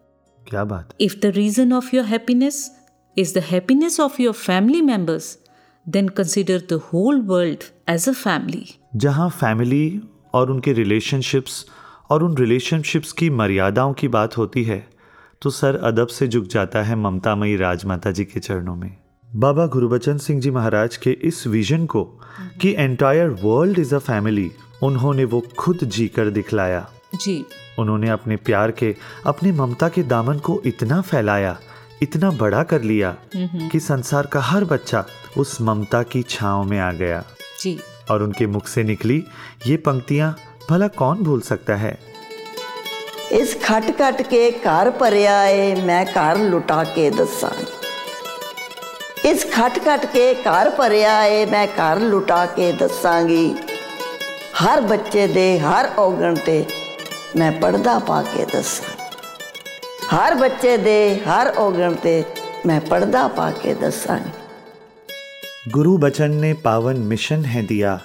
क्या 0.52 0.64
बात? 0.64 0.90
If 1.02 1.14
the 1.26 1.30
reason 1.36 1.70
of 1.76 1.94
your 1.94 2.04
happiness 2.08 2.56
is 3.18 3.30
the 3.36 3.44
happiness 3.52 3.98
of 4.06 4.18
your 4.24 4.34
family 4.38 4.82
members, 4.88 5.28
then 5.96 6.10
consider 6.18 6.58
the 6.72 6.80
whole 6.88 7.22
world 7.30 7.68
as 7.90 8.08
a 8.08 8.14
family. 8.24 8.64
जहाँ 8.96 9.30
family 9.30 10.02
और 10.34 10.52
उनके 10.52 10.74
relationships 10.74 11.66
और 12.10 12.24
उन 12.24 12.38
relationships 12.38 13.12
की 13.12 13.30
मर्यादाओं 13.30 13.94
की 13.94 14.08
बात 14.08 14.38
होती 14.38 14.64
है 14.64 14.88
तो 15.42 15.50
सर 15.50 15.76
अदब 15.84 16.08
से 16.08 16.28
झुक 16.28 16.48
जाता 16.48 16.84
है 16.84 16.96
ममतामयी 16.96 17.56
राजमाता 17.56 18.12
जी 18.12 18.24
के 18.24 18.40
चरणों 18.40 18.76
में। 18.76 18.96
बाबा 19.36 19.66
गुरुबचन 19.68 20.18
सिंह 20.18 20.42
जी 20.42 20.52
महाराज 20.52 20.98
के 20.98 21.12
इस 21.12 21.46
विजन 21.48 21.86
को 21.86 22.04
कि 22.62 22.76
entire 22.78 23.30
world 23.44 23.80
is 23.80 23.96
a 23.96 24.00
family 24.00 24.52
उन्होंने 24.84 25.26
वो 25.26 25.44
खुद 25.60 25.78
जीकर 25.84 26.30
दिखलाया। 26.30 26.90
जी। 27.16 27.46
उन्होंने 27.79 28.09
अपने 28.11 28.37
प्यार 28.47 28.71
के 28.73 28.95
अपनी 29.27 29.53
ममता 29.53 29.89
के 29.89 30.03
दामन 30.05 30.39
को 30.41 30.61
इतना 30.67 31.01
फैलाया 31.03 31.57
इतना 32.03 32.31
बड़ा 32.39 32.63
कर 32.65 32.83
लिया 32.83 33.15
कि 33.37 33.81
संसार 33.81 34.27
का 34.33 34.41
हर 34.43 34.65
बच्चा 34.65 35.05
उस 35.39 35.61
ममता 35.61 36.03
की 36.05 36.23
छांव 36.31 36.65
में 36.65 36.79
आ 36.81 36.91
गया 36.95 37.23
जी 37.61 37.79
और 38.11 38.23
उनके 38.23 38.47
मुख 38.49 38.67
से 38.69 38.85
निकली 38.85 39.23
ये 39.67 39.77
पंक्तियां 39.87 40.33
भला 40.71 40.89
कौन 41.01 41.23
भूल 41.25 41.41
सकता 41.43 41.77
है 41.77 41.97
ਇਸ 43.33 43.57
ਖਟ 43.63 43.91
ਖਟ 43.99 44.21
ਕੇ 44.23 44.51
ਘਰ 44.67 44.91
ਭਰਿਆ 44.99 45.47
ਏ 45.47 45.75
ਮੈਂ 45.77 46.05
ਘਰ 46.07 46.39
ਲੁਟਾ 46.39 46.83
ਕੇ 46.95 47.09
ਦੱਸਾਂਗੀ 47.11 47.65
ਇਸ 49.29 49.45
ਖਟ 49.53 49.79
ਖਟ 49.85 50.05
ਕੇ 50.13 50.33
ਘਰ 50.43 50.71
ਭਰਿਆ 50.71 51.23
ਏ 51.27 51.45
ਮੈਂ 51.47 51.67
ਘਰ 51.69 52.01
ਲੁਟਾ 52.01 52.45
ਕੇ 52.47 52.71
ਦੱਸਾਂਗੀ 52.73 53.55
ਹਰ 54.61 54.81
ਬੱਚੇ 54.81 55.27
ਦੇ 55.27 55.59
ਹਰ 55.61 55.89
ਔਗਣ 55.99 56.35
ਤੇ 56.47 56.65
ਮੈਂ 57.37 57.53
ਪਰਦਾ 57.53 57.99
ਪਾ 57.99 58.23
ਕੇ 58.23 58.45
ਦੱਸਾਂ 58.53 58.95
ਹਰ 60.15 60.35
ਬੱਚੇ 60.35 60.77
ਦੇ 60.77 60.99
ਹਰ 61.21 61.53
ਔਗਣ 61.59 61.95
ਤੇ 62.03 62.23
ਮੈਂ 62.67 62.81
ਪਰਦਾ 62.81 63.29
ਪਾ 63.29 63.51
ਕੇ 63.63 63.75
ਦੱਸਾਂਗੀ 63.75 64.31
गुरु 65.69 65.97
बचन 65.99 66.33
ने 66.33 66.53
पावन 66.57 66.97
मिशन 67.05 67.45
है 67.45 67.63
दिया 67.63 67.99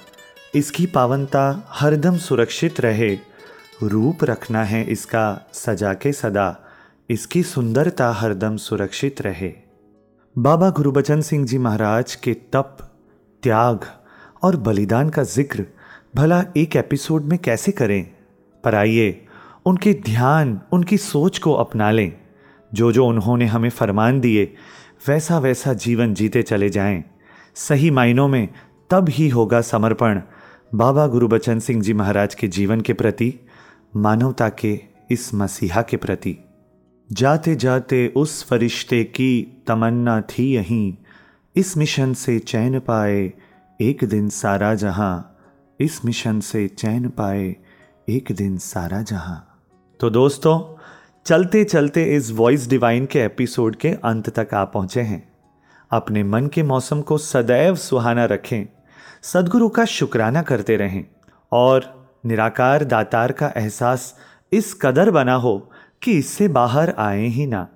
इसकी 0.56 0.86
पावनता 0.86 1.42
हरदम 1.72 2.16
सुरक्षित 2.18 2.80
रहे 2.80 3.10
रूप 3.86 4.24
रखना 4.24 4.64
है 4.64 4.84
इसका 4.92 5.26
सजा 5.56 5.94
के 5.96 6.12
सदा 6.14 6.46
इसकी 7.10 7.42
सुंदरता 7.44 8.10
हरदम 8.12 8.58
सुरक्षित 8.60 9.22
रहे 9.22 9.52
बाबा 10.36 10.70
गुरुबचन 10.72 11.22
सिंह 11.22 11.46
जी 11.46 11.58
महाराज 11.60 12.16
के 12.18 12.34
तप 12.54 12.78
त्याग 13.44 13.86
और 14.44 14.56
बलिदान 14.62 15.10
का 15.10 15.24
जिक्र 15.30 15.66
भला 16.16 16.44
एक 16.58 16.76
एपिसोड 16.76 17.26
में 17.26 17.38
कैसे 17.40 17.72
करें 17.74 18.02
पर 18.67 18.75
आइए, 18.75 19.27
उनके 19.67 19.95
ध्यान, 19.95 20.61
उनकी 20.73 20.97
सोच 20.97 21.39
को 21.39 21.53
अपना 21.53 21.91
लें। 21.91 22.13
जो 22.75 22.93
जो 22.93 23.07
उन्होंने 23.07 23.47
हमें 23.47 23.71
फरमान 23.71 24.21
दिए 24.21 24.55
वैसा 25.09 25.39
वैसा 25.39 25.73
जीवन 25.73 26.15
जीते 26.15 26.43
चले 26.43 26.71
जाएँ। 26.71 27.05
सही 27.55 27.91
मायनों 27.91 28.29
में 28.29 28.49
तब 28.91 29.09
ही 29.09 29.29
होगा 29.29 29.61
समर्पण। 29.61 30.21
बाबा 30.75 31.07
गुरुबचन 31.07 31.59
सिंह 31.59 31.83
जी 31.83 31.95
महाराज 31.95 32.35
के 32.35 32.49
जीवन 32.49 32.81
के 32.81 32.93
प्रति, 32.93 33.35
मानवता 33.97 34.49
के 34.49 34.81
इस 35.11 35.35
मसीहा 35.35 35.83
के 35.83 35.97
प्रति। 35.97 36.37
जाते 37.13 37.57
जाते 37.57 38.13
उस 38.17 38.45
फरिश्ते 38.49 39.05
की 39.05 39.63
तमन्ना 39.67 40.21
थी 40.21 40.55
यहीं। 40.55 40.95
इस 41.57 41.77
मिशन 41.77 42.15
से 42.15 42.39
चैन 42.39 42.79
पाए 42.79 43.33
एक 43.81 44.05
दिन 44.05 44.29
सारा 44.29 44.75
जहाँ। 44.75 45.33
इस 45.81 46.05
मिशन 46.05 46.41
से 46.41 46.69
चैन 46.69 47.09
पाए 47.09 47.57
एक 48.09 48.31
दिन 48.33 48.59
सारा 48.59 49.01
जहाँ। 49.03 49.63
तो 50.01 50.09
दोस्तों, 50.11 50.77
चलते 51.27 51.63
चलते 51.65 52.05
इस 52.17 52.31
वॉइस 52.31 52.69
डिवाइन 52.69 53.07
के 53.07 53.21
एपिसोड 53.21 53.77
के 53.77 53.89
अंत 54.05 54.29
तक 54.31 54.53
आ 54.55 54.65
पहुँचे 54.65 55.01
हैं। 55.01 55.23
अपने 55.91 56.23
मन 56.25 56.47
के 56.47 56.63
मौसम 56.63 57.01
को 57.01 57.19
सदैव 57.19 57.77
सुहाना 57.77 58.25
रखें। 58.25 58.67
सदगुरु 59.23 59.69
का 59.69 59.85
शुक्राना 59.85 60.43
करते 60.43 60.77
रहें 60.77 61.05
और 61.53 62.11
निराकार 62.27 62.85
दातार 62.85 63.33
का 63.33 63.53
एहसास 63.57 64.15
इस 64.53 64.73
कदर 64.75 65.11
बना 65.11 65.35
हो 65.35 65.59
कि 66.03 66.13
इससे 66.13 66.49
बाहर 66.49 66.95
आए 66.99 67.27
ही 67.27 67.47
ना, 67.47 67.67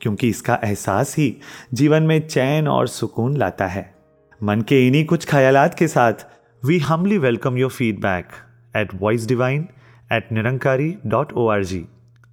क्योंकि 0.00 0.28
इसका 0.28 0.58
एहसास 0.64 1.16
ही 1.16 1.36
जीवन 1.74 2.02
में 2.02 2.28
चैन 2.28 2.68
और 2.68 2.88
सुकून 2.88 3.36
लाता 3.36 3.66
है। 3.66 3.94
मन 4.40 4.60
के 4.60 4.86
इन्हीं 4.86 5.04
कुछ 5.04 5.26
ख्यालात 5.26 5.74
के 5.74 5.88
साथ 5.88 6.26
we 6.64 6.78
humbly 6.78 7.18
welcome 7.18 7.58
your 7.58 7.70
feedback 7.70 8.32
at 8.76 8.94
voice 8.94 9.26
divine 9.26 9.68
at 10.12 10.32
Nirankari 10.32 10.94
dot 11.06 11.32
O 11.32 11.46
R 11.48 11.64
G 11.64 11.84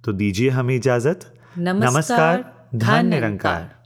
तो 0.04 0.12
दीजिए 0.12 0.50
हमें 0.50 0.74
इजाज़त। 0.76 1.20
नमस्कार, 1.58 2.44
धन 2.74 3.06
निरंकार। 3.06 3.77